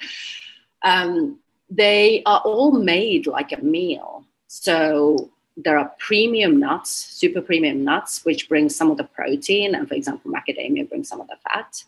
Um, 0.84 1.39
they 1.70 2.22
are 2.26 2.41
all 2.41 2.72
made 2.72 3.28
like 3.28 3.53
a 3.53 3.62
meal. 3.62 4.26
So 4.47 5.32
there 5.56 5.78
are 5.78 5.91
premium 5.97 6.60
nuts, 6.60 6.91
super 6.91 7.41
premium 7.41 7.84
nuts, 7.86 8.26
which 8.26 8.49
bring 8.49 8.68
some 8.68 8.91
of 8.91 8.97
the 8.97 9.06
protein, 9.06 9.74
and 9.74 9.88
for 9.88 9.93
example, 9.93 10.32
macadamia 10.32 10.88
brings 10.89 11.08
some 11.08 11.22
of 11.22 11.28
the 11.28 11.38
fat. 11.47 11.84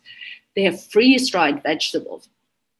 They 0.56 0.62
have 0.62 0.82
freeze 0.82 1.30
dried 1.30 1.62
vegetables. 1.62 2.30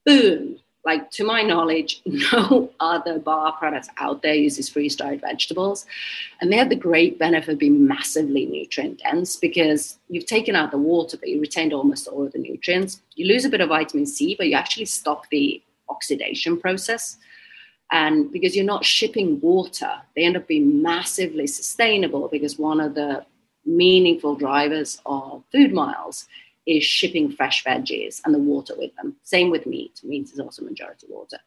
Boom. 0.06 0.58
Like 0.88 1.10
to 1.10 1.24
my 1.24 1.42
knowledge, 1.42 2.00
no 2.06 2.70
other 2.80 3.18
bar 3.18 3.52
products 3.58 3.90
out 3.98 4.22
there 4.22 4.34
uses 4.34 4.70
freeze 4.70 4.96
dried 4.96 5.20
vegetables. 5.20 5.84
And 6.40 6.50
they 6.50 6.56
have 6.56 6.70
the 6.70 6.76
great 6.88 7.18
benefit 7.18 7.52
of 7.52 7.58
being 7.58 7.86
massively 7.86 8.46
nutrient 8.46 9.00
dense 9.00 9.36
because 9.36 9.98
you've 10.08 10.24
taken 10.24 10.56
out 10.56 10.70
the 10.70 10.78
water, 10.78 11.18
but 11.18 11.28
you 11.28 11.42
retained 11.42 11.74
almost 11.74 12.08
all 12.08 12.24
of 12.24 12.32
the 12.32 12.38
nutrients. 12.38 13.02
You 13.16 13.26
lose 13.26 13.44
a 13.44 13.50
bit 13.50 13.60
of 13.60 13.68
vitamin 13.68 14.06
C, 14.06 14.34
but 14.34 14.48
you 14.48 14.54
actually 14.54 14.86
stop 14.86 15.28
the 15.28 15.62
oxidation 15.90 16.58
process. 16.58 17.18
And 17.92 18.32
because 18.32 18.56
you're 18.56 18.64
not 18.64 18.86
shipping 18.86 19.40
water, 19.42 19.92
they 20.16 20.24
end 20.24 20.38
up 20.38 20.48
being 20.48 20.80
massively 20.80 21.46
sustainable 21.46 22.28
because 22.28 22.58
one 22.58 22.80
of 22.80 22.94
the 22.94 23.26
meaningful 23.66 24.36
drivers 24.36 25.02
of 25.04 25.44
food 25.52 25.74
miles 25.74 26.26
is 26.68 26.84
shipping 26.84 27.30
fresh 27.32 27.64
veggies 27.64 28.20
and 28.24 28.34
the 28.34 28.38
water 28.38 28.74
with 28.76 28.94
them. 28.96 29.16
Same 29.22 29.50
with 29.50 29.66
meat. 29.66 30.00
Meat 30.04 30.30
is 30.30 30.38
also 30.38 30.62
majority 30.62 31.06
water. 31.08 31.38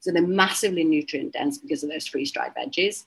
So 0.00 0.10
they're 0.10 0.26
massively 0.26 0.84
nutrient 0.84 1.34
dense 1.34 1.58
because 1.58 1.84
of 1.84 1.90
those 1.90 2.06
freeze 2.06 2.32
dried 2.32 2.54
veggies. 2.54 3.04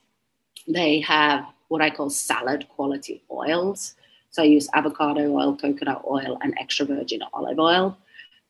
They 0.67 0.99
have 1.01 1.45
what 1.69 1.82
I 1.82 1.89
call 1.89 2.11
salad 2.11 2.67
quality 2.69 3.24
oils. 3.32 3.95
So 4.30 4.43
I 4.43 4.45
use 4.45 4.69
avocado 4.76 5.34
oil, 5.34 5.57
coconut 5.57 6.03
oil, 6.07 6.38
and 6.41 6.53
extra 6.59 6.86
virgin 6.86 7.21
olive 7.34 7.59
oil. 7.59 7.97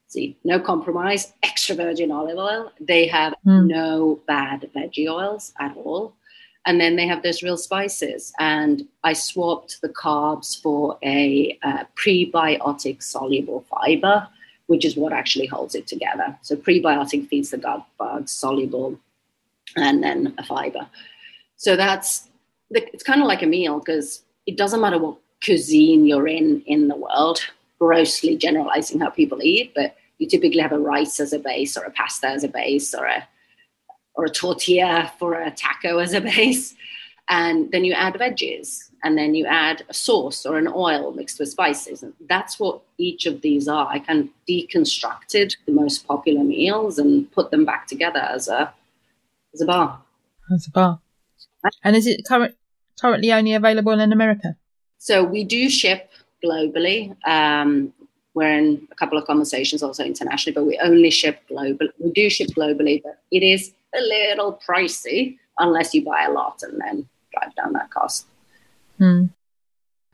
See, 0.08 0.38
no 0.44 0.60
compromise, 0.60 1.34
extra 1.44 1.76
virgin 1.76 2.12
olive 2.12 2.38
oil. 2.38 2.72
They 2.80 3.08
have 3.08 3.34
mm. 3.46 3.68
no 3.68 4.20
bad 4.28 4.70
veggie 4.76 5.08
oils 5.10 5.54
at 5.60 5.76
all. 5.78 6.14
And 6.66 6.80
then 6.80 6.96
they 6.96 7.08
have 7.08 7.24
those 7.24 7.44
real 7.44 7.58
spices. 7.58 8.34
And 8.40 8.88
I 9.04 9.14
swapped 9.14 9.82
the 9.82 9.90
carbs 9.90 10.62
for 10.62 10.98
a 11.04 11.58
uh, 11.62 11.84
prebiotic 11.96 13.04
soluble 13.04 13.66
fiber, 13.70 14.28
which 14.68 14.86
is 14.86 14.96
what 14.96 15.12
actually 15.12 15.48
holds 15.48 15.76
it 15.76 15.88
together. 15.88 16.38
So 16.42 16.56
prebiotic 16.56 17.28
feeds 17.28 17.50
the 17.50 17.58
gut 17.58 17.86
bugs, 17.98 18.32
soluble, 18.32 18.98
and 19.76 20.02
then 20.02 20.34
a 20.38 20.44
fiber. 20.44 20.88
So 21.58 21.76
that's 21.76 22.30
it's 22.72 23.04
kind 23.04 23.22
of 23.22 23.28
like 23.28 23.44
a 23.44 23.48
meal 23.48 23.80
because 23.80 24.24
it 24.46 24.58
doesn't 24.58 24.82
matter 24.82 24.98
what 24.98 25.18
cuisine 25.44 26.06
you're 26.06 26.28
in 26.28 26.62
in 26.66 26.88
the 26.88 26.96
world. 26.96 27.42
Grossly 27.80 28.38
generalizing 28.38 29.02
how 29.02 29.10
people 29.10 29.42
eat, 29.42 29.74
but 29.76 29.96
you 30.18 30.28
typically 30.28 30.62
have 30.62 30.72
a 30.72 30.80
rice 30.80 31.20
as 31.20 31.34
a 31.34 31.40
base 31.40 31.76
or 31.76 31.84
a 31.84 31.92
pasta 31.92 32.28
as 32.28 32.44
a 32.44 32.48
base 32.48 32.94
or 32.94 33.06
a 33.06 33.28
or 34.16 34.26
a 34.26 34.30
tortilla 34.30 35.12
for 35.20 35.34
a 35.34 35.52
taco 35.52 35.98
as 36.00 36.14
a 36.14 36.22
base. 36.22 36.76
And 37.30 37.72
then 37.72 37.86
you 37.86 37.94
add 37.94 38.16
veggies, 38.16 38.90
and 39.02 39.18
then 39.18 39.34
you 39.34 39.46
add 39.46 39.84
a 39.88 39.94
sauce 39.94 40.46
or 40.46 40.58
an 40.58 40.68
oil 40.68 41.14
mixed 41.14 41.40
with 41.40 41.50
spices. 41.50 42.04
And 42.04 42.14
that's 42.28 42.60
what 42.60 42.82
each 42.98 43.26
of 43.26 43.42
these 43.42 43.68
are. 43.70 43.88
I 43.88 44.00
kind 44.00 44.20
of 44.20 44.30
deconstructed 44.48 45.56
the 45.66 45.72
most 45.72 46.06
popular 46.06 46.44
meals 46.44 47.00
and 47.00 47.32
put 47.32 47.50
them 47.50 47.64
back 47.64 47.88
together 47.88 48.20
as 48.20 48.50
a 48.50 48.74
as 49.54 49.62
a 49.62 49.66
bar. 49.66 50.02
As 50.54 50.68
a 50.68 50.72
bar. 50.72 51.00
And 51.84 51.96
is 51.96 52.08
it 52.08 52.26
current, 52.28 52.56
currently 53.00 53.32
only 53.32 53.54
available 53.54 53.98
in 53.98 54.12
America? 54.12 54.58
So 54.98 55.24
we 55.24 55.44
do 55.44 55.70
ship 55.70 56.12
globally. 56.44 57.16
Um, 57.26 57.94
we're 58.34 58.58
in 58.58 58.88
a 58.92 58.96
couple 58.96 59.18
of 59.18 59.26
conversations 59.26 59.84
also 59.84 60.04
internationally, 60.04 60.54
but 60.54 60.66
we 60.66 60.80
only 60.80 61.12
ship 61.12 61.42
globally. 61.50 61.90
We 62.00 62.12
do 62.12 62.30
ship 62.30 62.50
globally, 62.50 63.02
but 63.04 63.22
it 63.32 63.44
is 63.44 63.74
a 63.96 64.02
little 64.02 64.60
pricey 64.68 65.38
unless 65.58 65.94
you 65.94 66.04
buy 66.04 66.26
a 66.28 66.32
lot 66.32 66.64
and 66.64 66.80
then 66.82 67.08
drive 67.32 67.56
down 67.56 67.74
that 67.74 67.92
cost. 67.92 68.26
Hmm. 68.98 69.26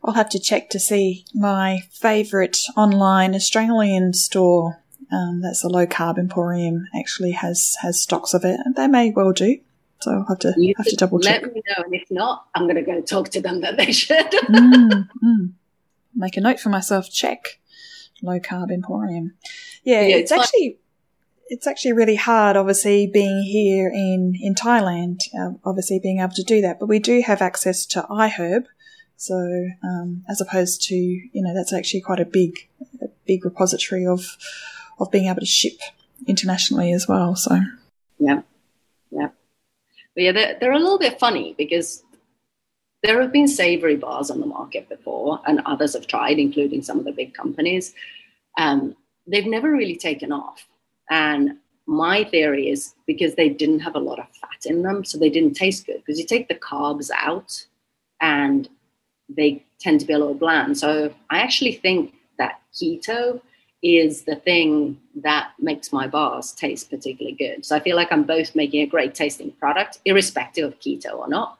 I'll 0.04 0.14
have 0.14 0.30
to 0.30 0.40
check 0.40 0.70
to 0.70 0.80
see 0.80 1.26
my 1.34 1.82
favourite 1.92 2.58
online 2.78 3.36
Australian 3.36 4.14
store. 4.14 4.82
Um, 5.12 5.42
that's 5.42 5.64
a 5.64 5.68
low 5.68 5.86
carb 5.86 6.18
emporium. 6.18 6.88
Actually, 6.96 7.32
has 7.32 7.76
has 7.82 8.02
stocks 8.02 8.34
of 8.34 8.46
it, 8.46 8.60
and 8.64 8.76
they 8.76 8.88
may 8.88 9.12
well 9.12 9.34
do. 9.34 9.60
So 10.00 10.12
I'll 10.12 10.26
have 10.30 10.40
to 10.40 10.54
you 10.56 10.74
have 10.78 10.86
to 10.86 10.96
double 10.96 11.20
check. 11.20 11.42
Let 11.42 11.54
me 11.54 11.62
know, 11.68 11.84
and 11.84 11.94
if 11.94 12.10
not, 12.10 12.46
I'm 12.56 12.64
going 12.64 12.76
to 12.76 12.82
go 12.82 13.02
talk 13.02 13.30
to 13.30 13.42
them 13.42 13.62
that 13.62 13.76
they 13.76 13.92
should. 13.92 14.16
mm, 14.32 15.10
mm. 15.24 15.52
Make 16.16 16.38
a 16.38 16.42
note 16.42 16.60
for 16.60 16.70
myself. 16.70 17.12
Check 17.12 17.60
low 18.22 18.40
carb 18.40 18.72
emporium. 18.72 19.34
Yeah, 19.84 20.02
yeah 20.02 20.16
it's, 20.18 20.32
it's 20.32 20.42
actually 20.42 20.78
it's 21.50 21.68
actually 21.68 21.94
really 21.94 22.16
hard, 22.16 22.56
obviously, 22.56 23.08
being 23.08 23.42
here 23.44 23.90
in, 23.90 24.36
in 24.40 24.54
Thailand, 24.54 25.22
uh, 25.38 25.58
obviously 25.66 26.00
being 26.00 26.20
able 26.20 26.34
to 26.36 26.44
do 26.44 26.62
that. 26.62 26.80
But 26.80 26.88
we 26.88 27.00
do 27.00 27.22
have 27.26 27.42
access 27.42 27.86
to 27.88 28.04
iHerb. 28.04 28.66
So, 29.18 29.36
um, 29.84 30.24
as 30.30 30.40
opposed 30.40 30.84
to, 30.84 30.96
you 30.96 31.30
know, 31.34 31.54
that's 31.54 31.74
actually 31.74 32.02
quite 32.02 32.20
a 32.20 32.26
big, 32.26 32.70
a 33.02 33.08
big 33.26 33.44
repository 33.44 34.06
of, 34.06 34.38
of 35.00 35.12
being 35.12 35.26
able 35.26 35.42
to 35.42 35.46
ship 35.46 35.80
internationally 36.28 36.94
as 36.94 37.08
well. 37.08 37.36
So, 37.36 37.60
yeah, 38.20 38.44
yeah. 39.12 39.30
But 40.16 40.24
yeah, 40.24 40.32
they're, 40.32 40.58
they're 40.60 40.72
a 40.72 40.80
little 40.80 41.00
bit 41.00 41.20
funny 41.20 41.56
because 41.58 42.04
there 43.02 43.22
have 43.22 43.34
been 43.34 43.48
savory 43.48 43.96
bars 43.96 44.30
on 44.30 44.40
the 44.40 44.46
market 44.46 44.88
before, 44.88 45.40
and 45.46 45.62
others 45.66 45.94
have 45.94 46.06
tried, 46.06 46.38
including 46.38 46.84
some 46.84 47.00
of 47.00 47.06
the 47.06 47.12
big 47.12 47.34
companies. 47.34 47.94
Um, 48.58 48.96
they've 49.26 49.46
never 49.46 49.72
really 49.72 49.96
taken 49.98 50.32
off. 50.32 50.69
And 51.10 51.58
my 51.86 52.24
theory 52.24 52.70
is 52.70 52.94
because 53.08 53.36
they 53.36 53.50
didn't 53.50 53.80
have 53.80 53.96
a 53.96 54.00
lot 54.00 54.20
of 54.20 54.28
fat 54.40 54.66
in 54.66 54.84
them, 54.84 55.04
so 55.04 55.18
they 55.18 55.30
didn't 55.30 55.56
taste 55.56 55.86
good. 55.86 55.98
Because 56.06 56.20
you 56.20 56.26
take 56.26 56.48
the 56.48 56.56
carbs 56.56 57.10
out 57.16 57.66
and 58.22 58.70
they 59.28 59.66
tend 59.80 60.00
to 60.02 60.06
be 60.06 60.14
a 60.14 60.20
little 60.20 60.34
bland. 60.34 60.78
So 60.78 61.14
I 61.30 61.40
actually 61.40 61.74
think 61.74 62.14
that 62.38 62.62
keto 62.74 63.42
is 63.82 64.24
the 64.24 64.36
thing 64.36 65.00
that 65.16 65.52
makes 65.60 65.94
my 65.94 66.06
bars 66.06 66.52
taste 66.52 66.90
particularly 66.90 67.36
good. 67.36 67.66
So 67.66 67.76
I 67.76 67.80
feel 67.80 67.96
like 67.96 68.12
I'm 68.12 68.24
both 68.24 68.56
making 68.56 68.82
a 68.82 68.86
great 68.86 69.16
tasting 69.16 69.52
product, 69.54 70.00
irrespective 70.06 70.66
of 70.66 70.80
keto 70.80 71.18
or 71.18 71.30
not. 71.30 71.58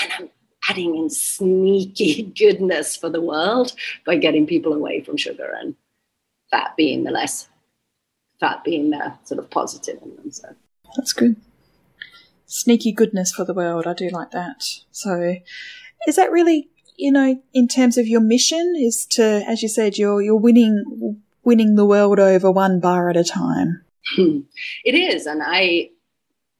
And 0.00 0.12
I'm 0.12 0.30
adding 0.68 0.96
in 0.96 1.08
sneaky 1.10 2.22
goodness 2.38 2.96
for 2.96 3.08
the 3.08 3.22
world 3.22 3.72
by 4.04 4.16
getting 4.16 4.46
people 4.46 4.74
away 4.74 5.02
from 5.02 5.16
sugar 5.16 5.56
and 5.58 5.74
fat 6.50 6.74
being 6.76 7.04
the 7.04 7.10
less 7.10 7.48
fat 8.40 8.64
being 8.64 8.90
the 8.90 9.14
sort 9.24 9.38
of 9.38 9.50
positive 9.50 9.98
in 10.02 10.16
them. 10.16 10.30
So 10.30 10.48
that's 10.96 11.12
good. 11.12 11.36
Sneaky 12.46 12.92
goodness 12.92 13.32
for 13.32 13.44
the 13.44 13.54
world. 13.54 13.86
I 13.86 13.92
do 13.92 14.08
like 14.08 14.30
that. 14.30 14.64
So 14.90 15.36
is 16.06 16.16
that 16.16 16.32
really, 16.32 16.68
you 16.96 17.12
know, 17.12 17.40
in 17.52 17.68
terms 17.68 17.98
of 17.98 18.06
your 18.06 18.20
mission 18.20 18.74
is 18.76 19.06
to, 19.10 19.44
as 19.46 19.62
you 19.62 19.68
said, 19.68 19.98
you're, 19.98 20.22
you're 20.22 20.36
winning, 20.36 21.20
winning 21.44 21.74
the 21.74 21.84
world 21.84 22.18
over 22.18 22.50
one 22.50 22.80
bar 22.80 23.10
at 23.10 23.16
a 23.16 23.24
time. 23.24 23.82
it 24.16 24.94
is. 24.94 25.26
And 25.26 25.42
I 25.44 25.90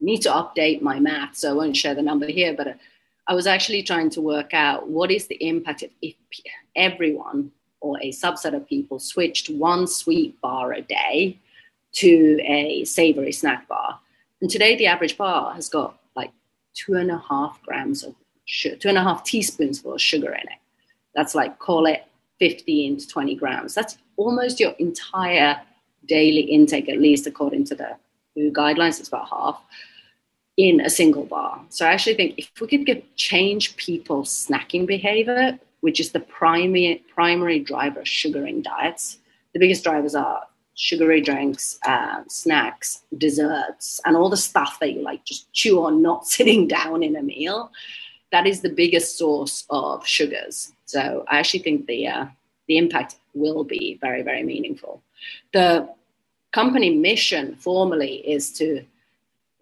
need 0.01 0.23
to 0.23 0.31
update 0.31 0.83
my 0.83 1.01
math, 1.01 1.37
so 1.37 1.51
I 1.51 1.55
won't 1.55 1.77
share 1.77 1.95
the 1.95 2.03
number 2.03 2.27
here, 2.27 2.55
but 2.55 2.77
I 3.27 3.35
was 3.35 3.47
actually 3.47 3.83
trying 3.83 4.11
to 4.11 4.21
work 4.21 4.55
out 4.55 4.89
what 4.89 5.11
is 5.11 5.27
the 5.27 5.37
impact 5.47 5.85
if 6.03 6.15
everyone 6.77 7.51
or 7.81 7.99
a 8.01 8.11
subset 8.11 8.55
of 8.55 8.69
people 8.69 8.99
switched 8.99 9.51
one 9.51 9.87
sweet 9.87 10.41
bar 10.41 10.73
a 10.73 10.83
day 10.83 11.39
to 11.95 12.41
a 12.45 12.85
savory 12.85 13.33
snack 13.33 13.67
bar. 13.69 13.99
And 14.41 14.51
today, 14.51 14.77
the 14.77 14.87
average 14.87 15.17
bar 15.17 15.55
has 15.55 15.69
got 15.69 15.99
like 16.15 16.31
two 16.75 16.95
and 16.95 17.11
a 17.11 17.19
half 17.19 17.61
grams 17.63 18.05
of 18.05 18.15
sugar, 18.45 18.77
two 18.77 18.89
and 18.89 18.99
a 18.99 19.03
half 19.03 19.25
teaspoons 19.25 19.85
of 19.85 20.01
sugar 20.01 20.33
in 20.33 20.41
it. 20.41 20.59
That's 21.15 21.35
like, 21.35 21.59
call 21.59 21.87
it 21.87 22.05
15 22.39 22.99
to 22.99 23.09
20 23.09 23.35
grams. 23.35 23.75
That's 23.75 23.99
almost 24.17 24.61
your 24.61 24.73
entire 24.73 25.61
daily 26.07 26.43
intake, 26.43 26.89
at 26.89 27.01
least 27.01 27.27
according 27.27 27.65
to 27.65 27.75
the 27.75 27.97
WHO 28.37 28.53
guidelines. 28.53 29.01
It's 29.01 29.09
about 29.09 29.29
half. 29.29 29.61
in 30.57 30.81
a 30.81 30.91
single 30.91 31.25
bar. 31.25 31.61
So 31.69 31.87
I 31.87 31.93
actually 31.93 32.17
think 32.17 32.35
if 32.37 32.51
we 32.61 32.67
could 32.67 32.85
get 32.85 33.17
change 33.17 33.77
people's 33.77 34.29
snacking 34.29 34.87
behavior, 34.87 35.59
which 35.83 36.01
is 36.01 36.11
the 36.11 36.21
primary 36.21 37.05
primary 37.15 37.61
driver 37.61 38.01
of 38.01 38.09
sugar 38.09 38.45
in 38.45 38.63
diets, 38.63 39.19
the 39.53 39.61
biggest 39.61 39.85
drivers 39.85 40.17
are 40.17 40.43
sugary 40.79 41.21
drinks, 41.21 41.77
uh, 41.85 42.23
snacks, 42.29 43.03
desserts, 43.19 44.01
and 44.05 44.17
all 44.17 44.31
the 44.31 44.37
stuff 44.37 44.79
that 44.79 44.93
you 44.93 45.03
like 45.03 45.25
just 45.25 45.53
chew 45.53 45.83
on, 45.83 46.01
not 46.01 46.27
sitting 46.35 46.69
down 46.69 47.03
in 47.03 47.17
a 47.17 47.23
meal. 47.23 47.73
That 48.31 48.47
is 48.47 48.61
the 48.61 48.71
biggest 48.71 49.19
source 49.19 49.65
of 49.71 50.07
sugars. 50.07 50.73
So 50.85 51.25
I 51.29 51.39
actually 51.39 51.61
think 51.61 51.87
the 51.87 52.07
uh, 52.07 52.27
the 52.69 52.79
impact 52.79 53.17
will 53.35 53.65
be 53.65 53.99
very 54.01 54.23
very 54.23 54.45
meaningful. 54.45 55.03
The 55.53 55.89
company 56.53 56.95
mission 56.95 57.57
formally 57.57 58.17
is 58.17 58.53
to 58.53 58.85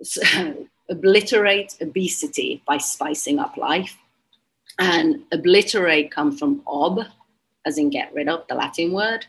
obliterate 0.90 1.76
obesity 1.80 2.62
by 2.66 2.76
spicing 2.76 3.38
up 3.38 3.56
life. 3.56 3.96
And 4.78 5.22
obliterate 5.32 6.10
comes 6.10 6.38
from 6.38 6.60
ob, 6.66 7.00
as 7.64 7.78
in 7.78 7.88
get 7.88 8.12
rid 8.12 8.28
of, 8.28 8.46
the 8.48 8.54
Latin 8.54 8.92
word. 8.92 9.24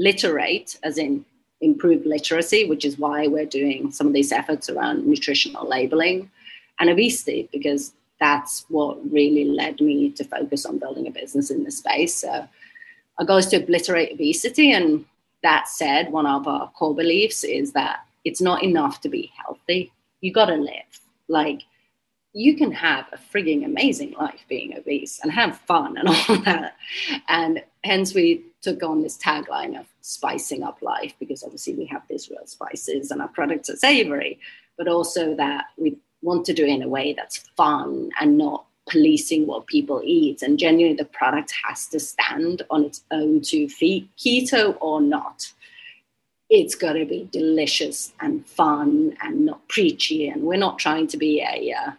Literate, 0.00 0.78
as 0.82 0.98
in 0.98 1.24
improve 1.60 2.06
literacy, 2.06 2.68
which 2.68 2.84
is 2.84 2.98
why 2.98 3.26
we're 3.26 3.44
doing 3.44 3.92
some 3.92 4.06
of 4.06 4.12
these 4.14 4.32
efforts 4.32 4.70
around 4.70 5.06
nutritional 5.06 5.68
labeling. 5.68 6.30
And 6.78 6.88
obesity, 6.88 7.48
because 7.52 7.92
that's 8.18 8.64
what 8.68 8.98
really 9.12 9.44
led 9.44 9.80
me 9.80 10.10
to 10.12 10.24
focus 10.24 10.64
on 10.64 10.78
building 10.78 11.06
a 11.06 11.10
business 11.10 11.50
in 11.50 11.64
this 11.64 11.78
space. 11.78 12.14
So 12.14 12.48
our 13.18 13.26
goal 13.26 13.38
is 13.38 13.46
to 13.48 13.56
obliterate 13.56 14.12
obesity. 14.12 14.72
And 14.72 15.04
that 15.42 15.68
said, 15.68 16.10
one 16.10 16.26
of 16.26 16.46
our 16.48 16.70
core 16.70 16.94
beliefs 16.94 17.44
is 17.44 17.72
that 17.72 18.00
it's 18.24 18.40
not 18.40 18.62
enough 18.62 19.00
to 19.02 19.08
be 19.08 19.30
healthy. 19.36 19.92
You 20.20 20.32
got 20.32 20.46
to 20.46 20.56
live. 20.56 21.00
Like, 21.28 21.62
you 22.32 22.56
can 22.56 22.72
have 22.72 23.06
a 23.12 23.18
frigging 23.18 23.64
amazing 23.64 24.12
life 24.12 24.44
being 24.48 24.76
obese 24.76 25.20
and 25.22 25.32
have 25.32 25.58
fun 25.60 25.96
and 25.96 26.08
all 26.28 26.36
that. 26.44 26.76
And 27.28 27.62
hence, 27.84 28.14
we 28.14 28.44
took 28.62 28.82
on 28.82 29.02
this 29.02 29.16
tagline 29.16 29.78
of 29.78 29.86
spicing 30.00 30.62
up 30.62 30.82
life 30.82 31.14
because 31.18 31.42
obviously 31.42 31.74
we 31.74 31.86
have 31.86 32.02
these 32.08 32.28
real 32.30 32.46
spices 32.46 33.10
and 33.10 33.22
our 33.22 33.28
products 33.28 33.70
are 33.70 33.76
savory, 33.76 34.38
but 34.76 34.88
also 34.88 35.34
that 35.36 35.66
we 35.78 35.96
want 36.22 36.44
to 36.46 36.52
do 36.52 36.64
it 36.64 36.68
in 36.68 36.82
a 36.82 36.88
way 36.88 37.12
that's 37.12 37.38
fun 37.56 38.10
and 38.20 38.36
not 38.36 38.66
policing 38.88 39.46
what 39.46 39.66
people 39.66 40.02
eat. 40.04 40.42
And 40.42 40.58
genuinely, 40.58 40.96
the 40.96 41.04
product 41.04 41.54
has 41.64 41.86
to 41.88 42.00
stand 42.00 42.62
on 42.70 42.84
its 42.84 43.02
own 43.10 43.40
two 43.40 43.68
feet, 43.68 44.08
keto 44.18 44.76
or 44.80 45.00
not. 45.00 45.52
It's 46.50 46.74
got 46.74 46.94
to 46.94 47.06
be 47.06 47.28
delicious 47.30 48.12
and 48.20 48.44
fun 48.44 49.16
and 49.22 49.46
not 49.46 49.66
preachy. 49.68 50.28
And 50.28 50.42
we're 50.42 50.56
not 50.56 50.78
trying 50.78 51.06
to 51.08 51.16
be 51.16 51.40
a 51.40 51.72
uh, 51.72 51.92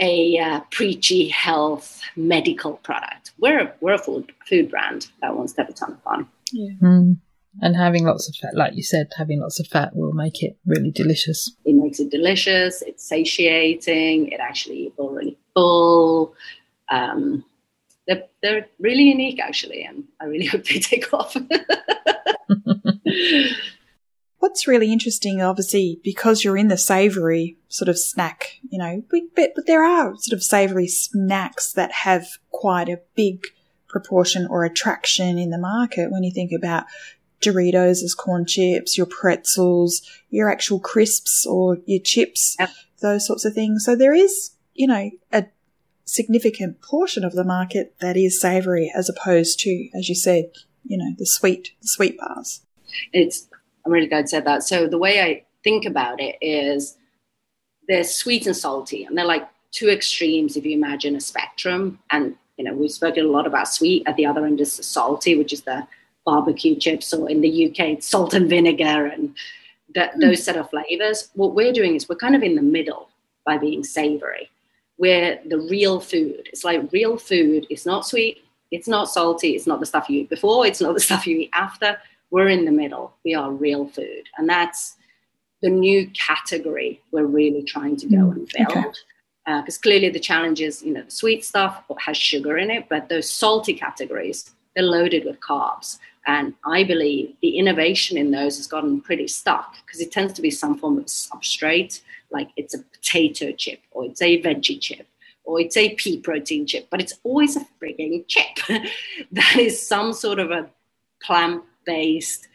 a 0.00 0.38
uh, 0.38 0.60
preachy 0.70 1.28
health 1.28 2.00
medical 2.16 2.74
product. 2.78 3.32
We're 3.38 3.60
a, 3.60 3.72
we're 3.80 3.94
a 3.94 3.98
food 3.98 4.32
food 4.48 4.70
brand 4.70 5.08
that 5.20 5.36
wants 5.36 5.52
to 5.54 5.62
have 5.62 5.70
a 5.70 5.72
ton 5.72 5.92
of 5.92 6.02
fun. 6.02 6.28
Yeah. 6.52 6.72
Mm. 6.82 7.18
And 7.62 7.76
having 7.76 8.04
lots 8.04 8.28
of 8.28 8.34
fat, 8.34 8.56
like 8.56 8.74
you 8.74 8.82
said, 8.82 9.12
having 9.16 9.40
lots 9.40 9.60
of 9.60 9.68
fat 9.68 9.94
will 9.94 10.12
make 10.12 10.42
it 10.42 10.56
really 10.66 10.90
delicious. 10.90 11.54
It 11.64 11.74
makes 11.74 12.00
it 12.00 12.10
delicious. 12.10 12.82
It's 12.82 13.04
satiating. 13.04 14.28
It 14.28 14.40
actually 14.40 14.92
will 14.96 15.10
really 15.10 15.38
full. 15.54 16.34
Um, 16.88 17.44
they're, 18.08 18.24
they're 18.42 18.66
really 18.80 19.04
unique, 19.04 19.40
actually, 19.40 19.84
and 19.84 20.04
I 20.20 20.24
really 20.24 20.46
hope 20.52 20.64
they 20.64 20.80
take 20.80 21.14
off. 21.14 21.36
What's 24.44 24.68
really 24.68 24.92
interesting, 24.92 25.40
obviously, 25.40 26.00
because 26.04 26.44
you're 26.44 26.58
in 26.58 26.68
the 26.68 26.76
savory 26.76 27.56
sort 27.68 27.88
of 27.88 27.98
snack, 27.98 28.60
you 28.68 28.78
know, 28.78 29.02
but, 29.10 29.54
but 29.54 29.66
there 29.66 29.82
are 29.82 30.14
sort 30.18 30.36
of 30.36 30.44
savory 30.44 30.86
snacks 30.86 31.72
that 31.72 31.90
have 31.90 32.26
quite 32.50 32.90
a 32.90 33.00
big 33.14 33.46
proportion 33.88 34.46
or 34.50 34.66
attraction 34.66 35.38
in 35.38 35.48
the 35.48 35.56
market 35.56 36.10
when 36.10 36.24
you 36.24 36.30
think 36.30 36.52
about 36.52 36.84
Doritos 37.40 38.02
as 38.02 38.14
corn 38.14 38.44
chips, 38.44 38.98
your 38.98 39.06
pretzels, 39.06 40.02
your 40.28 40.50
actual 40.50 40.78
crisps 40.78 41.46
or 41.46 41.78
your 41.86 42.02
chips, 42.02 42.54
yep. 42.60 42.68
those 43.00 43.26
sorts 43.26 43.46
of 43.46 43.54
things. 43.54 43.82
So 43.82 43.96
there 43.96 44.12
is 44.12 44.50
you 44.74 44.86
know, 44.86 45.10
a 45.32 45.46
significant 46.04 46.82
portion 46.82 47.24
of 47.24 47.32
the 47.32 47.44
market 47.44 47.94
that 48.00 48.16
is 48.16 48.38
savory 48.38 48.92
as 48.94 49.08
opposed 49.08 49.58
to, 49.60 49.88
as 49.96 50.10
you 50.10 50.14
said, 50.14 50.50
you 50.84 50.98
know, 50.98 51.14
the 51.16 51.24
sweet, 51.24 51.72
the 51.80 51.88
sweet 51.88 52.18
bars. 52.18 52.60
It's, 53.12 53.48
I'm 53.84 53.92
really 53.92 54.06
glad 54.06 54.22
you 54.22 54.28
said 54.28 54.44
that. 54.46 54.62
So 54.62 54.86
the 54.86 54.98
way 54.98 55.20
I 55.20 55.44
think 55.62 55.84
about 55.84 56.20
it 56.20 56.36
is 56.40 56.96
they're 57.88 58.04
sweet 58.04 58.46
and 58.46 58.56
salty, 58.56 59.04
and 59.04 59.16
they're 59.16 59.24
like 59.24 59.48
two 59.72 59.88
extremes 59.88 60.56
if 60.56 60.64
you 60.64 60.72
imagine 60.72 61.16
a 61.16 61.20
spectrum. 61.20 61.98
And, 62.10 62.36
you 62.56 62.64
know, 62.64 62.74
we've 62.74 62.90
spoken 62.90 63.24
a 63.24 63.28
lot 63.28 63.46
about 63.46 63.68
sweet. 63.68 64.04
At 64.06 64.16
the 64.16 64.26
other 64.26 64.46
end 64.46 64.60
is 64.60 64.76
the 64.76 64.82
salty, 64.82 65.36
which 65.36 65.52
is 65.52 65.62
the 65.62 65.86
barbecue 66.24 66.76
chips, 66.76 67.12
or 67.12 67.28
in 67.28 67.40
the 67.40 67.66
UK, 67.68 67.80
it's 67.80 68.08
salt 68.08 68.32
and 68.32 68.48
vinegar 68.48 69.06
and 69.06 69.34
that, 69.94 70.14
mm. 70.14 70.20
those 70.20 70.42
set 70.42 70.56
of 70.56 70.70
flavors. 70.70 71.30
What 71.34 71.54
we're 71.54 71.72
doing 71.72 71.94
is 71.94 72.08
we're 72.08 72.16
kind 72.16 72.34
of 72.34 72.42
in 72.42 72.54
the 72.54 72.62
middle 72.62 73.10
by 73.44 73.58
being 73.58 73.84
savory 73.84 74.50
where 74.96 75.40
the 75.46 75.58
real 75.58 76.00
food, 76.00 76.48
it's 76.52 76.64
like 76.64 76.92
real 76.92 77.16
food, 77.16 77.66
it's 77.68 77.86
not 77.86 78.06
sweet, 78.06 78.44
it's 78.70 78.88
not 78.88 79.10
salty, 79.10 79.50
it's 79.50 79.66
not 79.66 79.80
the 79.80 79.86
stuff 79.86 80.08
you 80.08 80.20
eat 80.20 80.30
before, 80.30 80.66
it's 80.66 80.80
not 80.80 80.94
the 80.94 81.00
stuff 81.08 81.26
you 81.26 81.38
eat 81.38 81.50
after. 81.52 81.98
We're 82.30 82.48
in 82.48 82.64
the 82.64 82.72
middle. 82.72 83.14
We 83.24 83.34
are 83.34 83.50
real 83.50 83.86
food. 83.86 84.28
And 84.36 84.48
that's 84.48 84.96
the 85.62 85.70
new 85.70 86.10
category 86.10 87.00
we're 87.10 87.26
really 87.26 87.62
trying 87.62 87.96
to 87.96 88.06
go 88.06 88.16
mm, 88.16 88.32
and 88.32 88.50
build. 88.54 88.68
Because 88.68 89.04
okay. 89.48 89.58
uh, 89.58 89.62
clearly 89.82 90.10
the 90.10 90.20
challenge 90.20 90.60
is, 90.60 90.82
you 90.82 90.92
know, 90.92 91.02
the 91.02 91.10
sweet 91.10 91.44
stuff 91.44 91.82
has 91.98 92.16
sugar 92.16 92.58
in 92.58 92.70
it, 92.70 92.86
but 92.88 93.08
those 93.08 93.30
salty 93.30 93.74
categories, 93.74 94.54
they're 94.74 94.84
loaded 94.84 95.24
with 95.24 95.40
carbs. 95.40 95.98
And 96.26 96.54
I 96.64 96.84
believe 96.84 97.34
the 97.42 97.58
innovation 97.58 98.16
in 98.16 98.30
those 98.30 98.56
has 98.56 98.66
gotten 98.66 99.00
pretty 99.00 99.28
stuck 99.28 99.76
because 99.84 100.00
it 100.00 100.10
tends 100.10 100.32
to 100.34 100.42
be 100.42 100.50
some 100.50 100.78
form 100.78 100.98
of 100.98 101.06
substrate, 101.06 102.00
like 102.30 102.48
it's 102.56 102.74
a 102.74 102.78
potato 102.78 103.52
chip 103.52 103.80
or 103.90 104.06
it's 104.06 104.22
a 104.22 104.40
veggie 104.42 104.80
chip 104.80 105.06
or 105.44 105.60
it's 105.60 105.76
a 105.76 105.94
pea 105.94 106.18
protein 106.18 106.66
chip, 106.66 106.88
but 106.90 107.00
it's 107.00 107.14
always 107.22 107.56
a 107.56 107.66
frigging 107.80 108.26
chip 108.26 108.56
that 109.32 109.56
is 109.56 109.86
some 109.86 110.12
sort 110.12 110.38
of 110.38 110.50
a 110.50 110.68
plant 111.22 111.62
based, 111.84 112.48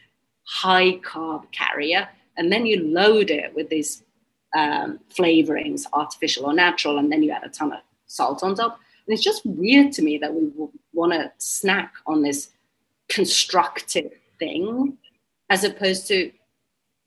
high 0.44 0.98
carb 0.98 1.50
carrier. 1.52 2.08
And 2.36 2.52
then 2.52 2.66
you 2.66 2.84
load 2.84 3.30
it 3.30 3.54
with 3.54 3.68
these 3.68 4.02
um, 4.54 5.00
flavorings, 5.16 5.84
artificial 5.92 6.46
or 6.46 6.52
natural, 6.52 6.98
and 6.98 7.10
then 7.10 7.22
you 7.22 7.30
add 7.30 7.44
a 7.44 7.48
ton 7.48 7.72
of 7.72 7.80
salt 8.06 8.42
on 8.42 8.54
top. 8.54 8.80
And 9.06 9.14
it's 9.14 9.24
just 9.24 9.44
weird 9.44 9.92
to 9.92 10.02
me 10.02 10.18
that 10.18 10.32
we 10.32 10.50
want 10.92 11.12
to 11.12 11.32
snack 11.38 11.94
on 12.06 12.22
this 12.22 12.50
constructive 13.08 14.12
thing 14.38 14.96
as 15.50 15.64
opposed 15.64 16.06
to 16.08 16.30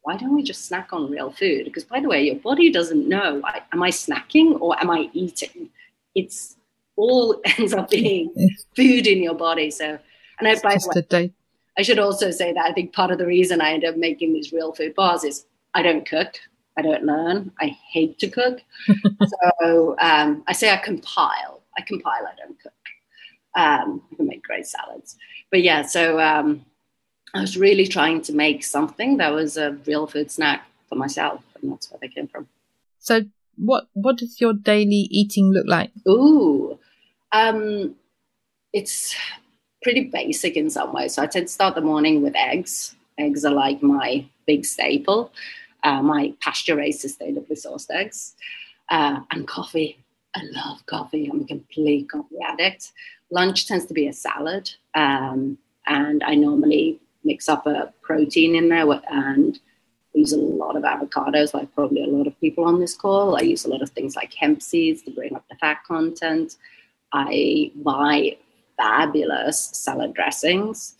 why 0.03 0.17
don't 0.17 0.35
we 0.35 0.43
just 0.43 0.65
snack 0.65 0.91
on 0.91 1.09
real 1.09 1.31
food? 1.31 1.63
Because 1.63 1.85
by 1.85 2.01
the 2.01 2.09
way, 2.09 2.23
your 2.23 2.35
body 2.35 2.71
doesn't 2.71 3.07
know 3.07 3.41
am 3.71 3.81
I 3.81 3.89
snacking 3.89 4.59
or 4.59 4.77
am 4.79 4.89
I 4.89 5.09
eating? 5.13 5.69
It's 6.13 6.57
all 6.95 7.41
ends 7.57 7.73
up 7.73 7.89
being 7.89 8.33
food 8.75 9.07
in 9.07 9.23
your 9.23 9.33
body. 9.33 9.71
So, 9.71 9.97
and 10.39 10.47
I, 10.47 10.55
by 10.59 10.75
the 10.75 11.05
way, 11.09 11.33
I 11.77 11.81
should 11.81 11.99
also 11.99 12.31
say 12.31 12.53
that 12.53 12.65
I 12.65 12.73
think 12.73 12.93
part 12.93 13.11
of 13.11 13.17
the 13.17 13.25
reason 13.25 13.61
I 13.61 13.71
end 13.71 13.85
up 13.85 13.97
making 13.97 14.33
these 14.33 14.53
real 14.53 14.73
food 14.73 14.95
bars 14.95 15.23
is 15.23 15.45
I 15.73 15.81
don't 15.81 16.07
cook. 16.07 16.35
I 16.77 16.81
don't 16.81 17.03
learn. 17.03 17.51
I 17.59 17.77
hate 17.91 18.19
to 18.19 18.29
cook. 18.29 18.61
so 18.87 19.95
um, 19.99 20.43
I 20.47 20.53
say 20.53 20.71
I 20.71 20.77
compile. 20.77 21.61
I 21.77 21.81
compile. 21.81 22.27
I 22.27 22.35
don't 22.37 22.59
cook. 22.61 22.73
Um, 23.55 24.01
I 24.11 24.15
can 24.15 24.27
make 24.27 24.43
great 24.43 24.65
salads 24.65 25.15
but 25.53 25.61
yeah, 25.61 25.83
so 25.83 26.19
um, 26.19 26.65
I 27.35 27.41
was 27.41 27.55
really 27.55 27.85
trying 27.85 28.23
to 28.23 28.33
make 28.33 28.63
something 28.63 29.17
that 29.17 29.31
was 29.31 29.55
a 29.55 29.73
real 29.85 30.07
food 30.07 30.31
snack 30.31 30.65
for 30.89 30.95
myself, 30.95 31.43
and 31.61 31.71
that's 31.71 31.91
where 31.91 31.99
they 32.01 32.07
came 32.07 32.27
from. 32.27 32.47
So, 32.97 33.21
what 33.55 33.83
what 33.93 34.17
does 34.17 34.41
your 34.41 34.53
daily 34.53 35.07
eating 35.11 35.51
look 35.53 35.67
like? 35.67 35.91
Ooh, 36.09 36.79
um, 37.31 37.93
it's 38.73 39.15
pretty 39.83 40.05
basic 40.05 40.55
in 40.55 40.69
some 40.69 40.93
ways. 40.93 41.13
So 41.13 41.21
I 41.21 41.27
tend 41.27 41.47
to 41.47 41.53
start 41.53 41.75
the 41.75 41.81
morning 41.81 42.21
with 42.21 42.35
eggs. 42.35 42.95
Eggs 43.17 43.45
are 43.45 43.53
like 43.53 43.83
my 43.83 44.25
big 44.47 44.65
staple. 44.65 45.31
Uh, 45.83 46.01
my 46.01 46.33
pasture 46.41 46.75
raised 46.75 47.05
sustainably 47.05 47.51
sourced 47.51 47.89
eggs 47.91 48.35
uh, 48.89 49.19
and 49.31 49.47
coffee. 49.47 49.99
I 50.35 50.41
love 50.51 50.85
coffee. 50.85 51.29
I'm 51.31 51.41
a 51.41 51.45
complete 51.45 52.09
coffee 52.09 52.37
addict. 52.47 52.91
Lunch 53.29 53.67
tends 53.67 53.85
to 53.87 53.93
be 53.93 54.07
a 54.07 54.13
salad, 54.13 54.69
um, 54.95 55.57
and 55.85 56.23
I 56.23 56.35
normally 56.35 56.99
mix 57.23 57.49
up 57.49 57.65
a 57.67 57.93
protein 58.01 58.55
in 58.55 58.69
there 58.69 58.89
and 59.09 59.59
use 60.13 60.33
a 60.33 60.37
lot 60.37 60.75
of 60.75 60.83
avocados, 60.83 61.53
like 61.53 61.73
probably 61.73 62.03
a 62.03 62.07
lot 62.07 62.27
of 62.27 62.39
people 62.39 62.63
on 62.63 62.79
this 62.79 62.95
call. 62.95 63.35
I 63.35 63.41
use 63.41 63.65
a 63.65 63.69
lot 63.69 63.81
of 63.81 63.89
things 63.89 64.15
like 64.15 64.33
hemp 64.33 64.61
seeds 64.61 65.01
to 65.03 65.11
bring 65.11 65.35
up 65.35 65.43
the 65.49 65.55
fat 65.55 65.83
content. 65.85 66.57
I 67.11 67.71
buy 67.75 68.37
fabulous 68.77 69.69
salad 69.73 70.13
dressings. 70.13 70.95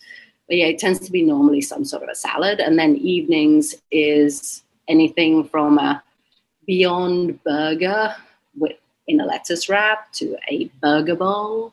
But 0.48 0.56
yeah, 0.58 0.66
it 0.66 0.78
tends 0.78 1.00
to 1.00 1.12
be 1.12 1.22
normally 1.22 1.60
some 1.60 1.84
sort 1.84 2.02
of 2.02 2.08
a 2.08 2.14
salad. 2.14 2.60
And 2.60 2.78
then 2.78 2.96
evenings 2.96 3.74
is 3.90 4.62
anything 4.88 5.44
from 5.44 5.78
a 5.78 6.02
beyond 6.66 7.42
burger 7.44 8.14
with, 8.56 8.76
in 9.06 9.20
a 9.20 9.24
lettuce 9.24 9.68
wrap 9.68 10.12
to 10.12 10.36
a 10.48 10.66
burger 10.82 11.16
bowl 11.16 11.72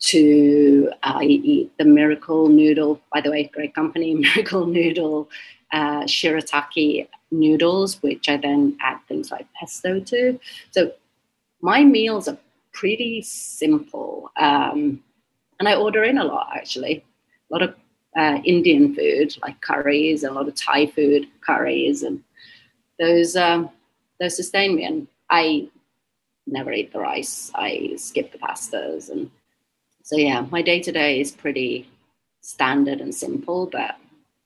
to 0.00 0.90
I 1.02 1.24
eat 1.24 1.72
the 1.78 1.84
Miracle 1.84 2.48
Noodle, 2.48 3.00
by 3.12 3.20
the 3.20 3.30
way, 3.30 3.50
great 3.52 3.74
company, 3.74 4.14
Miracle 4.36 4.66
Noodle 4.66 5.28
uh, 5.72 6.02
shirataki 6.02 7.06
noodles, 7.30 8.02
which 8.02 8.28
I 8.28 8.36
then 8.36 8.76
add 8.80 8.98
things 9.06 9.30
like 9.30 9.46
pesto 9.54 10.00
to. 10.00 10.40
So 10.70 10.92
my 11.60 11.84
meals 11.84 12.28
are 12.28 12.38
pretty 12.72 13.22
simple. 13.22 14.30
Um, 14.36 15.02
and 15.60 15.68
I 15.68 15.76
order 15.76 16.02
in 16.02 16.18
a 16.18 16.24
lot, 16.24 16.48
actually. 16.56 17.04
A 17.50 17.54
lot 17.54 17.62
of 17.62 17.74
uh, 18.16 18.38
Indian 18.44 18.94
food, 18.94 19.36
like 19.42 19.60
curries, 19.60 20.24
and 20.24 20.32
a 20.32 20.34
lot 20.34 20.48
of 20.48 20.56
Thai 20.56 20.86
food, 20.86 21.28
curries, 21.40 22.02
and 22.02 22.24
those, 22.98 23.36
um, 23.36 23.70
those 24.18 24.34
sustain 24.34 24.74
me. 24.74 24.84
And 24.84 25.06
I 25.30 25.68
never 26.48 26.72
eat 26.72 26.92
the 26.92 26.98
rice. 26.98 27.52
I 27.54 27.92
skip 27.96 28.32
the 28.32 28.38
pastas 28.38 29.08
and 29.10 29.30
so 30.10 30.16
yeah, 30.16 30.44
my 30.50 30.60
day 30.60 30.80
to 30.80 30.90
day 30.90 31.20
is 31.20 31.30
pretty 31.30 31.88
standard 32.40 33.00
and 33.00 33.14
simple, 33.14 33.66
but 33.66 33.96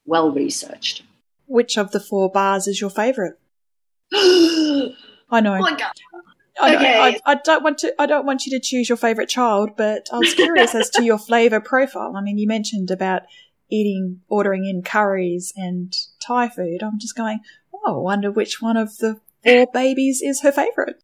well 0.04 0.30
researched. 0.30 1.02
Which 1.46 1.78
of 1.78 1.90
the 1.92 2.00
four 2.00 2.30
bars 2.30 2.66
is 2.66 2.82
your 2.82 2.90
favourite? 2.90 3.32
I 4.12 5.40
know. 5.40 5.58
Oh. 5.58 6.13
I, 6.60 6.76
okay. 6.76 6.98
I, 7.00 7.32
I, 7.32 7.34
don't 7.36 7.64
want 7.64 7.78
to. 7.78 7.94
I 7.98 8.06
don't 8.06 8.26
want 8.26 8.46
you 8.46 8.52
to 8.52 8.60
choose 8.60 8.88
your 8.88 8.96
favorite 8.96 9.28
child, 9.28 9.70
but 9.76 10.08
I 10.12 10.18
was 10.18 10.34
curious 10.34 10.74
as 10.74 10.88
to 10.90 11.02
your 11.02 11.18
flavor 11.18 11.60
profile. 11.60 12.14
I 12.16 12.20
mean, 12.20 12.38
you 12.38 12.46
mentioned 12.46 12.90
about 12.90 13.22
eating, 13.70 14.20
ordering 14.28 14.64
in 14.64 14.82
curries 14.82 15.52
and 15.56 15.92
Thai 16.20 16.48
food. 16.48 16.82
I'm 16.82 16.98
just 16.98 17.16
going. 17.16 17.40
Oh, 17.86 17.96
I 17.96 17.98
wonder 17.98 18.30
which 18.30 18.62
one 18.62 18.76
of 18.76 18.96
the 18.98 19.20
four 19.44 19.66
babies 19.72 20.22
is 20.22 20.42
her 20.42 20.52
favorite. 20.52 21.02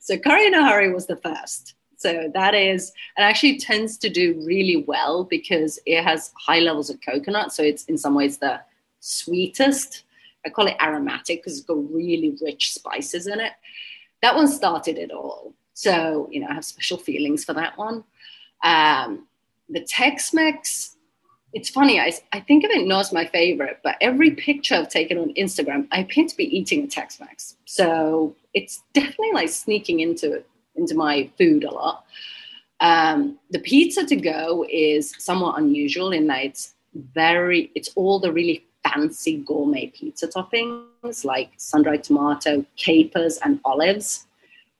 So 0.00 0.18
curry 0.18 0.46
in 0.46 0.54
a 0.54 0.68
hurry 0.68 0.92
was 0.92 1.06
the 1.06 1.16
first. 1.16 1.74
So 1.96 2.30
that 2.34 2.54
is, 2.54 2.90
it 3.16 3.22
actually 3.22 3.58
tends 3.58 3.96
to 3.98 4.08
do 4.10 4.42
really 4.44 4.84
well 4.88 5.24
because 5.24 5.78
it 5.86 6.02
has 6.02 6.32
high 6.36 6.58
levels 6.58 6.90
of 6.90 6.98
coconut. 7.00 7.52
So 7.52 7.62
it's 7.62 7.84
in 7.84 7.96
some 7.96 8.14
ways 8.14 8.38
the 8.38 8.60
sweetest. 8.98 10.02
I 10.44 10.50
call 10.50 10.66
it 10.66 10.76
aromatic 10.82 11.38
because 11.40 11.58
it's 11.58 11.66
got 11.66 11.78
really 11.92 12.36
rich 12.42 12.72
spices 12.72 13.28
in 13.28 13.38
it. 13.38 13.52
That 14.22 14.34
one 14.36 14.48
started 14.48 14.98
it 14.98 15.10
all. 15.10 15.52
So, 15.74 16.28
you 16.30 16.40
know, 16.40 16.46
I 16.48 16.54
have 16.54 16.64
special 16.64 16.98
feelings 16.98 17.44
for 17.44 17.54
that 17.54 17.76
one. 17.76 18.04
Um, 18.62 19.26
the 19.68 19.80
Tex 19.80 20.32
Mex, 20.32 20.96
it's 21.52 21.68
funny, 21.68 22.00
I, 22.00 22.12
I 22.32 22.40
think 22.40 22.64
of 22.64 22.70
it 22.70 22.86
not 22.86 23.00
as 23.00 23.12
my 23.12 23.26
favorite, 23.26 23.80
but 23.82 23.96
every 24.00 24.30
picture 24.32 24.74
I've 24.74 24.88
taken 24.88 25.18
on 25.18 25.34
Instagram, 25.34 25.88
I 25.90 26.00
appear 26.00 26.26
to 26.26 26.36
be 26.36 26.56
eating 26.56 26.84
a 26.84 26.86
Tex 26.86 27.20
Mex. 27.20 27.56
So 27.64 28.36
it's 28.54 28.82
definitely 28.92 29.32
like 29.32 29.48
sneaking 29.48 30.00
into 30.00 30.32
it 30.32 30.46
into 30.76 30.94
my 30.94 31.30
food 31.36 31.64
a 31.64 31.70
lot. 31.70 32.04
Um, 32.80 33.38
the 33.50 33.58
pizza 33.58 34.06
to 34.06 34.16
go 34.16 34.64
is 34.70 35.14
somewhat 35.18 35.58
unusual 35.58 36.12
in 36.12 36.26
that 36.28 36.44
it's 36.44 36.74
very, 36.94 37.70
it's 37.74 37.90
all 37.94 38.18
the 38.18 38.32
really 38.32 38.66
fancy 38.84 39.38
gourmet 39.38 39.88
pizza 39.88 40.28
toppings 40.28 41.24
like 41.24 41.50
sun-dried 41.56 42.04
tomato, 42.04 42.64
capers, 42.76 43.38
and 43.38 43.60
olives. 43.64 44.26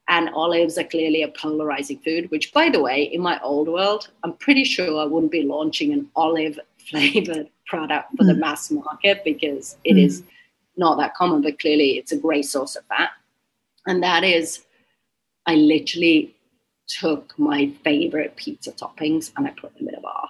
And 0.09 0.31
olives 0.31 0.77
are 0.79 0.85
clearly 0.85 1.23
a 1.23 1.29
polarizing 1.29 1.99
food, 2.01 2.31
which, 2.31 2.53
by 2.53 2.69
the 2.69 2.81
way, 2.81 3.05
in 3.05 3.21
my 3.21 3.41
old 3.41 3.69
world, 3.69 4.11
I'm 4.25 4.35
pretty 4.35 4.65
sure 4.65 5.01
I 5.01 5.05
wouldn't 5.05 5.33
be 5.33 5.43
launching 5.43 5.93
an 5.93 6.09
olive 6.17 6.59
flavored 6.91 7.49
product 7.67 8.11
for 8.17 8.25
mm. 8.25 8.29
the 8.29 8.35
mass 8.35 8.71
market 8.71 9.23
because 9.25 9.77
it 9.85 9.95
mm. 9.95 10.05
is 10.05 10.23
not 10.77 10.99
that 10.99 11.15
common, 11.15 11.43
but 11.43 11.59
clearly 11.59 11.99
it's 11.99 12.13
a 12.13 12.17
great 12.17 12.47
source 12.47 12.77
of 12.77 12.85
fat. 12.87 13.11
And 13.87 14.03
that 14.03 14.25
is 14.25 14.65
I 15.47 15.55
literally 15.55 16.35
took 16.87 17.39
my 17.39 17.73
favorite 17.85 18.37
pizza 18.37 18.73
toppings 18.73 19.33
and 19.37 19.47
I 19.47 19.51
put 19.51 19.77
them 19.77 19.89
in 19.89 19.95
a 19.95 20.01
bar. 20.01 20.29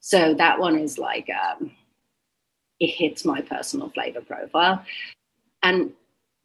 So 0.00 0.34
that 0.34 0.58
one 0.58 0.78
is 0.78 0.98
like, 0.98 1.28
um, 1.30 1.70
it 2.82 2.88
hits 2.88 3.24
my 3.24 3.40
personal 3.40 3.88
flavor 3.90 4.20
profile. 4.20 4.84
And 5.62 5.92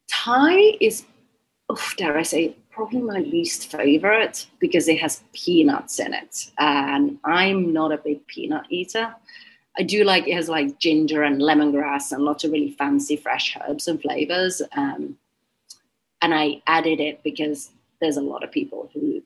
Thai 0.08 0.78
is, 0.80 1.04
oh, 1.70 1.82
dare 1.98 2.18
I 2.18 2.22
say, 2.22 2.56
probably 2.70 3.02
my 3.02 3.20
least 3.20 3.72
favorite 3.72 4.46
because 4.60 4.88
it 4.88 5.00
has 5.00 5.24
peanuts 5.34 6.00
in 6.00 6.14
it. 6.14 6.52
And 6.60 7.18
I'm 7.24 7.74
not 7.74 7.92
a 7.92 7.98
big 7.98 8.26
peanut 8.28 8.66
eater. 8.70 9.16
I 9.80 9.84
do 9.84 10.04
like 10.04 10.28
it 10.28 10.36
has 10.36 10.48
like 10.48 10.80
ginger 10.80 11.24
and 11.24 11.42
lemongrass 11.42 12.12
and 12.12 12.24
lots 12.24 12.44
of 12.44 12.52
really 12.52 12.72
fancy 12.72 13.16
fresh 13.16 13.58
herbs 13.68 13.88
and 13.88 14.00
flavors. 14.00 14.62
Um, 14.76 15.18
and 16.22 16.36
I 16.36 16.62
added 16.68 17.00
it 17.00 17.24
because 17.24 17.72
there's 18.00 18.18
a 18.18 18.22
lot 18.22 18.44
of 18.44 18.52
people 18.52 18.92
who 18.94 19.24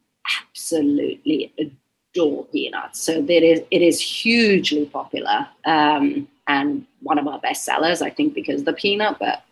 absolutely 0.50 1.54
adore 1.58 2.46
peanuts. 2.46 3.02
So 3.02 3.26
it 3.28 3.44
is, 3.44 3.62
it 3.70 3.82
is 3.82 4.00
hugely 4.00 4.86
popular 4.86 5.48
um, 5.66 6.28
and 6.52 6.86
one 7.02 7.18
of 7.18 7.28
our 7.28 7.40
best 7.40 7.64
sellers, 7.64 8.02
I 8.02 8.10
think, 8.10 8.34
because 8.34 8.64
the 8.64 8.74
peanut, 8.74 9.18
but 9.20 9.44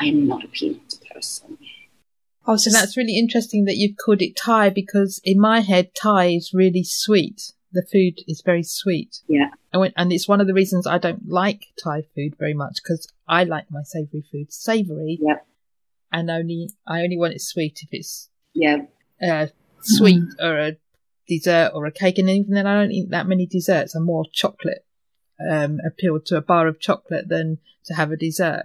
I'm 0.00 0.26
not 0.26 0.44
a 0.44 0.48
peanut 0.48 0.94
person. 1.12 1.58
Oh, 2.46 2.56
so 2.56 2.70
that's 2.70 2.96
really 2.96 3.18
interesting 3.18 3.66
that 3.66 3.76
you've 3.76 3.96
called 4.02 4.22
it 4.22 4.36
Thai 4.36 4.70
because 4.70 5.20
in 5.22 5.38
my 5.38 5.60
head, 5.60 5.94
Thai 5.94 6.26
is 6.28 6.52
really 6.54 6.82
sweet. 6.82 7.52
The 7.72 7.82
food 7.82 8.20
is 8.26 8.40
very 8.42 8.62
sweet. 8.62 9.20
Yeah. 9.28 9.50
And, 9.72 9.80
when, 9.80 9.92
and 9.96 10.10
it's 10.10 10.26
one 10.26 10.40
of 10.40 10.46
the 10.46 10.54
reasons 10.54 10.86
I 10.86 10.96
don't 10.96 11.28
like 11.28 11.66
Thai 11.82 12.04
food 12.14 12.34
very 12.38 12.54
much 12.54 12.78
because 12.82 13.06
I 13.28 13.44
like 13.44 13.70
my 13.70 13.82
savory 13.84 14.24
food 14.32 14.50
savory. 14.50 15.18
Yeah 15.20 15.40
and 16.12 16.30
only 16.30 16.70
I 16.86 17.02
only 17.02 17.18
want 17.18 17.34
it 17.34 17.40
sweet 17.40 17.80
if 17.82 17.88
it's 17.92 18.28
yeah 18.54 18.78
uh, 19.22 19.46
sweet 19.80 20.22
mm. 20.22 20.34
or 20.40 20.58
a 20.58 20.76
dessert 21.26 21.72
or 21.74 21.84
a 21.86 21.92
cake, 21.92 22.18
and 22.18 22.30
even 22.30 22.54
then 22.54 22.66
I 22.66 22.80
don't 22.80 22.92
eat 22.92 23.10
that 23.10 23.26
many 23.26 23.46
desserts. 23.46 23.94
I'm 23.94 24.04
more 24.04 24.24
chocolate 24.32 24.84
um, 25.50 25.78
appealed 25.86 26.26
to 26.26 26.36
a 26.36 26.42
bar 26.42 26.66
of 26.66 26.80
chocolate 26.80 27.28
than 27.28 27.58
to 27.86 27.94
have 27.94 28.10
a 28.10 28.16
dessert. 28.16 28.64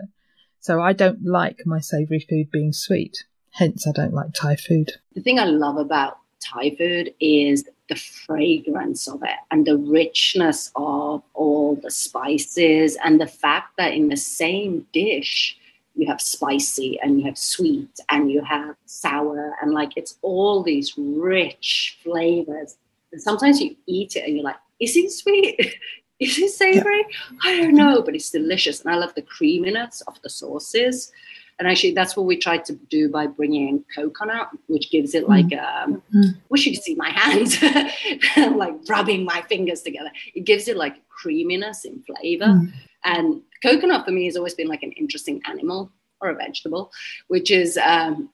So 0.59 0.81
I 0.81 0.93
don't 0.93 1.25
like 1.25 1.65
my 1.65 1.79
savoury 1.79 2.19
food 2.19 2.51
being 2.51 2.73
sweet. 2.73 3.25
Hence, 3.51 3.87
I 3.87 3.91
don't 3.91 4.13
like 4.13 4.33
Thai 4.33 4.55
food. 4.55 4.93
The 5.13 5.21
thing 5.21 5.39
I 5.39 5.45
love 5.45 5.77
about 5.77 6.17
Thai 6.39 6.75
food 6.75 7.13
is 7.19 7.65
the 7.89 7.95
fragrance 7.95 9.07
of 9.07 9.21
it 9.23 9.37
and 9.51 9.65
the 9.65 9.77
richness 9.77 10.71
of 10.75 11.21
all 11.33 11.75
the 11.75 11.91
spices 11.91 12.97
and 13.03 13.19
the 13.19 13.27
fact 13.27 13.75
that 13.77 13.93
in 13.93 14.07
the 14.09 14.17
same 14.17 14.87
dish 14.93 15.57
you 15.95 16.07
have 16.07 16.21
spicy 16.21 16.99
and 17.01 17.19
you 17.19 17.25
have 17.25 17.37
sweet 17.37 17.99
and 18.09 18.31
you 18.31 18.41
have 18.41 18.75
sour 18.85 19.55
and 19.61 19.73
like 19.73 19.91
it's 19.95 20.17
all 20.21 20.63
these 20.63 20.93
rich 20.97 21.99
flavors 22.03 22.77
and 23.11 23.21
sometimes 23.21 23.61
you 23.61 23.75
eat 23.85 24.15
it 24.15 24.25
and 24.25 24.35
you're 24.35 24.45
like 24.45 24.55
is 24.79 24.95
it 24.95 25.11
sweet 25.11 25.75
is 26.23 26.37
it 26.37 26.51
savory 26.51 26.99
yeah. 26.99 27.37
i 27.43 27.57
don't 27.57 27.75
know 27.75 28.01
but 28.01 28.15
it's 28.15 28.29
delicious 28.29 28.81
and 28.81 28.93
i 28.93 28.97
love 28.97 29.13
the 29.15 29.21
creaminess 29.21 30.01
of 30.07 30.21
the 30.21 30.29
sauces 30.29 31.11
and 31.59 31.67
actually 31.67 31.91
that's 31.91 32.17
what 32.17 32.25
we 32.25 32.35
tried 32.35 32.65
to 32.65 32.73
do 32.89 33.09
by 33.09 33.27
bringing 33.27 33.69
in 33.69 33.85
coconut 33.95 34.49
which 34.67 34.89
gives 34.91 35.13
it 35.13 35.27
like 35.29 35.47
mm. 35.47 35.83
um 35.83 36.01
mm-hmm. 36.13 36.29
wish 36.49 36.65
you 36.65 36.73
could 36.73 36.83
see 36.83 36.95
my 36.95 37.09
hands 37.09 37.61
like 38.55 38.73
rubbing 38.89 39.23
my 39.23 39.41
fingers 39.49 39.81
together 39.81 40.11
it 40.35 40.41
gives 40.41 40.67
it 40.67 40.77
like 40.77 40.95
creaminess 41.09 41.85
in 41.85 42.01
flavor 42.03 42.45
mm. 42.45 42.71
and 43.03 43.41
coconut 43.61 44.05
for 44.05 44.11
me 44.11 44.25
has 44.25 44.35
always 44.35 44.53
been 44.55 44.67
like 44.67 44.83
an 44.83 44.91
interesting 44.93 45.41
animal 45.47 45.91
or 46.23 46.29
a 46.29 46.35
vegetable, 46.35 46.91
which 47.27 47.51
is 47.51 47.77
um, 47.77 48.29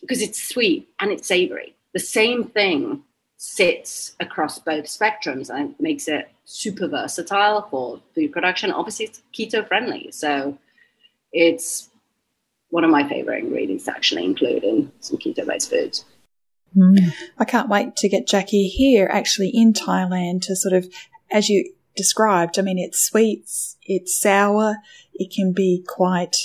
because 0.00 0.22
it's 0.22 0.42
sweet 0.42 0.88
and 1.00 1.10
it's 1.10 1.26
savory. 1.26 1.74
The 1.94 2.00
same 2.00 2.44
thing 2.44 3.02
sits 3.42 4.16
across 4.20 4.58
both 4.58 4.84
spectrums 4.84 5.48
and 5.48 5.74
makes 5.80 6.08
it 6.08 6.30
super 6.44 6.86
versatile 6.86 7.66
for 7.70 7.98
food 8.14 8.30
production. 8.32 8.70
Obviously, 8.70 9.06
it's 9.06 9.22
keto 9.32 9.66
friendly. 9.66 10.12
So 10.12 10.58
it's 11.32 11.88
one 12.68 12.84
of 12.84 12.90
my 12.90 13.08
favorite 13.08 13.42
ingredients 13.42 13.86
to 13.86 13.92
actually 13.92 14.26
include 14.26 14.62
in 14.62 14.92
some 15.00 15.16
keto 15.16 15.46
based 15.46 15.70
foods. 15.70 16.04
Mm. 16.76 17.14
I 17.38 17.46
can't 17.46 17.70
wait 17.70 17.96
to 17.96 18.10
get 18.10 18.28
Jackie 18.28 18.68
here 18.68 19.08
actually 19.10 19.48
in 19.54 19.72
Thailand 19.72 20.42
to 20.42 20.54
sort 20.54 20.74
of, 20.74 20.92
as 21.32 21.48
you 21.48 21.72
described. 21.96 22.58
I 22.58 22.62
mean, 22.62 22.78
it's 22.78 23.00
sweet, 23.00 23.50
it's 23.86 24.20
sour, 24.20 24.76
it 25.14 25.32
can 25.34 25.54
be 25.54 25.82
quite 25.88 26.36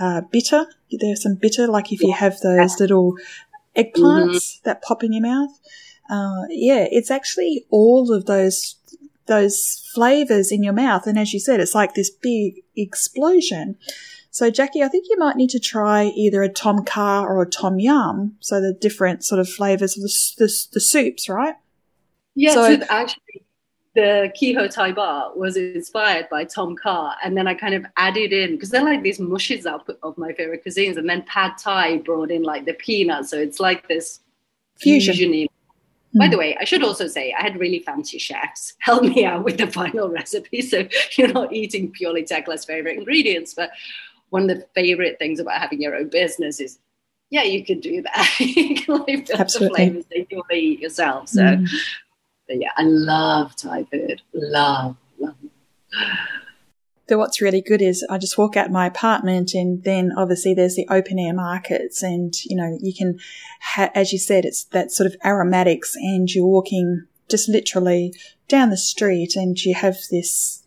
uh, 0.00 0.20
bitter. 0.30 0.66
There's 0.88 1.24
some 1.24 1.34
bitter, 1.34 1.66
like 1.66 1.92
if 1.92 2.00
you 2.00 2.12
have 2.12 2.38
those 2.42 2.78
little 2.78 3.16
eggplants 3.76 4.36
mm-hmm. 4.36 4.62
that 4.66 4.82
pop 4.82 5.02
in 5.02 5.12
your 5.12 5.22
mouth. 5.22 5.58
Uh, 6.10 6.42
yeah, 6.50 6.86
it's 6.90 7.10
actually 7.10 7.66
all 7.70 8.12
of 8.12 8.26
those 8.26 8.76
those 9.26 9.90
flavors 9.94 10.52
in 10.52 10.62
your 10.62 10.74
mouth, 10.74 11.06
and 11.06 11.18
as 11.18 11.32
you 11.32 11.40
said, 11.40 11.60
it's 11.60 11.74
like 11.74 11.94
this 11.94 12.10
big 12.10 12.62
explosion. 12.76 13.76
So, 14.30 14.50
Jackie, 14.50 14.82
I 14.82 14.88
think 14.88 15.06
you 15.08 15.16
might 15.16 15.36
need 15.36 15.50
to 15.50 15.60
try 15.60 16.06
either 16.06 16.42
a 16.42 16.48
tom 16.48 16.84
kha 16.84 17.22
or 17.22 17.40
a 17.40 17.48
tom 17.48 17.78
yum. 17.78 18.36
So 18.40 18.60
the 18.60 18.72
different 18.72 19.24
sort 19.24 19.38
of 19.38 19.48
flavors 19.48 19.96
of 19.96 20.02
the, 20.02 20.12
the, 20.38 20.66
the 20.72 20.80
soups, 20.80 21.28
right? 21.28 21.54
Yeah, 22.34 22.52
so, 22.52 22.76
so 22.76 22.86
actually, 22.90 23.44
the 23.94 24.32
Keho 24.36 24.68
Thai 24.68 24.90
bar 24.92 25.32
was 25.36 25.56
inspired 25.56 26.28
by 26.28 26.44
Tom 26.44 26.74
Kha, 26.74 27.14
and 27.22 27.36
then 27.36 27.46
I 27.46 27.54
kind 27.54 27.74
of 27.74 27.86
added 27.96 28.32
in 28.32 28.52
because 28.52 28.70
they're 28.70 28.84
like 28.84 29.02
these 29.02 29.20
mushes 29.20 29.66
up 29.66 29.88
of 30.02 30.18
my 30.18 30.32
favorite 30.32 30.64
cuisines, 30.64 30.96
and 30.96 31.08
then 31.08 31.22
Pad 31.22 31.52
Thai 31.56 31.98
brought 31.98 32.32
in 32.32 32.42
like 32.42 32.64
the 32.64 32.74
peanuts, 32.74 33.30
so 33.30 33.38
it's 33.38 33.60
like 33.60 33.86
this 33.86 34.20
fusion. 34.76 35.14
fusion 35.14 35.48
by 36.16 36.28
the 36.28 36.36
hmm. 36.36 36.40
way, 36.40 36.56
I 36.60 36.64
should 36.64 36.82
also 36.82 37.06
say 37.06 37.32
I 37.32 37.42
had 37.42 37.58
really 37.58 37.80
fancy 37.80 38.18
chefs 38.18 38.74
help 38.80 39.02
me 39.02 39.24
out 39.24 39.44
with 39.44 39.58
the 39.58 39.66
final 39.66 40.08
recipe. 40.08 40.62
So 40.62 40.86
you're 41.16 41.32
not 41.32 41.52
eating 41.52 41.90
purely 41.90 42.24
Tekla's 42.24 42.64
favorite 42.64 42.98
ingredients. 42.98 43.54
But 43.54 43.70
one 44.30 44.48
of 44.48 44.56
the 44.56 44.66
favorite 44.74 45.18
things 45.18 45.40
about 45.40 45.60
having 45.60 45.82
your 45.82 45.96
own 45.96 46.08
business 46.08 46.60
is, 46.60 46.78
yeah, 47.30 47.42
you 47.42 47.64
can 47.64 47.80
do 47.80 48.02
that. 48.02 48.36
you 48.40 48.76
can 48.76 48.98
like 48.98 49.26
build 49.26 49.40
Absolutely. 49.40 49.68
the 49.68 49.74
flavors 49.74 50.06
that 50.06 50.30
you 50.30 50.36
want 50.36 50.50
to 50.50 50.56
eat 50.56 50.80
yourself. 50.80 51.28
So, 51.28 51.42
mm. 51.42 51.68
yeah, 52.48 52.70
I 52.76 52.82
love 52.82 53.56
Thai 53.56 53.84
food. 53.84 54.22
Love, 54.32 54.96
love. 55.18 55.34
So 57.06 57.18
what's 57.18 57.42
really 57.42 57.60
good 57.60 57.82
is 57.82 58.04
I 58.08 58.16
just 58.16 58.38
walk 58.38 58.56
out 58.56 58.70
my 58.70 58.86
apartment 58.86 59.52
and 59.52 59.84
then 59.84 60.12
obviously 60.16 60.54
there's 60.54 60.74
the 60.74 60.86
open 60.90 61.18
air 61.18 61.34
markets 61.34 62.02
and, 62.02 62.34
you 62.44 62.56
know, 62.56 62.78
you 62.80 62.94
can, 62.94 63.18
ha- 63.60 63.90
as 63.94 64.12
you 64.12 64.18
said, 64.18 64.46
it's 64.46 64.64
that 64.64 64.90
sort 64.90 65.06
of 65.06 65.16
aromatics 65.24 65.94
and 65.96 66.30
you're 66.30 66.46
walking 66.46 67.04
just 67.28 67.48
literally 67.48 68.14
down 68.48 68.70
the 68.70 68.76
street 68.76 69.36
and 69.36 69.62
you 69.62 69.74
have 69.74 69.96
this 70.10 70.62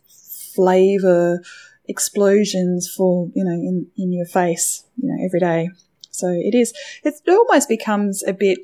flavor 0.54 1.42
explosions 1.88 2.88
for, 2.88 3.28
you 3.34 3.44
know, 3.44 3.50
in, 3.50 3.88
in 3.96 4.12
your 4.12 4.26
face, 4.26 4.84
you 4.96 5.08
know, 5.08 5.24
every 5.24 5.40
day. 5.40 5.70
So 6.10 6.28
it 6.28 6.54
is, 6.54 6.72
it 7.02 7.14
almost 7.28 7.68
becomes 7.68 8.22
a 8.22 8.32
bit, 8.32 8.58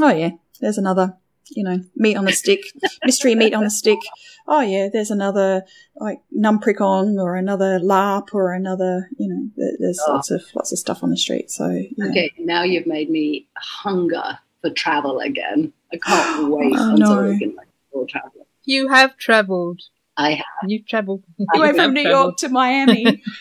oh 0.00 0.12
yeah, 0.12 0.30
there's 0.60 0.78
another 0.78 1.16
you 1.50 1.64
know, 1.64 1.80
meat 1.96 2.16
on 2.16 2.28
a 2.28 2.32
stick, 2.32 2.60
mystery 3.04 3.34
meat 3.34 3.54
on 3.54 3.64
a 3.64 3.70
stick. 3.70 3.98
Oh 4.46 4.60
yeah, 4.60 4.88
there's 4.92 5.10
another 5.10 5.64
like 5.96 6.20
numpricon 6.36 7.18
or 7.18 7.36
another 7.36 7.78
larp 7.80 8.28
or 8.32 8.52
another, 8.52 9.08
you 9.18 9.28
know, 9.28 9.50
there's 9.78 10.00
oh. 10.06 10.12
lots 10.12 10.30
of 10.30 10.42
lots 10.54 10.72
of 10.72 10.78
stuff 10.78 11.02
on 11.02 11.10
the 11.10 11.16
street. 11.16 11.50
So 11.50 11.68
yeah. 11.68 12.06
okay, 12.06 12.32
now 12.38 12.62
you've 12.62 12.86
made 12.86 13.10
me 13.10 13.48
hunger 13.56 14.38
for 14.60 14.70
travel 14.70 15.20
again. 15.20 15.72
I 15.92 15.96
can't 15.98 16.48
wait 16.50 16.74
oh, 16.76 16.90
until 16.90 17.22
no. 17.22 17.28
we 17.28 17.38
can 17.38 17.54
like 17.56 17.68
go 17.92 18.04
travel. 18.06 18.46
You 18.64 18.88
have 18.88 19.16
travelled. 19.16 19.80
I 20.16 20.34
have. 20.34 20.46
You've 20.66 20.86
travelled. 20.86 21.24
You 21.38 21.60
went 21.60 21.76
from 21.76 21.92
New 21.92 22.02
traveled. 22.02 22.24
York 22.24 22.36
to 22.38 22.48
Miami. 22.48 23.22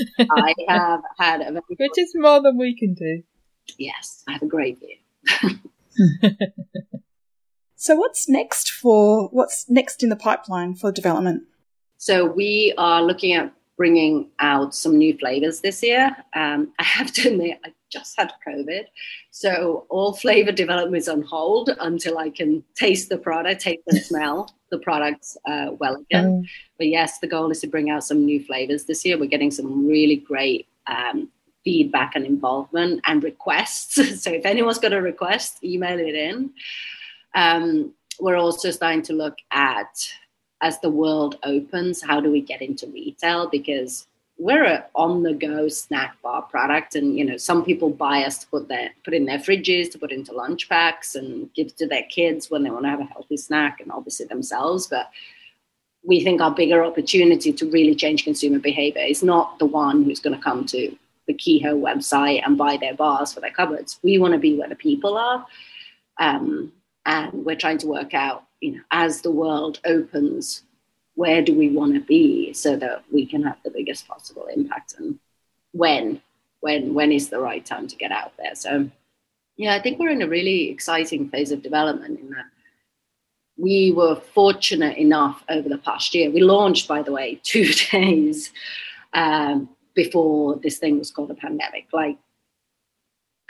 I 0.18 0.54
have 0.68 1.00
had 1.18 1.40
a 1.40 1.52
very 1.52 1.62
which 1.68 1.98
is 1.98 2.12
more 2.14 2.40
than 2.40 2.56
we 2.56 2.76
can 2.76 2.94
do. 2.94 3.22
Yes, 3.78 4.24
I 4.28 4.32
have 4.32 4.42
a 4.42 4.46
great 4.46 4.78
view. 4.80 5.58
So 7.82 7.96
what's 7.96 8.28
next 8.28 8.70
for 8.70 9.26
what's 9.30 9.68
next 9.68 10.04
in 10.04 10.08
the 10.08 10.14
pipeline 10.14 10.76
for 10.76 10.92
development? 10.92 11.42
So 11.96 12.24
we 12.24 12.72
are 12.78 13.02
looking 13.02 13.32
at 13.32 13.52
bringing 13.76 14.30
out 14.38 14.72
some 14.72 14.96
new 14.98 15.18
flavors 15.18 15.62
this 15.62 15.82
year. 15.82 16.14
Um, 16.36 16.72
I 16.78 16.84
have 16.84 17.10
to 17.14 17.30
admit, 17.30 17.58
I 17.64 17.72
just 17.90 18.14
had 18.16 18.32
COVID, 18.46 18.84
so 19.32 19.86
all 19.88 20.12
flavor 20.12 20.52
development 20.52 20.96
is 20.96 21.08
on 21.08 21.22
hold 21.22 21.70
until 21.80 22.18
I 22.18 22.30
can 22.30 22.62
taste 22.76 23.08
the 23.08 23.18
product, 23.18 23.62
taste 23.62 23.82
and 23.88 23.98
smell 23.98 24.54
the 24.70 24.78
products 24.78 25.36
uh, 25.48 25.70
well 25.80 25.96
again. 25.96 26.44
Mm. 26.44 26.48
But 26.78 26.86
yes, 26.86 27.18
the 27.18 27.26
goal 27.26 27.50
is 27.50 27.58
to 27.62 27.66
bring 27.66 27.90
out 27.90 28.04
some 28.04 28.24
new 28.24 28.44
flavors 28.44 28.84
this 28.84 29.04
year. 29.04 29.18
We're 29.18 29.26
getting 29.26 29.50
some 29.50 29.88
really 29.88 30.18
great 30.18 30.68
um, 30.86 31.30
feedback 31.64 32.14
and 32.14 32.26
involvement 32.26 33.00
and 33.06 33.24
requests. 33.24 33.94
so 34.22 34.30
if 34.30 34.46
anyone's 34.46 34.78
got 34.78 34.92
a 34.92 35.02
request, 35.02 35.64
email 35.64 35.98
it 35.98 36.14
in. 36.14 36.52
Um, 37.34 37.94
we're 38.20 38.36
also 38.36 38.70
starting 38.70 39.02
to 39.02 39.12
look 39.12 39.36
at 39.50 39.96
as 40.62 40.78
the 40.80 40.90
world 40.90 41.38
opens, 41.42 42.00
how 42.00 42.20
do 42.20 42.30
we 42.30 42.40
get 42.40 42.62
into 42.62 42.86
retail? 42.86 43.48
Because 43.48 44.06
we're 44.38 44.64
an 44.64 44.82
on-the-go 44.94 45.68
snack 45.68 46.16
bar 46.22 46.42
product, 46.42 46.94
and 46.94 47.18
you 47.18 47.24
know 47.24 47.36
some 47.36 47.64
people 47.64 47.90
buy 47.90 48.24
us 48.24 48.38
to 48.38 48.46
put 48.46 48.68
their 48.68 48.90
put 49.04 49.12
in 49.12 49.26
their 49.26 49.38
fridges, 49.38 49.90
to 49.90 49.98
put 49.98 50.12
into 50.12 50.32
lunch 50.32 50.68
packs, 50.68 51.14
and 51.14 51.52
give 51.54 51.74
to 51.76 51.86
their 51.86 52.04
kids 52.04 52.50
when 52.50 52.62
they 52.62 52.70
want 52.70 52.84
to 52.84 52.90
have 52.90 53.00
a 53.00 53.04
healthy 53.04 53.36
snack, 53.36 53.80
and 53.80 53.92
obviously 53.92 54.26
themselves. 54.26 54.86
But 54.86 55.10
we 56.04 56.24
think 56.24 56.40
our 56.40 56.54
bigger 56.54 56.84
opportunity 56.84 57.52
to 57.52 57.70
really 57.70 57.94
change 57.94 58.24
consumer 58.24 58.58
behavior 58.58 59.02
is 59.02 59.22
not 59.22 59.58
the 59.58 59.66
one 59.66 60.02
who's 60.02 60.20
going 60.20 60.36
to 60.36 60.42
come 60.42 60.64
to 60.66 60.96
the 61.26 61.34
Keho 61.34 61.80
website 61.80 62.42
and 62.44 62.58
buy 62.58 62.76
their 62.76 62.94
bars 62.94 63.32
for 63.32 63.40
their 63.40 63.52
cupboards. 63.52 64.00
We 64.02 64.18
want 64.18 64.32
to 64.32 64.40
be 64.40 64.56
where 64.56 64.68
the 64.68 64.74
people 64.74 65.16
are. 65.16 65.46
Um, 66.18 66.72
and 67.06 67.44
we're 67.44 67.56
trying 67.56 67.78
to 67.78 67.86
work 67.86 68.14
out 68.14 68.44
you 68.60 68.72
know 68.72 68.80
as 68.90 69.20
the 69.20 69.30
world 69.30 69.80
opens 69.84 70.62
where 71.14 71.42
do 71.42 71.54
we 71.54 71.68
want 71.68 71.94
to 71.94 72.00
be 72.00 72.52
so 72.52 72.76
that 72.76 73.04
we 73.12 73.26
can 73.26 73.42
have 73.42 73.58
the 73.64 73.70
biggest 73.70 74.06
possible 74.08 74.46
impact 74.54 74.94
and 74.98 75.18
when 75.72 76.20
when 76.60 76.94
when 76.94 77.12
is 77.12 77.28
the 77.28 77.40
right 77.40 77.66
time 77.66 77.86
to 77.86 77.96
get 77.96 78.12
out 78.12 78.32
there? 78.38 78.54
So 78.54 78.88
yeah 79.56 79.74
i 79.74 79.80
think 79.80 79.98
we're 79.98 80.10
in 80.10 80.22
a 80.22 80.28
really 80.28 80.70
exciting 80.70 81.28
phase 81.28 81.52
of 81.52 81.62
development 81.62 82.18
in 82.18 82.30
that 82.30 82.46
we 83.56 83.92
were 83.92 84.16
fortunate 84.16 84.96
enough 84.96 85.44
over 85.48 85.68
the 85.68 85.78
past 85.78 86.14
year. 86.14 86.30
We 86.30 86.40
launched 86.40 86.88
by 86.88 87.02
the 87.02 87.12
way 87.12 87.40
two 87.42 87.72
days 87.90 88.52
um, 89.12 89.68
before 89.94 90.56
this 90.56 90.78
thing 90.78 90.98
was 90.98 91.10
called 91.10 91.30
a 91.30 91.34
pandemic. 91.34 91.86
Like 91.92 92.18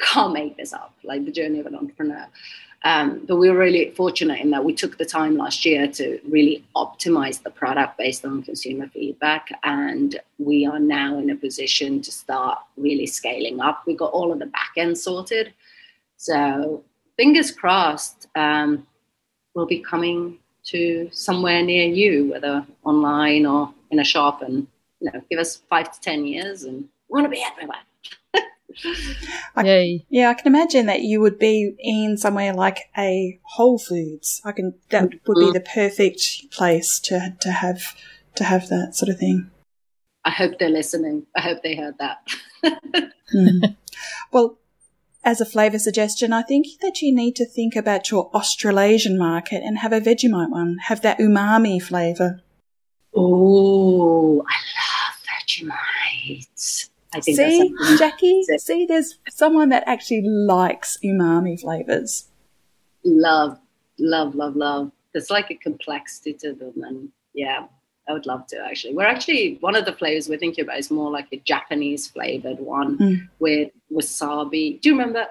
can't 0.00 0.32
make 0.32 0.57
this 0.57 0.72
up. 0.72 0.94
Like 1.05 1.24
the 1.24 1.32
journey 1.32 1.61
of 1.61 1.66
an 1.66 1.76
entrepreneur 1.76 2.26
um, 2.85 3.24
but 3.26 3.37
we 3.37 3.49
were 3.49 3.59
really 3.59 3.91
fortunate 3.93 4.41
in 4.41 4.51
that 4.51 4.64
we 4.64 4.74
took 4.74 4.99
the 4.99 5.05
time 5.05 5.37
last 5.37 5.64
year 5.64 5.87
to 5.87 6.18
really 6.28 6.64
optimize 6.74 7.43
the 7.43 7.51
product 7.51 7.97
based 7.97 8.24
on 8.24 8.43
consumer 8.43 8.89
feedback. 8.89 9.49
And 9.62 10.18
we 10.39 10.66
are 10.66 10.80
now 10.80 11.18
in 11.18 11.30
a 11.30 11.37
position 11.37 12.03
to 12.03 12.11
start 12.11 12.59
really 12.76 13.07
scaling 13.07 13.61
up. 13.61 13.83
We 13.87 13.95
got 13.95 14.12
all 14.12 14.33
of 14.33 14.41
the 14.41 14.47
back 14.47 14.72
end 14.76 14.99
sorted. 14.99 15.53
So 16.16 16.83
fingers 17.16 17.53
crossed, 17.53 18.26
um, 18.35 18.87
we'll 19.55 19.66
be 19.66 19.80
coming 19.80 20.39
to 20.64 21.09
somewhere 21.12 21.62
near 21.62 21.87
you, 21.87 22.30
whether 22.30 22.66
online 22.85 23.47
or 23.47 23.72
in 23.93 24.01
a 24.01 24.05
shop. 24.05 24.43
And 24.43 24.66
you 25.01 25.11
know, 25.12 25.22
give 25.30 25.39
us 25.39 25.62
five 25.70 25.93
to 25.93 26.01
10 26.01 26.26
years 26.26 26.64
and 26.64 26.89
we 27.09 27.20
want 27.20 27.26
to 27.26 27.30
be 27.30 27.45
everywhere. 27.45 27.78
I, 29.57 29.64
Yay. 29.64 30.07
Yeah, 30.09 30.31
I 30.31 30.35
can 30.35 30.47
imagine 30.47 30.87
that 30.87 31.03
you 31.03 31.20
would 31.20 31.39
be 31.39 31.75
in 31.79 32.16
somewhere 32.16 32.53
like 32.55 32.91
a 32.97 33.39
Whole 33.43 33.79
Foods. 33.79 34.41
I 34.45 34.53
can 34.53 34.75
that 34.91 35.03
would 35.03 35.11
be 35.11 35.47
mm. 35.47 35.53
the 35.53 35.61
perfect 35.61 36.51
place 36.51 36.99
to 37.01 37.37
to 37.41 37.51
have 37.51 37.97
to 38.37 38.45
have 38.45 38.68
that 38.68 38.95
sort 38.95 39.11
of 39.11 39.18
thing. 39.18 39.51
I 40.25 40.31
hope 40.31 40.59
they're 40.59 40.68
listening. 40.68 41.27
I 41.37 41.41
hope 41.41 41.62
they 41.62 41.75
heard 41.75 41.99
that. 41.99 42.29
mm. 43.35 43.77
Well, 44.31 44.59
as 45.25 45.41
a 45.41 45.47
flavour 45.47 45.79
suggestion, 45.79 46.33
I 46.33 46.43
think 46.43 46.66
that 46.81 47.03
you 47.03 47.14
need 47.14 47.37
to 47.37 47.47
think 47.47 47.77
about 47.77 48.11
your 48.11 48.31
Australasian 48.35 49.18
market 49.18 49.62
and 49.62 49.79
have 49.79 49.93
a 49.93 50.01
Vegemite 50.01 50.51
one. 50.51 50.79
Have 50.87 51.03
that 51.03 51.18
umami 51.18 51.83
flavour. 51.83 52.41
Oh, 53.14 54.45
I 54.49 54.57
love 54.81 55.16
Vegemite. 55.29 56.89
I 57.15 57.21
think 57.21 57.37
see, 57.37 57.75
Jackie, 57.99 58.43
see, 58.59 58.87
there's 58.87 59.19
someone 59.29 59.69
that 59.69 59.85
actually 59.87 60.23
likes 60.23 60.99
umami 61.05 61.61
flavors. 61.61 62.29
Love, 63.05 63.59
love, 63.99 64.35
love, 64.35 64.57
love. 64.57 64.93
There's 65.13 65.31
like 65.31 65.51
a 65.51 65.55
complexity 65.55 66.33
to 66.35 66.55
them, 66.55 66.83
and 66.83 67.09
yeah, 67.35 67.67
I 68.09 68.13
would 68.13 68.27
love 68.27 68.47
to 68.49 68.59
actually. 68.65 68.95
We're 68.95 69.07
actually 69.07 69.59
one 69.61 69.77
of 69.77 69.85
the 69.85 69.93
flavors 69.93 70.29
we're 70.29 70.39
thinking 70.39 70.65
about 70.65 70.79
is 70.79 70.91
more 70.91 71.11
like 71.11 71.27
a 71.33 71.37
Japanese 71.39 72.09
flavored 72.09 72.59
one 72.59 72.99
mm. 72.99 73.29
with 73.39 73.71
wasabi. 73.93 74.81
Do 74.81 74.89
you 74.89 74.99
remember? 74.99 75.27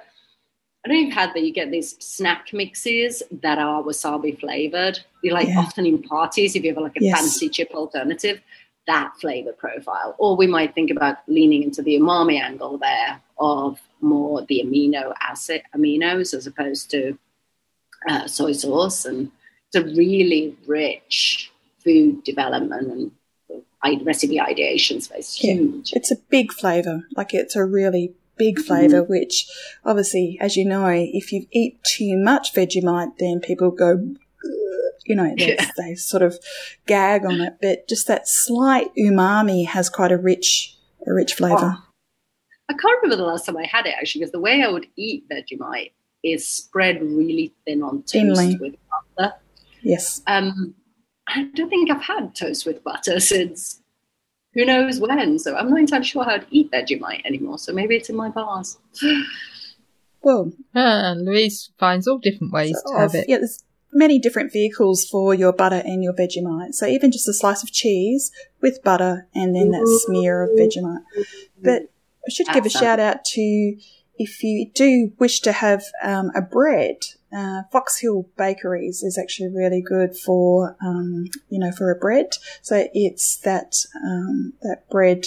I 0.84 0.88
don't 0.88 0.98
know 0.98 1.02
if 1.02 1.06
you've 1.08 1.14
had 1.14 1.34
that. 1.34 1.44
You 1.44 1.54
get 1.54 1.72
these 1.72 1.96
snack 2.04 2.54
mixes 2.54 3.22
that 3.44 3.58
are 3.58 3.84
wasabi 3.84 4.40
flavored. 4.40 5.00
You 5.24 5.34
like 5.34 5.48
yeah. 5.48 5.60
often 5.60 5.86
in 5.86 6.02
parties 6.02 6.56
if 6.56 6.64
you 6.64 6.74
have 6.74 6.82
like 6.82 6.98
a 6.98 7.04
yes. 7.04 7.20
fancy 7.20 7.50
chip 7.50 7.72
alternative 7.72 8.42
that 8.88 9.14
flavor 9.20 9.54
profile. 9.54 10.16
Or 10.18 10.36
we 10.36 10.48
might 10.48 10.74
think 10.74 10.92
about 10.92 11.18
leaning 11.28 11.64
into 11.64 11.82
the 11.82 11.96
umami 11.96 12.42
angle 12.42 12.78
there 12.78 13.22
of 13.38 13.80
more 14.02 14.44
the 14.48 14.64
amino 14.66 15.14
acid 15.22 15.62
aminos 15.76 16.34
as 16.34 16.48
opposed 16.48 16.90
to 16.92 17.18
uh, 18.10 18.28
soy 18.28 18.54
sauce. 18.54 19.06
And 19.06 19.32
it's 19.68 19.76
a 19.76 19.96
really 19.96 20.56
rich 20.68 21.52
food 21.84 22.24
development 22.24 22.92
and 22.92 24.06
recipe 24.06 24.40
ideation 24.40 25.02
space. 25.02 25.34
Huge. 25.36 25.92
Yeah, 25.92 25.98
it's 25.98 26.12
a 26.12 26.18
big 26.30 26.52
flavor. 26.52 27.04
Like 27.16 27.34
it's 27.34 27.56
a 27.56 27.66
really 27.66 28.14
big 28.38 28.60
flavor, 28.60 29.02
mm-hmm. 29.02 29.12
which 29.12 29.48
obviously, 29.86 30.38
as 30.42 30.56
you 30.56 30.66
know, 30.66 30.88
if 30.88 31.32
you 31.32 31.48
eat 31.52 31.84
too 31.84 32.18
much 32.18 32.54
Vegemite, 32.54 33.18
then 33.20 33.40
people 33.40 33.72
go 33.72 34.16
you 35.06 35.16
know, 35.16 35.34
yeah. 35.38 35.70
they 35.78 35.96
sort 35.96 36.24
of 36.24 36.38
gag 36.88 37.26
on 37.26 37.42
it, 37.42 37.54
but 37.62 37.88
just 37.88 38.08
that 38.08 38.28
slight 38.28 38.88
umami 38.98 39.66
has 39.66 39.90
quite 39.90 40.12
a 40.12 40.18
rich, 40.18 40.78
a 41.08 41.14
rich 41.14 41.34
flavour. 41.34 41.76
Oh, 41.78 41.84
I 42.70 42.74
can't 42.74 43.02
remember 43.02 43.18
the 43.18 43.28
last 43.28 43.46
time 43.46 43.58
I 43.58 43.66
had 43.66 43.86
it 43.86 43.96
actually, 43.98 44.22
because 44.22 44.32
the 44.32 44.40
way 44.40 44.64
I 44.64 44.70
would 44.70 44.88
eat 44.96 45.26
Vegemite 45.30 45.92
is 46.24 46.48
spread 46.48 47.02
really 47.02 47.54
thin 47.66 47.82
on 47.84 48.04
toast 48.04 48.12
Thinly. 48.12 48.58
with 48.60 48.76
butter. 49.18 49.34
Yes. 49.82 50.22
Um, 50.28 50.76
I 51.28 51.46
don't 51.56 51.70
think 51.70 51.90
I've 51.90 52.02
had 52.02 52.36
toast 52.36 52.66
with 52.66 52.84
butter 52.84 53.20
since 53.20 53.82
who 54.54 54.66
knows 54.66 55.00
when. 55.00 55.40
So 55.40 55.56
I'm 55.56 55.70
not 55.70 55.80
entirely 55.80 56.06
sure 56.06 56.24
how 56.24 56.38
to 56.38 56.46
eat 56.52 56.72
Vegemite 56.72 57.26
anymore. 57.26 57.58
So 57.58 57.74
maybe 57.74 57.96
it's 57.96 58.10
in 58.10 58.16
my 58.16 58.30
bars. 58.30 58.78
Well, 60.24 60.52
uh, 60.76 61.16
Louise 61.18 61.72
finds 61.80 62.08
all 62.08 62.20
different 62.20 62.54
ways 62.54 62.80
so 62.86 62.94
to 62.94 63.00
have 63.00 63.16
it. 63.16 63.26
Yeah, 63.28 63.38
there's 63.38 63.64
many 63.94 64.20
different 64.20 64.52
vehicles 64.52 65.06
for 65.06 65.34
your 65.34 65.54
butter 65.54 65.82
and 65.86 66.04
your 66.04 66.14
Vegemite. 66.14 66.74
So 66.74 66.86
even 66.86 67.12
just 67.12 67.28
a 67.28 67.34
slice 67.34 67.64
of 67.64 67.72
cheese 67.72 68.32
with 68.62 68.84
butter 68.84 69.28
and 69.36 69.56
then 69.56 69.72
that 69.72 69.88
smear 70.06 70.44
of 70.44 70.50
Vegemite. 70.52 71.04
But 71.62 71.84
I 72.26 72.30
should 72.30 72.48
give 72.48 72.66
a 72.66 72.70
shout 72.70 73.00
out 73.00 73.26
to 73.26 73.78
if 74.18 74.44
you 74.44 74.70
do 74.74 75.12
wish 75.20 75.42
to 75.42 75.52
have 75.52 75.84
um, 76.04 76.32
a 76.36 76.42
bread, 76.42 76.98
uh, 77.34 77.64
Fox 77.72 78.00
Hill 78.00 78.28
Bakeries 78.38 79.04
is 79.04 79.18
actually 79.18 79.50
really 79.50 79.82
good 79.82 80.16
for 80.16 80.76
um, 80.84 81.26
you 81.50 81.60
know 81.60 81.72
for 81.72 81.92
a 81.92 81.96
bread. 81.96 82.38
So 82.62 82.88
it's 82.94 83.38
that 83.38 83.76
um, 84.04 84.54
that 84.62 84.90
bread 84.90 85.26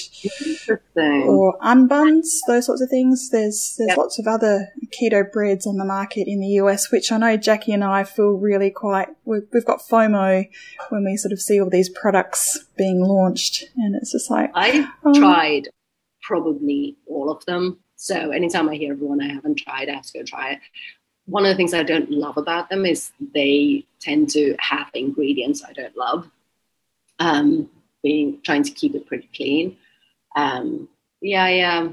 or 0.99 1.59
unbuns, 1.61 2.27
those 2.47 2.67
sorts 2.67 2.83
of 2.83 2.91
things. 2.91 3.31
There's 3.31 3.77
there's 3.79 3.89
yep. 3.89 3.99
lots 3.99 4.19
of 4.19 4.27
other 4.27 4.73
keto 4.91 5.31
breads 5.31 5.67
on 5.67 5.79
the 5.79 5.85
market 5.85 6.29
in 6.29 6.41
the 6.41 6.59
US, 6.61 6.91
which 6.91 7.11
I 7.11 7.19
know 7.19 7.37
Jackie 7.37 7.73
and 7.73 7.85
I 7.85 8.05
feel 8.05 8.33
really 8.33 8.71
quite. 8.71 9.09
We've, 9.25 9.47
we've 9.53 9.65
got 9.65 9.81
FOMO 9.81 10.49
when 10.91 11.05
we 11.05 11.17
sort 11.17 11.33
of 11.33 11.41
see 11.41 11.61
all 11.61 11.71
these 11.71 11.89
products 11.89 12.67
being 12.77 13.01
launched, 13.01 13.65
and 13.77 13.95
it's 13.97 14.13
just 14.13 14.31
like 14.31 14.51
I 14.55 14.89
um, 15.05 15.15
tried 15.15 15.69
probably 16.23 16.97
all 17.07 17.31
of 17.31 17.45
them 17.45 17.79
so 18.05 18.33
anytime 18.33 18.69
I 18.69 18.75
hear 18.75 18.93
everyone 18.93 19.23
I 19.23 19.33
haven't 19.33 19.57
tried, 19.57 19.89
I 19.89 19.95
have 19.95 20.05
to 20.05 20.19
go 20.19 20.25
try 20.25 20.53
it. 20.53 20.59
One 21.27 21.45
of 21.45 21.51
the 21.51 21.57
things 21.57 21.75
I 21.75 21.83
don't 21.83 22.11
love 22.11 22.37
about 22.37 22.69
them 22.69 22.85
is 22.85 23.13
they 23.35 23.87
tend 24.01 24.29
to 24.31 24.55
have 24.59 24.91
ingredients 24.95 25.65
I 25.65 25.73
don't 25.73 25.97
love. 25.97 26.31
Um, 27.19 27.71
being 28.03 28.41
trying 28.43 28.63
to 28.63 28.71
keep 28.71 28.95
it 28.95 29.07
pretty 29.07 29.29
clean. 29.35 29.77
Um, 30.37 30.89
yeah, 31.21 31.49
yeah. 31.49 31.89